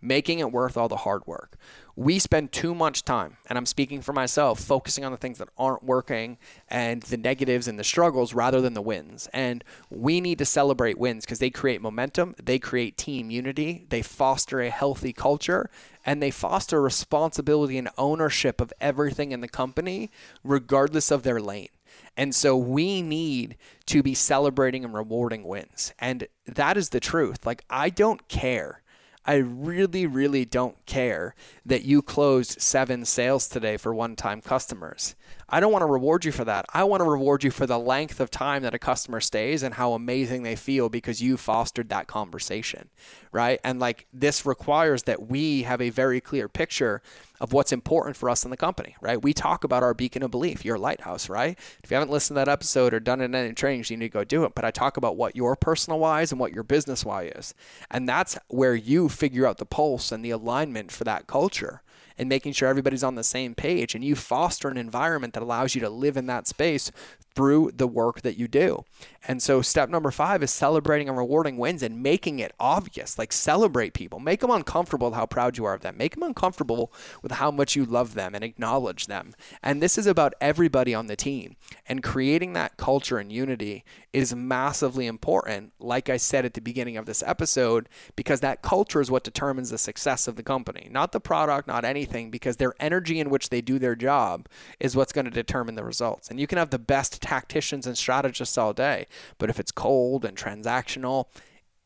making 0.06 0.38
it 0.38 0.52
worth 0.52 0.76
all 0.76 0.88
the 0.88 0.96
hard 0.96 1.26
work. 1.26 1.56
We 1.94 2.18
spend 2.18 2.52
too 2.52 2.74
much 2.74 3.04
time, 3.04 3.38
and 3.48 3.56
I'm 3.56 3.66
speaking 3.66 4.02
for 4.02 4.12
myself, 4.12 4.60
focusing 4.60 5.04
on 5.04 5.12
the 5.12 5.18
things 5.18 5.38
that 5.38 5.48
aren't 5.56 5.82
working 5.82 6.36
and 6.68 7.02
the 7.02 7.16
negatives 7.16 7.66
and 7.66 7.78
the 7.78 7.84
struggles 7.84 8.34
rather 8.34 8.60
than 8.60 8.74
the 8.74 8.82
wins. 8.82 9.28
And 9.32 9.64
we 9.88 10.20
need 10.20 10.38
to 10.38 10.44
celebrate 10.44 10.98
wins 10.98 11.24
because 11.24 11.38
they 11.38 11.50
create 11.50 11.80
momentum, 11.80 12.34
they 12.42 12.58
create 12.58 12.98
team 12.98 13.30
unity, 13.30 13.86
they 13.88 14.02
foster 14.02 14.60
a 14.60 14.70
healthy 14.70 15.12
culture, 15.12 15.70
and 16.04 16.22
they 16.22 16.30
foster 16.30 16.82
responsibility 16.82 17.78
and 17.78 17.88
ownership 17.96 18.60
of 18.60 18.72
everything 18.80 19.32
in 19.32 19.40
the 19.40 19.48
company, 19.48 20.10
regardless 20.44 21.10
of 21.10 21.22
their 21.22 21.40
lane. 21.40 21.68
And 22.16 22.34
so 22.34 22.56
we 22.56 23.02
need 23.02 23.56
to 23.86 24.02
be 24.02 24.14
celebrating 24.14 24.84
and 24.84 24.94
rewarding 24.94 25.44
wins. 25.44 25.92
And 25.98 26.28
that 26.46 26.76
is 26.76 26.90
the 26.90 27.00
truth. 27.00 27.44
Like, 27.46 27.64
I 27.70 27.90
don't 27.90 28.28
care 28.28 28.82
I 29.26 29.36
really, 29.36 30.06
really 30.06 30.44
don't 30.44 30.76
care 30.86 31.34
that 31.64 31.82
you 31.82 32.00
closed 32.00 32.60
seven 32.60 33.04
sales 33.04 33.48
today 33.48 33.76
for 33.76 33.92
one 33.92 34.14
time 34.14 34.40
customers. 34.40 35.16
I 35.48 35.60
don't 35.60 35.70
want 35.70 35.82
to 35.82 35.86
reward 35.86 36.24
you 36.24 36.32
for 36.32 36.44
that. 36.44 36.66
I 36.74 36.82
want 36.82 37.00
to 37.00 37.08
reward 37.08 37.44
you 37.44 37.52
for 37.52 37.66
the 37.66 37.78
length 37.78 38.18
of 38.18 38.32
time 38.32 38.62
that 38.62 38.74
a 38.74 38.80
customer 38.80 39.20
stays 39.20 39.62
and 39.62 39.74
how 39.74 39.92
amazing 39.92 40.42
they 40.42 40.56
feel 40.56 40.88
because 40.88 41.22
you 41.22 41.36
fostered 41.36 41.88
that 41.90 42.08
conversation, 42.08 42.88
right? 43.30 43.60
And 43.62 43.78
like 43.78 44.06
this 44.12 44.44
requires 44.44 45.04
that 45.04 45.28
we 45.28 45.62
have 45.62 45.80
a 45.80 45.90
very 45.90 46.20
clear 46.20 46.48
picture 46.48 47.00
of 47.40 47.52
what's 47.52 47.70
important 47.70 48.16
for 48.16 48.28
us 48.28 48.44
in 48.44 48.50
the 48.50 48.56
company, 48.56 48.96
right? 49.00 49.22
We 49.22 49.32
talk 49.32 49.62
about 49.62 49.84
our 49.84 49.94
beacon 49.94 50.24
of 50.24 50.32
belief, 50.32 50.64
your 50.64 50.78
lighthouse, 50.78 51.28
right? 51.28 51.56
If 51.84 51.90
you 51.90 51.94
haven't 51.94 52.10
listened 52.10 52.36
to 52.36 52.40
that 52.40 52.48
episode 52.48 52.92
or 52.92 52.98
done 52.98 53.20
it 53.20 53.26
in 53.26 53.34
any 53.36 53.52
trainings, 53.52 53.88
you 53.88 53.96
need 53.96 54.06
to 54.06 54.18
go 54.18 54.24
do 54.24 54.44
it. 54.44 54.54
But 54.54 54.64
I 54.64 54.72
talk 54.72 54.96
about 54.96 55.16
what 55.16 55.36
your 55.36 55.54
personal 55.54 56.00
why 56.00 56.22
is 56.22 56.32
and 56.32 56.40
what 56.40 56.52
your 56.52 56.64
business 56.64 57.04
why 57.04 57.24
is. 57.24 57.54
And 57.90 58.08
that's 58.08 58.36
where 58.48 58.74
you 58.74 59.08
figure 59.08 59.46
out 59.46 59.58
the 59.58 59.66
pulse 59.66 60.10
and 60.10 60.24
the 60.24 60.30
alignment 60.30 60.90
for 60.90 61.04
that 61.04 61.28
culture 61.28 61.82
and 62.18 62.28
making 62.28 62.52
sure 62.52 62.68
everybody's 62.68 63.04
on 63.04 63.14
the 63.14 63.24
same 63.24 63.54
page. 63.54 63.94
And 63.94 64.04
you 64.04 64.14
foster 64.14 64.68
an 64.68 64.76
environment 64.76 65.34
that 65.34 65.42
allows 65.42 65.74
you 65.74 65.80
to 65.82 65.90
live 65.90 66.16
in 66.16 66.26
that 66.26 66.46
space 66.46 66.90
through 67.36 67.70
the 67.74 67.86
work 67.86 68.22
that 68.22 68.38
you 68.38 68.48
do. 68.48 68.84
And 69.28 69.42
so, 69.42 69.60
step 69.60 69.90
number 69.90 70.10
five 70.10 70.42
is 70.42 70.50
celebrating 70.50 71.08
and 71.08 71.18
rewarding 71.18 71.58
wins 71.58 71.82
and 71.82 72.02
making 72.02 72.38
it 72.38 72.54
obvious. 72.58 73.18
Like, 73.18 73.32
celebrate 73.32 73.92
people, 73.92 74.18
make 74.18 74.40
them 74.40 74.50
uncomfortable 74.50 75.08
with 75.10 75.16
how 75.16 75.26
proud 75.26 75.58
you 75.58 75.64
are 75.64 75.74
of 75.74 75.82
them, 75.82 75.96
make 75.98 76.14
them 76.14 76.22
uncomfortable 76.22 76.92
with 77.22 77.32
how 77.32 77.50
much 77.50 77.76
you 77.76 77.84
love 77.84 78.14
them 78.14 78.34
and 78.34 78.42
acknowledge 78.42 79.06
them. 79.06 79.34
And 79.62 79.82
this 79.82 79.98
is 79.98 80.06
about 80.06 80.34
everybody 80.40 80.94
on 80.94 81.08
the 81.08 81.16
team. 81.16 81.56
And 81.86 82.02
creating 82.02 82.54
that 82.54 82.76
culture 82.76 83.18
and 83.18 83.30
unity 83.30 83.84
is 84.12 84.34
massively 84.34 85.06
important, 85.06 85.72
like 85.78 86.08
I 86.08 86.16
said 86.16 86.46
at 86.46 86.54
the 86.54 86.60
beginning 86.62 86.96
of 86.96 87.04
this 87.04 87.22
episode, 87.26 87.88
because 88.14 88.40
that 88.40 88.62
culture 88.62 89.00
is 89.00 89.10
what 89.10 89.24
determines 89.24 89.68
the 89.68 89.76
success 89.76 90.26
of 90.26 90.36
the 90.36 90.42
company, 90.42 90.88
not 90.90 91.12
the 91.12 91.20
product, 91.20 91.68
not 91.68 91.84
anything, 91.84 92.30
because 92.30 92.56
their 92.56 92.74
energy 92.80 93.20
in 93.20 93.28
which 93.28 93.50
they 93.50 93.60
do 93.60 93.78
their 93.78 93.94
job 93.94 94.48
is 94.80 94.96
what's 94.96 95.12
going 95.12 95.26
to 95.26 95.30
determine 95.30 95.74
the 95.74 95.84
results. 95.84 96.30
And 96.30 96.40
you 96.40 96.46
can 96.46 96.56
have 96.56 96.70
the 96.70 96.78
best 96.78 97.20
tacticians 97.26 97.86
and 97.86 97.98
strategists 97.98 98.56
all 98.56 98.72
day, 98.72 99.06
but 99.38 99.50
if 99.50 99.58
it's 99.58 99.72
cold 99.72 100.24
and 100.24 100.36
transactional, 100.36 101.26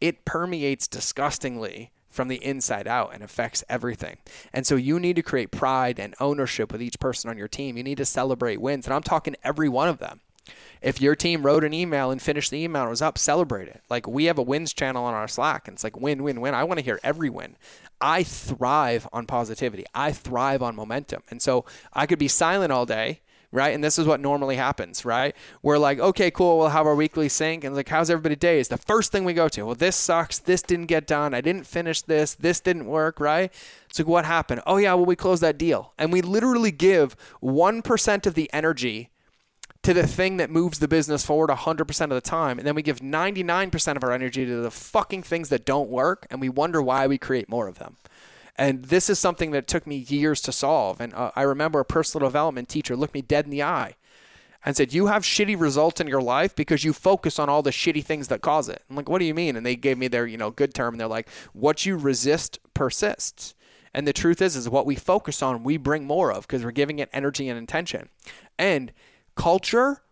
it 0.00 0.24
permeates 0.24 0.87
disgustingly 0.87 1.90
from 2.11 2.29
the 2.29 2.44
inside 2.44 2.87
out 2.87 3.14
and 3.14 3.22
affects 3.22 3.64
everything. 3.68 4.18
And 4.53 4.66
so 4.66 4.74
you 4.76 4.98
need 4.98 5.16
to 5.16 5.22
create 5.22 5.50
pride 5.50 5.98
and 5.98 6.14
ownership 6.20 6.72
with 6.72 6.83
each 6.83 6.98
person 6.98 7.31
on 7.31 7.38
your 7.38 7.48
team. 7.48 7.76
You 7.76 7.85
need 7.85 7.98
to 7.98 8.05
celebrate 8.05 8.61
wins. 8.61 8.87
And 8.87 8.94
I'm 8.94 9.03
talking 9.03 9.37
every 9.44 9.68
one 9.68 9.88
of 9.88 9.98
them. 9.98 10.20
If 10.83 11.00
your 11.00 11.14
team 11.14 11.44
wrote 11.44 11.62
an 11.62 11.72
email 11.72 12.11
and 12.11 12.20
finished 12.20 12.50
the 12.50 12.62
email 12.62 12.83
and 12.83 12.90
was 12.90 13.03
up, 13.03 13.16
celebrate 13.16 13.68
it. 13.68 13.83
Like 13.88 14.09
we 14.09 14.24
have 14.24 14.38
a 14.38 14.42
wins 14.42 14.72
channel 14.72 15.05
on 15.05 15.14
our 15.14 15.29
Slack 15.29 15.68
and 15.68 15.76
it's 15.76 15.85
like 15.85 16.00
win, 16.00 16.22
win, 16.22 16.40
win. 16.40 16.55
I 16.55 16.64
want 16.64 16.79
to 16.79 16.85
hear 16.85 16.98
every 17.05 17.31
win. 17.31 17.57
I 18.00 18.24
thrive 18.24 19.07
on 19.12 19.26
positivity. 19.26 19.85
I 19.94 20.11
thrive 20.11 20.62
on 20.62 20.74
momentum. 20.74 21.22
And 21.31 21.40
so 21.40 21.64
I 21.92 22.07
could 22.07 22.18
be 22.18 22.29
silent 22.29 22.72
all 22.72 22.87
day 22.87 23.20
right? 23.52 23.74
And 23.74 23.82
this 23.82 23.98
is 23.98 24.06
what 24.06 24.20
normally 24.20 24.56
happens, 24.56 25.04
right? 25.04 25.34
We're 25.62 25.78
like, 25.78 25.98
okay, 25.98 26.30
cool, 26.30 26.58
we'll 26.58 26.68
have 26.68 26.86
our 26.86 26.94
weekly 26.94 27.28
sync. 27.28 27.64
And 27.64 27.74
like, 27.74 27.88
how's 27.88 28.10
everybody 28.10 28.36
day? 28.36 28.60
Is 28.60 28.68
the 28.68 28.76
first 28.76 29.10
thing 29.10 29.24
we 29.24 29.32
go 29.32 29.48
to. 29.48 29.66
Well, 29.66 29.74
this 29.74 29.96
sucks. 29.96 30.38
This 30.38 30.62
didn't 30.62 30.86
get 30.86 31.06
done. 31.06 31.34
I 31.34 31.40
didn't 31.40 31.66
finish 31.66 32.02
this. 32.02 32.34
This 32.34 32.60
didn't 32.60 32.86
work, 32.86 33.18
right? 33.18 33.52
So 33.92 34.04
what 34.04 34.24
happened? 34.24 34.62
Oh, 34.66 34.76
yeah, 34.76 34.94
well, 34.94 35.06
we 35.06 35.16
closed 35.16 35.42
that 35.42 35.58
deal. 35.58 35.92
And 35.98 36.12
we 36.12 36.22
literally 36.22 36.70
give 36.70 37.16
1% 37.42 38.26
of 38.26 38.34
the 38.34 38.50
energy 38.52 39.10
to 39.82 39.94
the 39.94 40.06
thing 40.06 40.36
that 40.36 40.50
moves 40.50 40.78
the 40.78 40.88
business 40.88 41.24
forward 41.24 41.50
100% 41.50 42.00
of 42.02 42.10
the 42.10 42.20
time. 42.20 42.58
And 42.58 42.66
then 42.66 42.74
we 42.74 42.82
give 42.82 43.00
99% 43.00 43.96
of 43.96 44.04
our 44.04 44.12
energy 44.12 44.44
to 44.44 44.60
the 44.60 44.70
fucking 44.70 45.22
things 45.22 45.48
that 45.48 45.64
don't 45.64 45.88
work. 45.88 46.26
And 46.30 46.40
we 46.40 46.48
wonder 46.48 46.82
why 46.82 47.06
we 47.06 47.18
create 47.18 47.48
more 47.48 47.66
of 47.66 47.78
them. 47.78 47.96
And 48.61 48.85
this 48.85 49.09
is 49.09 49.18
something 49.18 49.53
that 49.53 49.66
took 49.66 49.87
me 49.87 49.96
years 49.96 50.42
to 50.42 50.53
solve. 50.53 51.01
And 51.01 51.14
uh, 51.14 51.31
I 51.35 51.42
remember 51.42 51.81
a 51.81 51.85
personal 51.85 52.29
development 52.29 52.68
teacher 52.68 52.94
looked 52.94 53.14
me 53.14 53.23
dead 53.23 53.46
in 53.46 53.51
the 53.51 53.62
eye 53.62 53.94
and 54.66 54.77
said, 54.77 54.92
You 54.92 55.07
have 55.07 55.23
shitty 55.23 55.59
results 55.59 55.99
in 55.99 56.07
your 56.07 56.20
life 56.20 56.55
because 56.55 56.85
you 56.85 56.92
focus 56.92 57.38
on 57.38 57.49
all 57.49 57.62
the 57.62 57.70
shitty 57.70 58.05
things 58.05 58.29
that 58.29 58.42
cause 58.42 58.68
it. 58.68 58.83
I'm 58.90 58.96
like, 58.96 59.09
What 59.09 59.20
do 59.20 59.25
you 59.25 59.33
mean? 59.33 59.57
And 59.57 59.64
they 59.64 59.77
gave 59.77 59.96
me 59.96 60.09
their, 60.09 60.27
you 60.27 60.37
know, 60.37 60.51
good 60.51 60.75
term. 60.75 60.92
And 60.92 61.01
they're 61.01 61.09
like, 61.09 61.31
What 61.55 61.87
you 61.87 61.96
resist 61.96 62.59
persists. 62.75 63.55
And 63.94 64.07
the 64.07 64.12
truth 64.12 64.42
is, 64.42 64.57
is 64.57 64.68
what 64.68 64.85
we 64.85 64.94
focus 64.94 65.42
on, 65.42 65.64
we 65.64 65.79
bring 65.79 66.05
more 66.05 66.31
of 66.31 66.46
because 66.46 66.62
we're 66.62 66.70
giving 66.70 66.99
it 66.99 67.09
energy 67.14 67.49
and 67.49 67.59
intention. 67.59 68.11
And 68.59 68.92
culture 69.37 70.03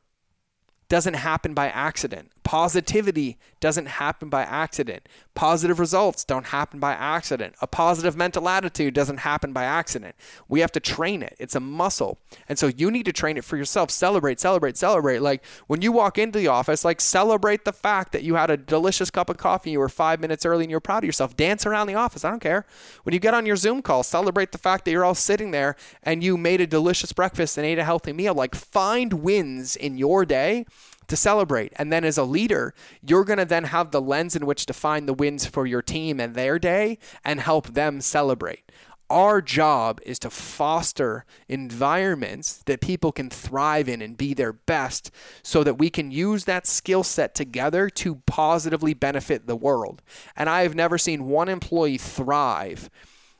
doesn't 0.89 1.15
happen 1.15 1.53
by 1.53 1.69
accident 1.69 2.33
Positivity 2.49 3.37
doesn't 3.61 3.85
happen 3.85 4.31
by 4.31 4.41
accident. 4.41 5.07
Positive 5.35 5.79
results 5.79 6.25
don't 6.25 6.47
happen 6.47 6.81
by 6.81 6.93
accident. 6.93 7.55
A 7.61 7.67
positive 7.67 8.17
mental 8.17 8.49
attitude 8.49 8.95
doesn't 8.95 9.19
happen 9.19 9.53
by 9.53 9.65
accident. 9.65 10.17
We 10.49 10.61
have 10.61 10.73
to 10.73 10.81
train 10.81 11.23
it. 11.23 11.37
It's 11.39 11.55
a 11.55 11.61
muscle. 11.61 12.19
And 12.49 12.59
so 12.59 12.69
you 12.69 12.91
need 12.91 13.05
to 13.05 13.13
train 13.13 13.37
it 13.37 13.45
for 13.45 13.59
yourself. 13.59 13.91
Celebrate, 13.91 14.41
celebrate, 14.41 14.79
celebrate. 14.79 15.19
Like 15.19 15.45
when 15.67 15.83
you 15.83 15.93
walk 15.93 16.17
into 16.17 16.39
the 16.39 16.49
office, 16.49 16.87
like 16.87 17.03
celebrate 17.03 17.67
the 17.67 17.73
fact 17.75 18.13
that 18.13 18.23
you 18.23 18.37
had 18.37 18.49
a 18.49 18.57
delicious 18.57 19.11
cup 19.11 19.29
of 19.29 19.37
coffee, 19.37 19.73
you 19.73 19.79
were 19.79 19.91
five 19.91 20.19
minutes 20.19 20.47
early 20.47 20.65
and 20.65 20.71
you're 20.71 20.81
proud 20.81 21.05
of 21.05 21.07
yourself. 21.07 21.37
Dance 21.37 21.67
around 21.67 21.87
the 21.87 21.97
office. 21.97 22.25
I 22.25 22.31
don't 22.31 22.41
care. 22.41 22.65
When 23.03 23.13
you 23.13 23.21
get 23.21 23.35
on 23.35 23.45
your 23.45 23.57
Zoom 23.57 23.83
call, 23.83 24.03
celebrate 24.03 24.53
the 24.53 24.57
fact 24.57 24.87
that 24.87 24.93
you're 24.93 25.05
all 25.05 25.15
sitting 25.15 25.51
there 25.51 25.77
and 26.03 26.25
you 26.25 26.39
made 26.39 26.63
a 26.63 26.67
delicious 26.67 27.13
breakfast 27.13 27.59
and 27.59 27.67
ate 27.67 27.79
a 27.79 27.85
healthy 27.85 28.15
meal. 28.15 28.33
Like 28.33 28.55
find 28.55 29.13
wins 29.13 29.77
in 29.77 29.99
your 29.99 30.25
day 30.25 30.65
to 31.09 31.17
celebrate. 31.17 31.73
And 31.77 31.93
then 31.93 32.05
as 32.05 32.19
a 32.19 32.25
leader, 32.25 32.75
you're 33.03 33.25
going 33.25 33.39
to 33.39 33.45
then 33.45 33.65
have 33.65 33.91
the 33.91 34.01
lens 34.01 34.37
in 34.37 34.47
which 34.47 34.67
to 34.67 34.73
find 34.73 35.09
the 35.09 35.15
wins 35.15 35.47
for 35.47 35.67
your 35.67 35.83
team 35.83 36.21
and 36.21 36.35
their 36.35 36.59
day 36.59 36.99
and 37.25 37.41
help 37.41 37.69
them 37.69 38.01
celebrate. 38.01 38.71
Our 39.11 39.41
job 39.41 40.01
is 40.05 40.19
to 40.19 40.29
foster 40.29 41.25
environments 41.49 42.59
that 42.67 42.83
people 42.83 43.11
can 43.11 43.31
thrive 43.31 43.89
in 43.89 44.03
and 44.03 44.19
be 44.19 44.35
their 44.35 44.53
best 44.53 45.11
so 45.43 45.65
that 45.65 45.79
we 45.79 45.89
can 45.89 46.11
use 46.11 46.45
that 46.45 46.67
skill 46.67 47.03
set 47.03 47.35
together 47.35 47.89
to 47.89 48.17
positively 48.27 48.93
benefit 48.93 49.47
the 49.47 49.57
world. 49.57 50.03
And 50.37 50.51
I 50.51 50.63
have 50.63 50.75
never 50.75 50.99
seen 50.99 51.25
one 51.25 51.49
employee 51.49 51.97
thrive 51.97 52.91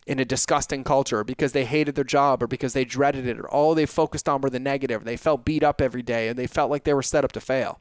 in 0.09 0.19
a 0.19 0.25
disgusting 0.25 0.83
culture 0.83 1.23
because 1.23 1.53
they 1.53 1.67
hated 1.67 1.95
their 1.95 2.03
job 2.03 2.43
or 2.43 2.47
because 2.47 2.73
they 2.73 2.85
dreaded 2.85 3.27
it 3.27 3.39
or 3.39 3.47
all 3.49 3.75
they 3.75 3.85
focused 3.85 4.27
on 4.27 4.41
were 4.41 4.49
the 4.49 4.59
negative. 4.59 5.05
They 5.05 5.19
felt 5.19 5.45
beat 5.45 5.63
up 5.63 5.83
every 5.83 6.03
day 6.03 6.29
and 6.29 6.39
they 6.39 6.47
felt 6.47 6.71
like 6.71 6.85
they 6.85 6.95
were 6.95 7.03
set 7.03 7.27
up 7.27 7.33
to 7.33 7.43
fail. 7.43 7.79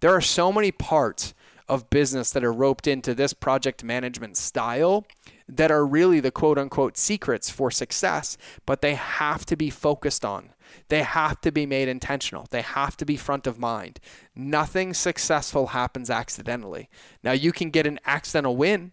There 0.00 0.10
are 0.10 0.20
so 0.20 0.50
many 0.52 0.72
parts 0.72 1.34
of 1.68 1.88
business 1.88 2.32
that 2.32 2.42
are 2.42 2.52
roped 2.52 2.88
into 2.88 3.14
this 3.14 3.32
project 3.32 3.84
management 3.84 4.36
style 4.36 5.06
that 5.48 5.70
are 5.70 5.86
really 5.86 6.18
the 6.18 6.32
quote 6.32 6.58
unquote 6.58 6.96
secrets 6.96 7.48
for 7.48 7.70
success, 7.70 8.36
but 8.66 8.82
they 8.82 8.94
have 8.94 9.46
to 9.46 9.56
be 9.56 9.70
focused 9.70 10.24
on. 10.24 10.50
They 10.88 11.04
have 11.04 11.40
to 11.42 11.52
be 11.52 11.64
made 11.64 11.86
intentional. 11.86 12.46
They 12.50 12.62
have 12.62 12.96
to 12.96 13.06
be 13.06 13.16
front 13.16 13.46
of 13.46 13.56
mind. 13.56 14.00
Nothing 14.34 14.94
successful 14.94 15.68
happens 15.68 16.10
accidentally. 16.10 16.88
Now, 17.22 17.32
you 17.32 17.52
can 17.52 17.70
get 17.70 17.86
an 17.86 18.00
accidental 18.04 18.56
win 18.56 18.92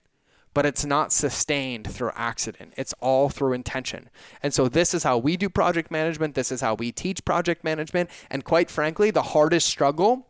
but 0.55 0.65
it's 0.65 0.85
not 0.85 1.11
sustained 1.11 1.85
through 1.85 2.11
accident. 2.15 2.73
It's 2.77 2.93
all 3.01 3.27
through 3.27 3.51
intention. 3.51 4.09
And 4.41 4.53
so 4.53 4.69
this 4.69 4.93
is 4.93 5.03
how 5.03 5.17
we 5.17 5.35
do 5.35 5.49
project 5.49 5.91
management. 5.91 6.33
This 6.33 6.49
is 6.49 6.61
how 6.61 6.75
we 6.75 6.93
teach 6.93 7.25
project 7.25 7.65
management. 7.65 8.09
And 8.31 8.45
quite 8.45 8.71
frankly, 8.71 9.11
the 9.11 9.21
hardest 9.21 9.67
struggle 9.67 10.27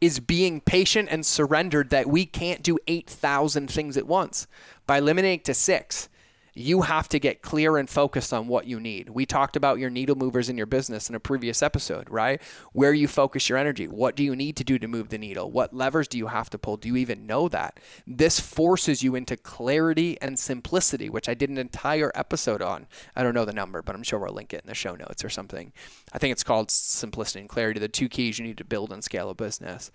is 0.00 0.18
being 0.18 0.60
patient 0.60 1.08
and 1.08 1.24
surrendered 1.24 1.90
that 1.90 2.08
we 2.08 2.26
can't 2.26 2.64
do 2.64 2.76
8,000 2.88 3.70
things 3.70 3.96
at 3.96 4.08
once. 4.08 4.48
By 4.88 4.98
limiting 4.98 5.34
it 5.34 5.44
to 5.44 5.54
six, 5.54 6.08
you 6.54 6.82
have 6.82 7.08
to 7.08 7.18
get 7.18 7.42
clear 7.42 7.76
and 7.76 7.90
focused 7.90 8.32
on 8.32 8.46
what 8.46 8.66
you 8.66 8.78
need. 8.78 9.08
We 9.08 9.26
talked 9.26 9.56
about 9.56 9.78
your 9.78 9.90
needle 9.90 10.16
movers 10.16 10.48
in 10.48 10.56
your 10.56 10.66
business 10.66 11.08
in 11.08 11.14
a 11.14 11.20
previous 11.20 11.62
episode, 11.62 12.08
right? 12.08 12.40
Where 12.72 12.92
you 12.92 13.08
focus 13.08 13.48
your 13.48 13.58
energy. 13.58 13.88
What 13.88 14.14
do 14.14 14.22
you 14.22 14.36
need 14.36 14.56
to 14.56 14.64
do 14.64 14.78
to 14.78 14.86
move 14.86 15.08
the 15.08 15.18
needle? 15.18 15.50
What 15.50 15.74
levers 15.74 16.06
do 16.06 16.16
you 16.16 16.28
have 16.28 16.50
to 16.50 16.58
pull? 16.58 16.76
Do 16.76 16.88
you 16.88 16.96
even 16.96 17.26
know 17.26 17.48
that? 17.48 17.80
This 18.06 18.38
forces 18.38 19.02
you 19.02 19.14
into 19.14 19.36
clarity 19.36 20.16
and 20.22 20.38
simplicity, 20.38 21.10
which 21.10 21.28
I 21.28 21.34
did 21.34 21.50
an 21.50 21.58
entire 21.58 22.12
episode 22.14 22.62
on. 22.62 22.86
I 23.16 23.22
don't 23.22 23.34
know 23.34 23.44
the 23.44 23.52
number, 23.52 23.82
but 23.82 23.96
I'm 23.96 24.04
sure 24.04 24.20
we'll 24.20 24.32
link 24.32 24.54
it 24.54 24.62
in 24.62 24.68
the 24.68 24.74
show 24.74 24.94
notes 24.94 25.24
or 25.24 25.30
something. 25.30 25.72
I 26.12 26.18
think 26.18 26.32
it's 26.32 26.44
called 26.44 26.70
Simplicity 26.70 27.40
and 27.40 27.48
Clarity, 27.48 27.80
the 27.80 27.88
two 27.88 28.08
keys 28.08 28.38
you 28.38 28.44
need 28.44 28.58
to 28.58 28.64
build 28.64 28.92
and 28.92 29.02
scale 29.02 29.30
a 29.30 29.34
business 29.34 29.90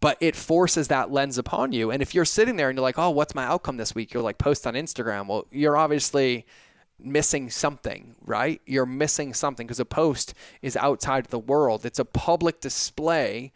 but 0.00 0.16
it 0.20 0.36
forces 0.36 0.88
that 0.88 1.10
lens 1.10 1.38
upon 1.38 1.72
you. 1.72 1.90
And 1.90 2.02
if 2.02 2.14
you're 2.14 2.24
sitting 2.24 2.56
there 2.56 2.68
and 2.68 2.76
you're 2.76 2.82
like, 2.82 2.98
oh, 2.98 3.10
what's 3.10 3.34
my 3.34 3.44
outcome 3.44 3.76
this 3.76 3.94
week? 3.94 4.12
You're 4.12 4.22
like, 4.22 4.38
post 4.38 4.66
on 4.66 4.74
Instagram. 4.74 5.26
Well, 5.26 5.46
you're 5.50 5.76
obviously 5.76 6.46
missing 6.98 7.50
something, 7.50 8.16
right? 8.24 8.60
You're 8.66 8.86
missing 8.86 9.34
something 9.34 9.66
because 9.66 9.80
a 9.80 9.84
post 9.84 10.34
is 10.62 10.76
outside 10.76 11.26
the 11.26 11.38
world. 11.38 11.84
It's 11.84 11.98
a 11.98 12.04
public 12.04 12.60
display 12.60 13.52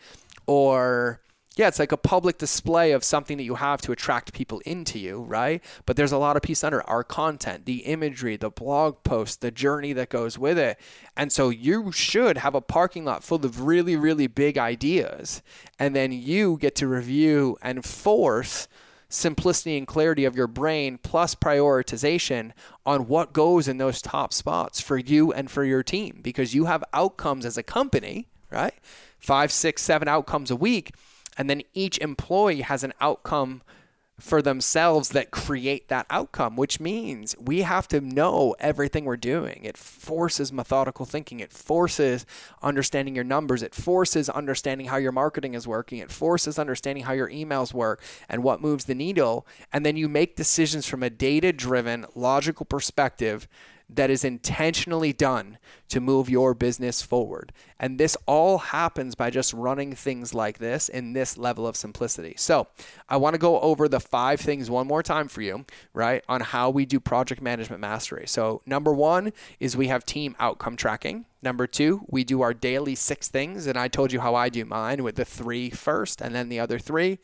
or 0.46 1.20
yeah, 1.56 1.66
it's 1.66 1.80
like 1.80 1.90
a 1.90 1.96
public 1.96 2.38
display 2.38 2.92
of 2.92 3.02
something 3.02 3.36
that 3.36 3.42
you 3.42 3.56
have 3.56 3.80
to 3.82 3.90
attract 3.90 4.32
people 4.32 4.60
into 4.64 5.00
you, 5.00 5.22
right? 5.22 5.62
But 5.84 5.96
there's 5.96 6.12
a 6.12 6.18
lot 6.18 6.36
of 6.36 6.42
piece 6.42 6.62
under 6.62 6.82
our 6.88 7.02
content, 7.02 7.66
the 7.66 7.78
imagery, 7.78 8.36
the 8.36 8.50
blog 8.50 9.02
post, 9.02 9.40
the 9.40 9.50
journey 9.50 9.92
that 9.94 10.10
goes 10.10 10.38
with 10.38 10.58
it. 10.58 10.78
And 11.16 11.32
so 11.32 11.48
you 11.48 11.90
should 11.90 12.38
have 12.38 12.54
a 12.54 12.60
parking 12.60 13.04
lot 13.04 13.24
full 13.24 13.44
of 13.44 13.62
really, 13.62 13.96
really 13.96 14.28
big 14.28 14.58
ideas. 14.58 15.42
And 15.76 15.94
then 15.94 16.12
you 16.12 16.56
get 16.56 16.76
to 16.76 16.86
review 16.86 17.58
and 17.62 17.84
force 17.84 18.68
simplicity 19.08 19.76
and 19.76 19.88
clarity 19.88 20.24
of 20.24 20.36
your 20.36 20.46
brain 20.46 20.98
plus 21.02 21.34
prioritization 21.34 22.52
on 22.86 23.08
what 23.08 23.32
goes 23.32 23.66
in 23.66 23.78
those 23.78 24.00
top 24.00 24.32
spots 24.32 24.80
for 24.80 24.96
you 24.96 25.32
and 25.32 25.50
for 25.50 25.64
your 25.64 25.82
team 25.82 26.20
because 26.22 26.54
you 26.54 26.66
have 26.66 26.84
outcomes 26.94 27.44
as 27.44 27.58
a 27.58 27.62
company, 27.64 28.28
right? 28.52 28.74
Five, 29.18 29.50
six, 29.50 29.82
seven 29.82 30.06
outcomes 30.06 30.52
a 30.52 30.56
week 30.56 30.92
and 31.36 31.48
then 31.48 31.62
each 31.74 31.98
employee 31.98 32.62
has 32.62 32.84
an 32.84 32.92
outcome 33.00 33.62
for 34.20 34.42
themselves 34.42 35.10
that 35.10 35.30
create 35.30 35.88
that 35.88 36.06
outcome, 36.10 36.56
which 36.56 36.78
means 36.78 37.34
we 37.38 37.62
have 37.62 37.88
to 37.88 38.00
know 38.00 38.54
everything 38.58 39.04
we're 39.04 39.16
doing. 39.16 39.60
It 39.64 39.76
forces 39.76 40.52
methodical 40.52 41.06
thinking. 41.06 41.40
It 41.40 41.52
forces 41.52 42.26
understanding 42.62 43.14
your 43.14 43.24
numbers. 43.24 43.62
It 43.62 43.74
forces 43.74 44.28
understanding 44.28 44.88
how 44.88 44.98
your 44.98 45.12
marketing 45.12 45.54
is 45.54 45.66
working. 45.66 45.98
It 45.98 46.12
forces 46.12 46.58
understanding 46.58 47.04
how 47.04 47.12
your 47.12 47.30
emails 47.30 47.72
work 47.72 48.02
and 48.28 48.42
what 48.42 48.60
moves 48.60 48.84
the 48.84 48.94
needle. 48.94 49.46
And 49.72 49.84
then 49.84 49.96
you 49.96 50.08
make 50.08 50.36
decisions 50.36 50.86
from 50.86 51.02
a 51.02 51.10
data 51.10 51.52
driven, 51.52 52.06
logical 52.14 52.66
perspective 52.66 53.48
that 53.94 54.10
is 54.10 54.24
intentionally 54.24 55.12
done 55.12 55.58
to 55.88 56.00
move 56.00 56.30
your 56.30 56.54
business 56.54 57.02
forward. 57.02 57.52
And 57.78 57.98
this 57.98 58.16
all 58.26 58.58
happens 58.58 59.14
by 59.14 59.30
just 59.30 59.52
running 59.52 59.94
things 59.94 60.32
like 60.32 60.58
this 60.58 60.88
in 60.88 61.12
this 61.12 61.36
level 61.36 61.66
of 61.66 61.76
simplicity. 61.76 62.34
So, 62.36 62.68
I 63.08 63.16
want 63.16 63.34
to 63.34 63.38
go 63.38 63.60
over 63.60 63.88
the 63.88 64.00
five 64.00 64.40
things 64.40 64.70
one 64.70 64.86
more 64.86 65.02
time 65.02 65.28
for 65.28 65.42
you, 65.42 65.64
right, 65.92 66.22
on 66.28 66.40
how 66.40 66.70
we 66.70 66.86
do 66.86 67.00
project 67.00 67.42
management 67.42 67.80
mastery. 67.80 68.26
So, 68.26 68.62
number 68.66 68.92
one 68.92 69.32
is 69.58 69.76
we 69.76 69.88
have 69.88 70.06
team 70.06 70.36
outcome 70.38 70.76
tracking. 70.76 71.26
Number 71.42 71.66
two, 71.66 72.02
we 72.08 72.22
do 72.22 72.42
our 72.42 72.54
daily 72.54 72.94
six 72.94 73.28
things. 73.28 73.66
And 73.66 73.78
I 73.78 73.88
told 73.88 74.12
you 74.12 74.20
how 74.20 74.34
I 74.34 74.48
do 74.48 74.64
mine 74.64 75.02
with 75.02 75.16
the 75.16 75.24
three 75.24 75.70
first 75.70 76.20
and 76.20 76.34
then 76.34 76.48
the 76.48 76.60
other 76.60 76.78
three. 76.78 77.18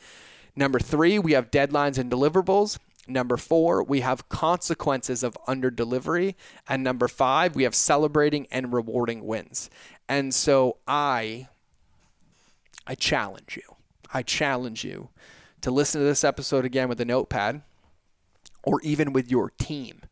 Number 0.55 0.79
three, 0.79 1.19
we 1.19 1.33
have 1.33 1.51
deadlines 1.51 1.99
and 1.99 2.11
deliverables. 2.11 2.79
Number 3.07 3.37
four, 3.37 3.83
we 3.83 4.01
have 4.01 4.29
consequences 4.29 5.23
of 5.23 5.39
under 5.47 5.71
delivery. 5.71 6.37
And 6.69 6.83
number 6.83 7.09
five, 7.09 7.55
we 7.55 7.63
have 7.63 7.75
celebrating 7.75 8.47
and 8.51 8.73
rewarding 8.73 9.25
wins. 9.25 9.71
And 10.09 10.35
so 10.35 10.79
I 10.87 11.49
I 12.87 12.95
challenge 12.95 13.57
you. 13.57 13.77
I 14.13 14.23
challenge 14.23 14.85
you 14.85 15.09
to 15.61 15.71
listen 15.71 16.01
to 16.01 16.07
this 16.07 16.25
episode 16.25 16.65
again 16.65 16.89
with 16.89 17.01
a 17.01 17.05
notepad 17.05 17.63
or 18.63 18.81
even 18.83 19.13
with 19.13 19.31
your 19.31 19.51
team. 19.51 20.03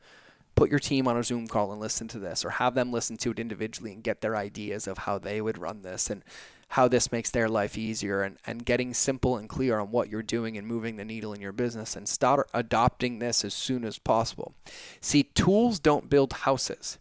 Put 0.57 0.71
your 0.71 0.79
team 0.79 1.09
on 1.09 1.17
a 1.17 1.25
Zoom 1.25 1.49
call 1.49 1.73
and 1.73 1.81
listen 1.81 2.07
to 2.09 2.19
this, 2.19 2.45
or 2.45 2.51
have 2.51 2.75
them 2.75 2.93
listen 2.93 3.17
to 3.19 3.33
it 3.33 3.41
individually 3.41 3.93
and 3.93 4.05
get 4.05 4.21
their 4.21 4.37
ideas 4.37 4.87
of 4.87 4.99
how 4.99 5.19
they 5.19 5.41
would 5.41 5.59
run 5.59 5.83
this. 5.83 6.11
And 6.11 6.23
how 6.69 6.89
this 6.89 7.13
makes 7.13 7.31
their 7.31 7.49
life 7.49 7.79
easier 7.79 8.23
and, 8.23 8.39
and 8.47 8.65
getting 8.65 8.95
simple 8.95 9.37
and 9.37 9.49
clear 9.49 9.79
on 9.79 9.91
what 9.91 10.09
you're 10.09 10.23
doing 10.23 10.57
and 10.57 10.67
moving 10.67 10.97
the 10.97 11.05
needle 11.05 11.33
in 11.33 11.41
your 11.41 11.53
business 11.53 11.97
and 11.97 12.09
start 12.09 12.49
adopting 12.53 13.19
this 13.19 13.45
as 13.45 13.55
soon 13.55 13.85
as 13.85 13.99
possible. 13.99 14.55
See, 15.01 15.23
tools 15.23 15.79
don't 15.79 16.11
build 16.11 16.33
houses. 16.33 16.99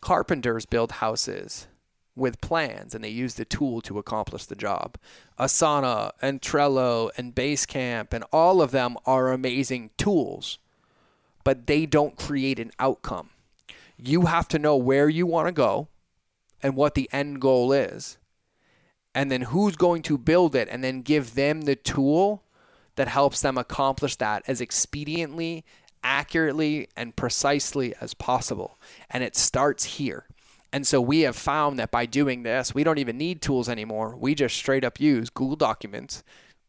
Carpenters 0.00 0.66
build 0.66 0.92
houses 0.92 1.66
with 2.16 2.40
plans 2.40 2.94
and 2.94 3.02
they 3.02 3.10
use 3.10 3.34
the 3.34 3.44
tool 3.44 3.80
to 3.82 3.98
accomplish 3.98 4.46
the 4.46 4.56
job. 4.56 4.96
Asana 5.38 6.10
and 6.20 6.40
Trello 6.40 7.10
and 7.16 7.34
Basecamp 7.34 8.12
and 8.12 8.24
all 8.32 8.60
of 8.60 8.70
them 8.70 8.96
are 9.06 9.32
amazing 9.32 9.90
tools, 9.96 10.58
but 11.44 11.66
they 11.66 11.86
don't 11.86 12.16
create 12.16 12.58
an 12.58 12.70
outcome. 12.78 13.30
You 13.96 14.22
have 14.26 14.48
to 14.48 14.58
know 14.58 14.76
where 14.76 15.08
you 15.08 15.26
want 15.26 15.48
to 15.48 15.52
go 15.52 15.88
and 16.62 16.76
what 16.76 16.94
the 16.94 17.08
end 17.12 17.40
goal 17.40 17.72
is 17.72 18.18
and 19.14 19.30
then 19.30 19.42
who's 19.42 19.76
going 19.76 20.02
to 20.02 20.18
build 20.18 20.54
it 20.54 20.68
and 20.70 20.84
then 20.84 21.02
give 21.02 21.34
them 21.34 21.62
the 21.62 21.76
tool 21.76 22.44
that 22.96 23.08
helps 23.08 23.40
them 23.40 23.58
accomplish 23.58 24.16
that 24.16 24.42
as 24.46 24.60
expediently, 24.60 25.64
accurately, 26.02 26.88
and 26.96 27.16
precisely 27.16 27.94
as 28.00 28.14
possible. 28.14 28.78
And 29.08 29.24
it 29.24 29.36
starts 29.36 29.84
here. 29.84 30.26
And 30.72 30.86
so 30.86 31.00
we 31.00 31.20
have 31.20 31.36
found 31.36 31.78
that 31.78 31.90
by 31.90 32.06
doing 32.06 32.42
this, 32.42 32.74
we 32.74 32.84
don't 32.84 32.98
even 32.98 33.18
need 33.18 33.42
tools 33.42 33.68
anymore. 33.68 34.16
We 34.16 34.34
just 34.34 34.56
straight 34.56 34.84
up 34.84 35.00
use 35.00 35.30
Google 35.30 35.56
Documents 35.56 36.22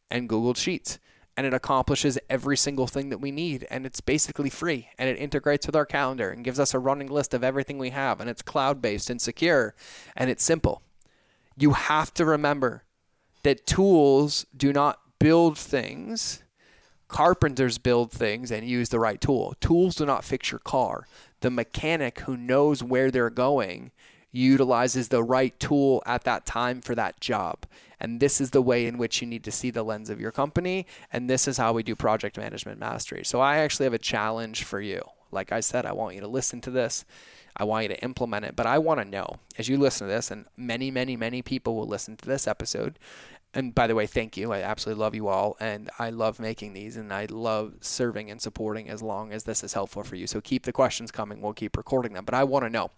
and 0.09 0.27
Google 0.27 0.55
Sheets. 0.55 0.97
And 1.37 1.47
it 1.47 1.53
accomplishes 1.53 2.19
every 2.29 2.57
single 2.57 2.87
thing 2.87 3.09
that 3.09 3.19
we 3.19 3.31
need. 3.31 3.65
And 3.69 3.85
it's 3.85 4.01
basically 4.01 4.49
free. 4.49 4.89
And 4.97 5.07
it 5.07 5.17
integrates 5.17 5.65
with 5.65 5.75
our 5.75 5.85
calendar 5.85 6.29
and 6.29 6.43
gives 6.43 6.59
us 6.59 6.73
a 6.73 6.79
running 6.79 7.07
list 7.07 7.33
of 7.33 7.43
everything 7.43 7.77
we 7.77 7.91
have. 7.91 8.19
And 8.19 8.29
it's 8.29 8.41
cloud 8.41 8.81
based 8.81 9.09
and 9.09 9.21
secure. 9.21 9.73
And 10.15 10.29
it's 10.29 10.43
simple 10.43 10.81
you 11.57 11.71
have 11.73 12.13
to 12.15 12.25
remember 12.25 12.83
that 13.43 13.65
tools 13.65 14.45
do 14.55 14.71
not 14.73 14.99
build 15.19 15.57
things. 15.57 16.43
Carpenters 17.07 17.77
build 17.77 18.11
things 18.11 18.51
and 18.51 18.67
use 18.67 18.89
the 18.89 18.99
right 18.99 19.19
tool. 19.19 19.55
Tools 19.59 19.95
do 19.95 20.05
not 20.05 20.23
fix 20.23 20.51
your 20.51 20.59
car. 20.59 21.07
The 21.41 21.51
mechanic 21.51 22.21
who 22.21 22.37
knows 22.37 22.83
where 22.83 23.11
they're 23.11 23.29
going 23.29 23.91
utilizes 24.31 25.09
the 25.09 25.23
right 25.23 25.59
tool 25.59 26.01
at 26.05 26.23
that 26.23 26.45
time 26.45 26.81
for 26.81 26.95
that 26.95 27.19
job. 27.19 27.65
And 27.99 28.19
this 28.19 28.39
is 28.41 28.51
the 28.51 28.61
way 28.61 28.87
in 28.87 28.97
which 28.97 29.21
you 29.21 29.27
need 29.27 29.43
to 29.43 29.51
see 29.51 29.69
the 29.69 29.83
lens 29.83 30.09
of 30.09 30.21
your 30.21 30.31
company. 30.31 30.87
And 31.11 31.29
this 31.29 31.47
is 31.47 31.57
how 31.57 31.73
we 31.73 31.83
do 31.83 31.95
project 31.95 32.37
management 32.37 32.79
mastery. 32.79 33.23
So 33.25 33.41
I 33.41 33.57
actually 33.57 33.85
have 33.85 33.93
a 33.93 33.99
challenge 33.99 34.63
for 34.63 34.81
you. 34.81 35.01
Like 35.31 35.51
I 35.51 35.59
said, 35.59 35.85
I 35.85 35.91
want 35.91 36.15
you 36.15 36.21
to 36.21 36.27
listen 36.27 36.61
to 36.61 36.71
this. 36.71 37.05
I 37.57 37.63
want 37.63 37.83
you 37.83 37.89
to 37.89 38.03
implement 38.03 38.45
it. 38.45 38.55
But 38.55 38.65
I 38.65 38.77
want 38.77 38.99
to 38.99 39.05
know 39.05 39.37
as 39.57 39.67
you 39.67 39.77
listen 39.77 40.07
to 40.07 40.13
this, 40.13 40.31
and 40.31 40.45
many, 40.57 40.91
many, 40.91 41.15
many 41.15 41.41
people 41.41 41.75
will 41.75 41.87
listen 41.87 42.17
to 42.17 42.25
this 42.25 42.47
episode. 42.47 42.97
And 43.53 43.75
by 43.75 43.87
the 43.87 43.95
way, 43.95 44.07
thank 44.07 44.37
you. 44.37 44.53
I 44.53 44.61
absolutely 44.61 45.01
love 45.01 45.13
you 45.13 45.27
all. 45.27 45.57
And 45.59 45.89
I 45.99 46.09
love 46.09 46.39
making 46.39 46.73
these 46.73 46.95
and 46.95 47.11
I 47.11 47.25
love 47.29 47.73
serving 47.81 48.31
and 48.31 48.41
supporting 48.41 48.89
as 48.89 49.01
long 49.01 49.33
as 49.33 49.43
this 49.43 49.63
is 49.63 49.73
helpful 49.73 50.03
for 50.03 50.15
you. 50.15 50.25
So 50.25 50.39
keep 50.39 50.63
the 50.63 50.71
questions 50.71 51.11
coming. 51.11 51.41
We'll 51.41 51.53
keep 51.53 51.75
recording 51.75 52.13
them. 52.13 52.23
But 52.23 52.33
I 52.33 52.45
want 52.45 52.63
to 52.63 52.69
know 52.69 52.91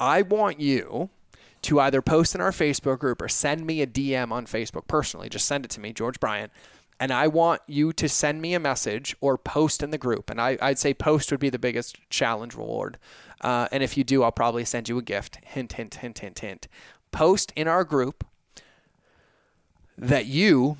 I 0.00 0.22
want 0.22 0.60
you 0.60 1.10
to 1.62 1.80
either 1.80 2.00
post 2.00 2.34
in 2.34 2.40
our 2.40 2.50
Facebook 2.50 2.98
group 2.98 3.20
or 3.20 3.28
send 3.28 3.66
me 3.66 3.82
a 3.82 3.86
DM 3.86 4.30
on 4.30 4.46
Facebook 4.46 4.86
personally. 4.86 5.28
Just 5.28 5.46
send 5.46 5.64
it 5.64 5.70
to 5.72 5.80
me, 5.80 5.92
George 5.92 6.20
Bryant. 6.20 6.52
And 7.00 7.12
I 7.12 7.28
want 7.28 7.62
you 7.66 7.92
to 7.92 8.08
send 8.08 8.42
me 8.42 8.54
a 8.54 8.60
message 8.60 9.14
or 9.20 9.38
post 9.38 9.82
in 9.82 9.90
the 9.90 9.98
group. 9.98 10.30
And 10.30 10.40
I, 10.40 10.58
would 10.60 10.78
say 10.78 10.94
post 10.94 11.30
would 11.30 11.40
be 11.40 11.50
the 11.50 11.58
biggest 11.58 11.98
challenge 12.10 12.54
reward. 12.54 12.98
Uh, 13.40 13.68
and 13.70 13.82
if 13.82 13.96
you 13.96 14.04
do, 14.04 14.22
I'll 14.22 14.32
probably 14.32 14.64
send 14.64 14.88
you 14.88 14.98
a 14.98 15.02
gift. 15.02 15.38
Hint, 15.44 15.74
hint, 15.74 15.96
hint, 15.96 16.18
hint, 16.18 16.38
hint. 16.38 16.68
Post 17.10 17.52
in 17.56 17.68
our 17.68 17.84
group 17.84 18.24
that 19.96 20.26
you 20.26 20.76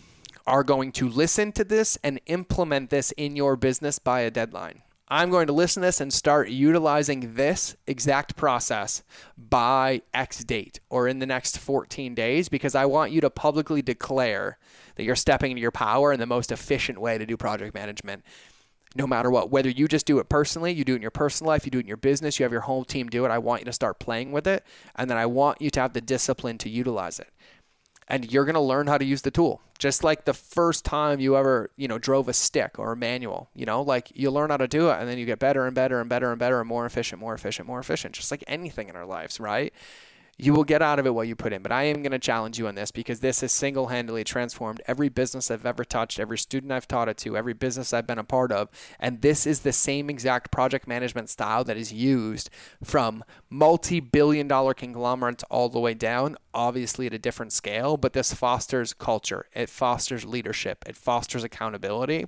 are 0.46 0.64
going 0.64 0.92
to 0.92 1.08
listen 1.08 1.52
to 1.52 1.64
this 1.64 1.98
and 2.02 2.20
implement 2.26 2.90
this 2.90 3.12
in 3.12 3.36
your 3.36 3.56
business 3.56 3.98
by 3.98 4.20
a 4.20 4.30
deadline. 4.30 4.82
I'm 5.10 5.30
going 5.30 5.46
to 5.46 5.54
listen 5.54 5.80
to 5.80 5.88
this 5.88 6.02
and 6.02 6.12
start 6.12 6.50
utilizing 6.50 7.34
this 7.34 7.76
exact 7.86 8.36
process 8.36 9.02
by 9.38 10.02
X 10.12 10.44
date 10.44 10.80
or 10.90 11.08
in 11.08 11.18
the 11.18 11.26
next 11.26 11.58
14 11.58 12.14
days 12.14 12.50
because 12.50 12.74
I 12.74 12.84
want 12.84 13.12
you 13.12 13.22
to 13.22 13.30
publicly 13.30 13.80
declare 13.80 14.58
that 14.96 15.04
you're 15.04 15.16
stepping 15.16 15.52
into 15.52 15.62
your 15.62 15.70
power 15.70 16.12
in 16.12 16.20
the 16.20 16.26
most 16.26 16.52
efficient 16.52 17.00
way 17.00 17.16
to 17.16 17.24
do 17.24 17.38
project 17.38 17.74
management. 17.74 18.22
No 18.98 19.06
matter 19.06 19.30
what, 19.30 19.50
whether 19.50 19.70
you 19.70 19.86
just 19.88 20.06
do 20.06 20.18
it 20.18 20.28
personally, 20.28 20.72
you 20.72 20.84
do 20.84 20.94
it 20.94 20.96
in 20.96 21.02
your 21.02 21.10
personal 21.10 21.48
life, 21.48 21.64
you 21.64 21.70
do 21.70 21.78
it 21.78 21.82
in 21.82 21.88
your 21.88 21.96
business, 21.96 22.38
you 22.38 22.44
have 22.44 22.52
your 22.52 22.62
whole 22.62 22.84
team 22.84 23.08
do 23.08 23.24
it, 23.24 23.30
I 23.30 23.38
want 23.38 23.62
you 23.62 23.66
to 23.66 23.72
start 23.72 23.98
playing 23.98 24.32
with 24.32 24.46
it. 24.46 24.64
And 24.96 25.08
then 25.08 25.16
I 25.16 25.26
want 25.26 25.62
you 25.62 25.70
to 25.70 25.80
have 25.80 25.92
the 25.92 26.00
discipline 26.00 26.58
to 26.58 26.68
utilize 26.68 27.20
it 27.20 27.28
and 28.08 28.32
you're 28.32 28.44
going 28.44 28.54
to 28.54 28.60
learn 28.60 28.86
how 28.86 28.98
to 28.98 29.04
use 29.04 29.22
the 29.22 29.30
tool 29.30 29.60
just 29.78 30.02
like 30.02 30.24
the 30.24 30.34
first 30.34 30.84
time 30.84 31.20
you 31.20 31.36
ever 31.36 31.70
you 31.76 31.86
know 31.86 31.98
drove 31.98 32.28
a 32.28 32.32
stick 32.32 32.78
or 32.78 32.92
a 32.92 32.96
manual 32.96 33.50
you 33.54 33.64
know 33.64 33.82
like 33.82 34.10
you 34.14 34.30
learn 34.30 34.50
how 34.50 34.56
to 34.56 34.66
do 34.66 34.88
it 34.88 34.98
and 34.98 35.08
then 35.08 35.18
you 35.18 35.26
get 35.26 35.38
better 35.38 35.66
and 35.66 35.74
better 35.74 36.00
and 36.00 36.08
better 36.08 36.30
and 36.30 36.38
better 36.38 36.58
and 36.58 36.68
more 36.68 36.86
efficient 36.86 37.20
more 37.20 37.34
efficient 37.34 37.68
more 37.68 37.78
efficient 37.78 38.14
just 38.14 38.30
like 38.30 38.42
anything 38.48 38.88
in 38.88 38.96
our 38.96 39.06
lives 39.06 39.38
right 39.38 39.72
you 40.40 40.54
will 40.54 40.64
get 40.64 40.80
out 40.80 41.00
of 41.00 41.06
it 41.06 41.14
what 41.14 41.26
you 41.26 41.34
put 41.34 41.52
in. 41.52 41.62
But 41.62 41.72
I 41.72 41.84
am 41.84 42.00
going 42.02 42.12
to 42.12 42.18
challenge 42.18 42.58
you 42.58 42.68
on 42.68 42.76
this 42.76 42.92
because 42.92 43.18
this 43.18 43.40
has 43.40 43.50
single 43.50 43.88
handedly 43.88 44.22
transformed 44.22 44.80
every 44.86 45.08
business 45.08 45.50
I've 45.50 45.66
ever 45.66 45.84
touched, 45.84 46.20
every 46.20 46.38
student 46.38 46.72
I've 46.72 46.86
taught 46.86 47.08
it 47.08 47.16
to, 47.18 47.36
every 47.36 47.54
business 47.54 47.92
I've 47.92 48.06
been 48.06 48.18
a 48.18 48.24
part 48.24 48.52
of. 48.52 48.68
And 49.00 49.20
this 49.20 49.46
is 49.46 49.60
the 49.60 49.72
same 49.72 50.08
exact 50.08 50.52
project 50.52 50.86
management 50.86 51.28
style 51.28 51.64
that 51.64 51.76
is 51.76 51.92
used 51.92 52.50
from 52.84 53.24
multi 53.50 53.98
billion 53.98 54.46
dollar 54.46 54.74
conglomerates 54.74 55.42
all 55.50 55.68
the 55.68 55.80
way 55.80 55.94
down, 55.94 56.36
obviously 56.54 57.06
at 57.06 57.14
a 57.14 57.18
different 57.18 57.52
scale. 57.52 57.96
But 57.96 58.12
this 58.12 58.32
fosters 58.32 58.94
culture, 58.94 59.46
it 59.54 59.68
fosters 59.68 60.24
leadership, 60.24 60.84
it 60.86 60.96
fosters 60.96 61.42
accountability. 61.42 62.26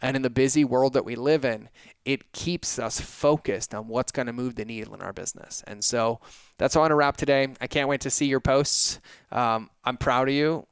And 0.00 0.16
in 0.16 0.22
the 0.22 0.30
busy 0.30 0.64
world 0.64 0.94
that 0.94 1.04
we 1.04 1.14
live 1.14 1.44
in, 1.44 1.68
it 2.06 2.32
keeps 2.32 2.78
us 2.78 3.00
focused 3.00 3.74
on 3.74 3.86
what's 3.86 4.12
going 4.12 4.26
to 4.26 4.32
move 4.32 4.54
the 4.54 4.64
needle 4.64 4.94
in 4.94 5.02
our 5.02 5.12
business. 5.12 5.62
And 5.66 5.84
so 5.84 6.20
that's 6.60 6.76
all 6.76 6.82
want 6.82 6.90
to 6.90 6.94
wrap 6.94 7.16
today. 7.16 7.48
I 7.58 7.66
can't 7.66 7.88
wait 7.88 8.02
to 8.02 8.10
see 8.10 8.26
your 8.26 8.38
posts. 8.38 9.00
Um, 9.32 9.70
I'm 9.82 9.96
proud 9.96 10.28
of 10.28 10.34
you. 10.34 10.66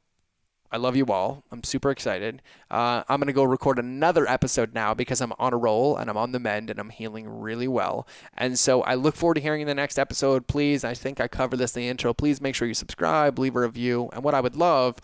I 0.71 0.77
love 0.77 0.95
you 0.95 1.07
all. 1.07 1.43
I'm 1.51 1.63
super 1.63 1.89
excited. 1.89 2.43
Uh, 2.69 3.01
I'm 3.09 3.19
going 3.19 3.25
to 3.25 3.33
go 3.33 3.43
record 3.43 3.79
another 3.79 4.29
episode 4.29 4.75
now 4.75 4.93
because 4.93 5.19
I'm 5.19 5.33
on 5.39 5.51
a 5.51 5.57
roll 5.57 5.97
and 5.97 6.07
I'm 6.07 6.15
on 6.15 6.31
the 6.31 6.39
mend 6.39 6.69
and 6.69 6.79
I'm 6.79 6.91
healing 6.91 7.27
really 7.27 7.67
well. 7.67 8.07
And 8.37 8.59
so 8.59 8.83
I 8.83 8.93
look 8.93 9.15
forward 9.15 9.33
to 9.35 9.41
hearing 9.41 9.65
the 9.65 9.73
next 9.73 9.97
episode. 9.97 10.45
Please, 10.45 10.83
I 10.83 10.93
think 10.93 11.19
I 11.19 11.27
covered 11.27 11.57
this 11.57 11.75
in 11.75 11.81
the 11.81 11.89
intro. 11.89 12.13
Please 12.13 12.39
make 12.39 12.53
sure 12.53 12.67
you 12.67 12.75
subscribe, 12.75 13.39
leave 13.39 13.55
a 13.55 13.61
review. 13.61 14.11
And 14.13 14.23
what 14.23 14.35
I 14.35 14.41
would 14.41 14.55
love 14.55 14.97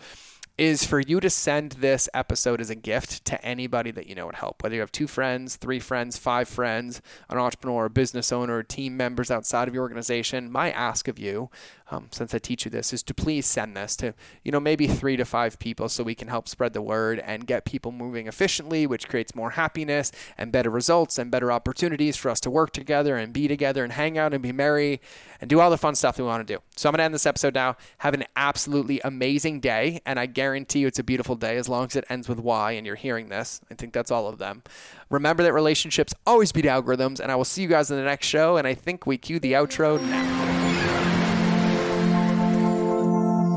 is 0.58 0.84
for 0.86 1.00
you 1.00 1.20
to 1.20 1.28
send 1.28 1.72
this 1.72 2.08
episode 2.14 2.60
as 2.60 2.70
a 2.70 2.74
gift 2.74 3.24
to 3.26 3.42
anybody 3.44 3.90
that 3.90 4.06
you 4.06 4.14
know 4.14 4.26
would 4.26 4.36
help. 4.36 4.62
Whether 4.62 4.76
you 4.76 4.80
have 4.80 4.92
two 4.92 5.06
friends, 5.06 5.56
three 5.56 5.80
friends, 5.80 6.16
five 6.16 6.48
friends, 6.48 7.02
an 7.28 7.38
entrepreneur, 7.38 7.86
a 7.86 7.90
business 7.90 8.32
owner, 8.32 8.62
team 8.62 8.96
members 8.96 9.30
outside 9.30 9.68
of 9.68 9.74
your 9.74 9.82
organization, 9.82 10.50
my 10.50 10.70
ask 10.70 11.08
of 11.08 11.18
you 11.18 11.50
um, 11.90 12.08
since 12.10 12.34
I 12.34 12.38
teach 12.38 12.64
you 12.64 12.70
this, 12.70 12.92
is 12.92 13.02
to 13.04 13.14
please 13.14 13.46
send 13.46 13.76
this 13.76 13.96
to, 13.96 14.14
you 14.42 14.50
know, 14.50 14.60
maybe 14.60 14.86
three 14.86 15.16
to 15.16 15.24
five 15.24 15.58
people 15.58 15.88
so 15.88 16.02
we 16.02 16.14
can 16.14 16.28
help 16.28 16.48
spread 16.48 16.72
the 16.72 16.82
word 16.82 17.20
and 17.20 17.46
get 17.46 17.64
people 17.64 17.92
moving 17.92 18.26
efficiently, 18.26 18.86
which 18.86 19.08
creates 19.08 19.34
more 19.34 19.50
happiness 19.50 20.10
and 20.36 20.50
better 20.50 20.70
results 20.70 21.18
and 21.18 21.30
better 21.30 21.52
opportunities 21.52 22.16
for 22.16 22.30
us 22.30 22.40
to 22.40 22.50
work 22.50 22.72
together 22.72 23.16
and 23.16 23.32
be 23.32 23.46
together 23.46 23.84
and 23.84 23.92
hang 23.92 24.18
out 24.18 24.34
and 24.34 24.42
be 24.42 24.52
merry 24.52 25.00
and 25.40 25.48
do 25.48 25.60
all 25.60 25.70
the 25.70 25.78
fun 25.78 25.94
stuff 25.94 26.16
that 26.16 26.22
we 26.22 26.28
want 26.28 26.46
to 26.46 26.54
do. 26.54 26.60
So 26.76 26.88
I'm 26.88 26.92
going 26.92 26.98
to 26.98 27.04
end 27.04 27.14
this 27.14 27.26
episode 27.26 27.54
now. 27.54 27.76
Have 27.98 28.14
an 28.14 28.24
absolutely 28.34 29.00
amazing 29.04 29.60
day. 29.60 30.00
And 30.04 30.18
I 30.18 30.26
guarantee 30.26 30.80
you 30.80 30.86
it's 30.86 30.98
a 30.98 31.04
beautiful 31.04 31.36
day 31.36 31.56
as 31.56 31.68
long 31.68 31.86
as 31.86 31.96
it 31.96 32.04
ends 32.08 32.28
with 32.28 32.38
Y 32.38 32.72
and 32.72 32.86
you're 32.86 32.96
hearing 32.96 33.28
this. 33.28 33.60
I 33.70 33.74
think 33.74 33.92
that's 33.92 34.10
all 34.10 34.26
of 34.28 34.38
them. 34.38 34.62
Remember 35.10 35.42
that 35.42 35.52
relationships 35.52 36.14
always 36.26 36.52
beat 36.52 36.64
algorithms. 36.64 37.20
And 37.20 37.30
I 37.30 37.36
will 37.36 37.44
see 37.44 37.62
you 37.62 37.68
guys 37.68 37.90
in 37.90 37.96
the 37.96 38.04
next 38.04 38.26
show. 38.26 38.56
And 38.56 38.66
I 38.66 38.74
think 38.74 39.06
we 39.06 39.18
cue 39.18 39.38
the 39.38 39.52
outro 39.52 40.00
now. 40.00 40.85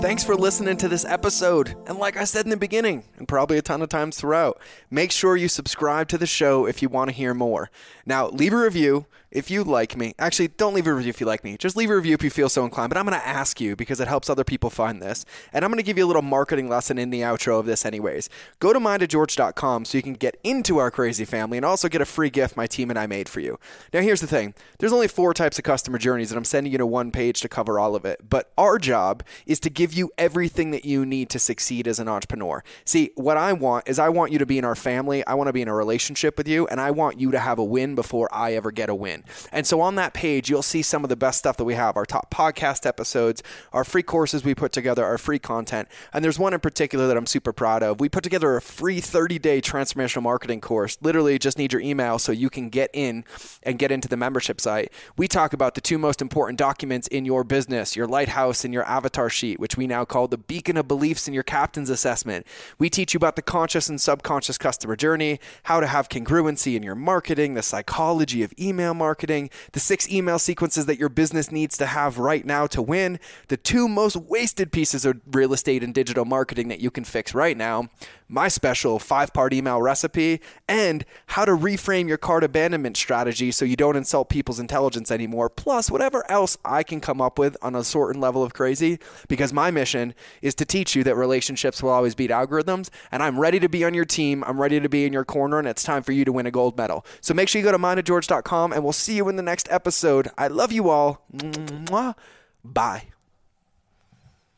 Thanks 0.01 0.23
for 0.23 0.33
listening 0.33 0.77
to 0.77 0.87
this 0.87 1.03
episode. 1.03 1.75
And 1.85 1.97
like 1.97 2.15
I 2.15 2.23
said 2.23 2.45
in 2.45 2.51
the 2.51 2.57
beginning, 2.57 3.03
and 3.17 3.27
probably 3.27 3.57
a 3.57 3.61
ton 3.61 3.81
of 3.81 3.89
times 3.89 4.17
throughout, 4.17 4.57
make 4.89 5.11
sure 5.11 5.35
you 5.35 5.49
subscribe 5.49 6.07
to 6.07 6.17
the 6.17 6.25
show 6.25 6.65
if 6.65 6.81
you 6.81 6.87
want 6.87 7.09
to 7.09 7.15
hear 7.15 7.33
more. 7.33 7.69
Now, 8.09 8.29
leave 8.29 8.53
a 8.53 8.57
review 8.57 9.05
if 9.31 9.51
you 9.51 9.63
like 9.63 9.95
me, 9.95 10.15
actually, 10.17 10.47
don't 10.47 10.73
leave 10.73 10.87
a 10.87 10.93
review 10.93 11.11
if 11.11 11.19
you 11.19 11.27
like 11.27 11.43
me. 11.43 11.55
Just 11.55 11.77
leave 11.77 11.91
a 11.91 11.95
review 11.95 12.15
if 12.15 12.23
you 12.23 12.31
feel 12.31 12.49
so 12.49 12.65
inclined. 12.65 12.89
But 12.89 12.97
I'm 12.97 13.05
going 13.05 13.19
to 13.19 13.27
ask 13.27 13.61
you 13.61 13.75
because 13.75 13.99
it 13.99 14.07
helps 14.07 14.29
other 14.29 14.43
people 14.43 14.71
find 14.71 15.01
this. 15.01 15.23
And 15.53 15.63
I'm 15.63 15.69
going 15.69 15.77
to 15.77 15.83
give 15.83 15.97
you 15.97 16.05
a 16.05 16.07
little 16.07 16.23
marketing 16.23 16.67
lesson 16.67 16.97
in 16.97 17.11
the 17.11 17.21
outro 17.21 17.59
of 17.59 17.67
this, 17.67 17.85
anyways. 17.85 18.29
Go 18.59 18.73
to 18.73 18.79
mindofgeorge.com 18.79 19.85
so 19.85 19.97
you 19.97 20.01
can 20.01 20.13
get 20.13 20.37
into 20.43 20.79
our 20.79 20.89
crazy 20.89 21.25
family 21.25 21.57
and 21.57 21.65
also 21.65 21.89
get 21.89 22.01
a 22.01 22.05
free 22.05 22.31
gift 22.31 22.57
my 22.57 22.65
team 22.65 22.89
and 22.89 22.97
I 22.97 23.05
made 23.05 23.29
for 23.29 23.39
you. 23.39 23.59
Now, 23.93 24.01
here's 24.01 24.21
the 24.21 24.27
thing 24.27 24.55
there's 24.79 24.93
only 24.93 25.07
four 25.07 25.33
types 25.33 25.59
of 25.59 25.63
customer 25.63 25.99
journeys, 25.99 26.31
and 26.31 26.37
I'm 26.37 26.45
sending 26.45 26.71
you 26.71 26.79
to 26.79 26.87
one 26.87 27.11
page 27.11 27.41
to 27.41 27.49
cover 27.49 27.77
all 27.77 27.95
of 27.95 28.05
it. 28.05 28.27
But 28.27 28.51
our 28.57 28.79
job 28.79 29.23
is 29.45 29.59
to 29.61 29.69
give 29.69 29.93
you 29.93 30.11
everything 30.17 30.71
that 30.71 30.85
you 30.85 31.05
need 31.05 31.29
to 31.29 31.39
succeed 31.39 31.87
as 31.87 31.99
an 31.99 32.07
entrepreneur. 32.07 32.63
See, 32.83 33.11
what 33.13 33.37
I 33.37 33.53
want 33.53 33.87
is 33.87 33.99
I 33.99 34.09
want 34.09 34.31
you 34.31 34.39
to 34.39 34.45
be 34.45 34.57
in 34.57 34.65
our 34.65 34.75
family, 34.75 35.25
I 35.27 35.35
want 35.35 35.49
to 35.49 35.53
be 35.53 35.61
in 35.61 35.67
a 35.67 35.75
relationship 35.75 36.35
with 36.35 36.47
you, 36.47 36.65
and 36.67 36.81
I 36.81 36.89
want 36.89 37.19
you 37.19 37.29
to 37.31 37.39
have 37.39 37.59
a 37.59 37.63
win 37.63 37.93
before 37.99 38.29
I 38.31 38.53
ever 38.53 38.71
get 38.71 38.87
a 38.87 38.95
win. 38.95 39.25
And 39.51 39.67
so 39.67 39.81
on 39.81 39.95
that 39.95 40.13
page, 40.13 40.49
you'll 40.49 40.61
see 40.61 40.81
some 40.81 41.03
of 41.03 41.09
the 41.09 41.17
best 41.17 41.37
stuff 41.37 41.57
that 41.57 41.65
we 41.65 41.73
have 41.73 41.97
our 41.97 42.05
top 42.05 42.33
podcast 42.33 42.85
episodes, 42.85 43.43
our 43.73 43.83
free 43.83 44.03
courses 44.03 44.41
we 44.41 44.55
put 44.55 44.71
together, 44.71 45.03
our 45.03 45.17
free 45.17 45.37
content. 45.37 45.89
And 46.13 46.23
there's 46.23 46.39
one 46.39 46.53
in 46.53 46.61
particular 46.61 47.07
that 47.07 47.17
I'm 47.17 47.25
super 47.25 47.51
proud 47.51 47.83
of. 47.83 47.99
We 47.99 48.07
put 48.07 48.23
together 48.23 48.55
a 48.55 48.61
free 48.61 49.01
30 49.01 49.37
day 49.37 49.59
transformational 49.59 50.21
marketing 50.21 50.61
course. 50.61 50.97
Literally, 51.01 51.37
just 51.37 51.57
need 51.57 51.73
your 51.73 51.81
email 51.81 52.19
so 52.19 52.31
you 52.31 52.49
can 52.49 52.69
get 52.69 52.89
in 52.93 53.25
and 53.63 53.77
get 53.77 53.91
into 53.91 54.07
the 54.07 54.15
membership 54.15 54.61
site. 54.61 54.93
We 55.17 55.27
talk 55.27 55.51
about 55.51 55.75
the 55.75 55.81
two 55.81 55.97
most 55.97 56.21
important 56.21 56.57
documents 56.57 57.09
in 57.09 57.25
your 57.25 57.43
business 57.43 57.97
your 57.97 58.07
lighthouse 58.07 58.63
and 58.63 58.73
your 58.73 58.85
avatar 58.85 59.29
sheet, 59.29 59.59
which 59.59 59.75
we 59.75 59.87
now 59.87 60.05
call 60.05 60.29
the 60.29 60.37
beacon 60.37 60.77
of 60.77 60.87
beliefs 60.87 61.27
in 61.27 61.33
your 61.33 61.43
captain's 61.43 61.89
assessment. 61.89 62.47
We 62.77 62.89
teach 62.89 63.13
you 63.13 63.17
about 63.17 63.35
the 63.35 63.41
conscious 63.41 63.89
and 63.89 63.99
subconscious 63.99 64.57
customer 64.57 64.95
journey, 64.95 65.41
how 65.63 65.81
to 65.81 65.87
have 65.87 66.07
congruency 66.07 66.77
in 66.77 66.83
your 66.83 66.95
marketing, 66.95 67.55
the 67.55 67.61
psychology 67.61 67.88
of 67.97 68.53
email 68.59 68.93
marketing 68.93 69.49
the 69.73 69.79
six 69.79 70.09
email 70.09 70.39
sequences 70.39 70.85
that 70.85 70.99
your 70.99 71.09
business 71.09 71.51
needs 71.51 71.77
to 71.77 71.85
have 71.85 72.17
right 72.17 72.45
now 72.45 72.67
to 72.67 72.81
win, 72.81 73.19
the 73.47 73.57
two 73.57 73.87
most 73.87 74.15
wasted 74.15 74.71
pieces 74.71 75.05
of 75.05 75.19
real 75.31 75.53
estate 75.53 75.83
and 75.83 75.93
digital 75.93 76.25
marketing 76.25 76.67
that 76.69 76.79
you 76.79 76.89
can 76.91 77.03
fix 77.03 77.33
right 77.33 77.57
now, 77.57 77.89
my 78.29 78.47
special 78.47 78.99
five 78.99 79.33
part 79.33 79.53
email 79.53 79.81
recipe, 79.81 80.39
and 80.67 81.03
how 81.27 81.45
to 81.45 81.51
reframe 81.51 82.07
your 82.07 82.17
cart 82.17 82.43
abandonment 82.43 82.95
strategy 82.95 83.51
so 83.51 83.65
you 83.65 83.75
don't 83.75 83.95
insult 83.95 84.29
people's 84.29 84.59
intelligence 84.59 85.11
anymore, 85.11 85.49
plus 85.49 85.89
whatever 85.89 86.29
else 86.29 86.57
I 86.63 86.83
can 86.83 87.01
come 87.01 87.19
up 87.19 87.39
with 87.39 87.57
on 87.61 87.75
a 87.75 87.83
certain 87.83 88.21
level 88.21 88.43
of 88.43 88.53
crazy. 88.53 88.99
Because 89.27 89.51
my 89.51 89.71
mission 89.71 90.13
is 90.41 90.55
to 90.55 90.65
teach 90.65 90.95
you 90.95 91.03
that 91.03 91.15
relationships 91.15 91.81
will 91.81 91.89
always 91.89 92.15
beat 92.15 92.29
algorithms, 92.29 92.89
and 93.11 93.23
I'm 93.23 93.39
ready 93.39 93.59
to 93.59 93.67
be 93.67 93.83
on 93.83 93.93
your 93.93 94.05
team. 94.05 94.43
I'm 94.45 94.61
ready 94.61 94.79
to 94.79 94.89
be 94.89 95.05
in 95.05 95.13
your 95.13 95.25
corner, 95.25 95.59
and 95.59 95.67
it's 95.67 95.83
time 95.83 96.03
for 96.03 96.11
you 96.11 96.23
to 96.25 96.31
win 96.31 96.45
a 96.45 96.51
gold 96.51 96.77
medal. 96.77 97.05
So 97.21 97.33
make 97.33 97.49
sure 97.49 97.59
you 97.59 97.65
go 97.71 97.77
to 97.77 97.83
mindofgeorge.com, 97.83 98.73
and 98.73 98.83
we'll 98.83 98.93
see 98.93 99.15
you 99.15 99.29
in 99.29 99.35
the 99.35 99.43
next 99.43 99.67
episode. 99.71 100.29
I 100.37 100.47
love 100.47 100.71
you 100.71 100.89
all. 100.89 101.25
Mwah. 101.33 102.15
Bye. 102.63 103.09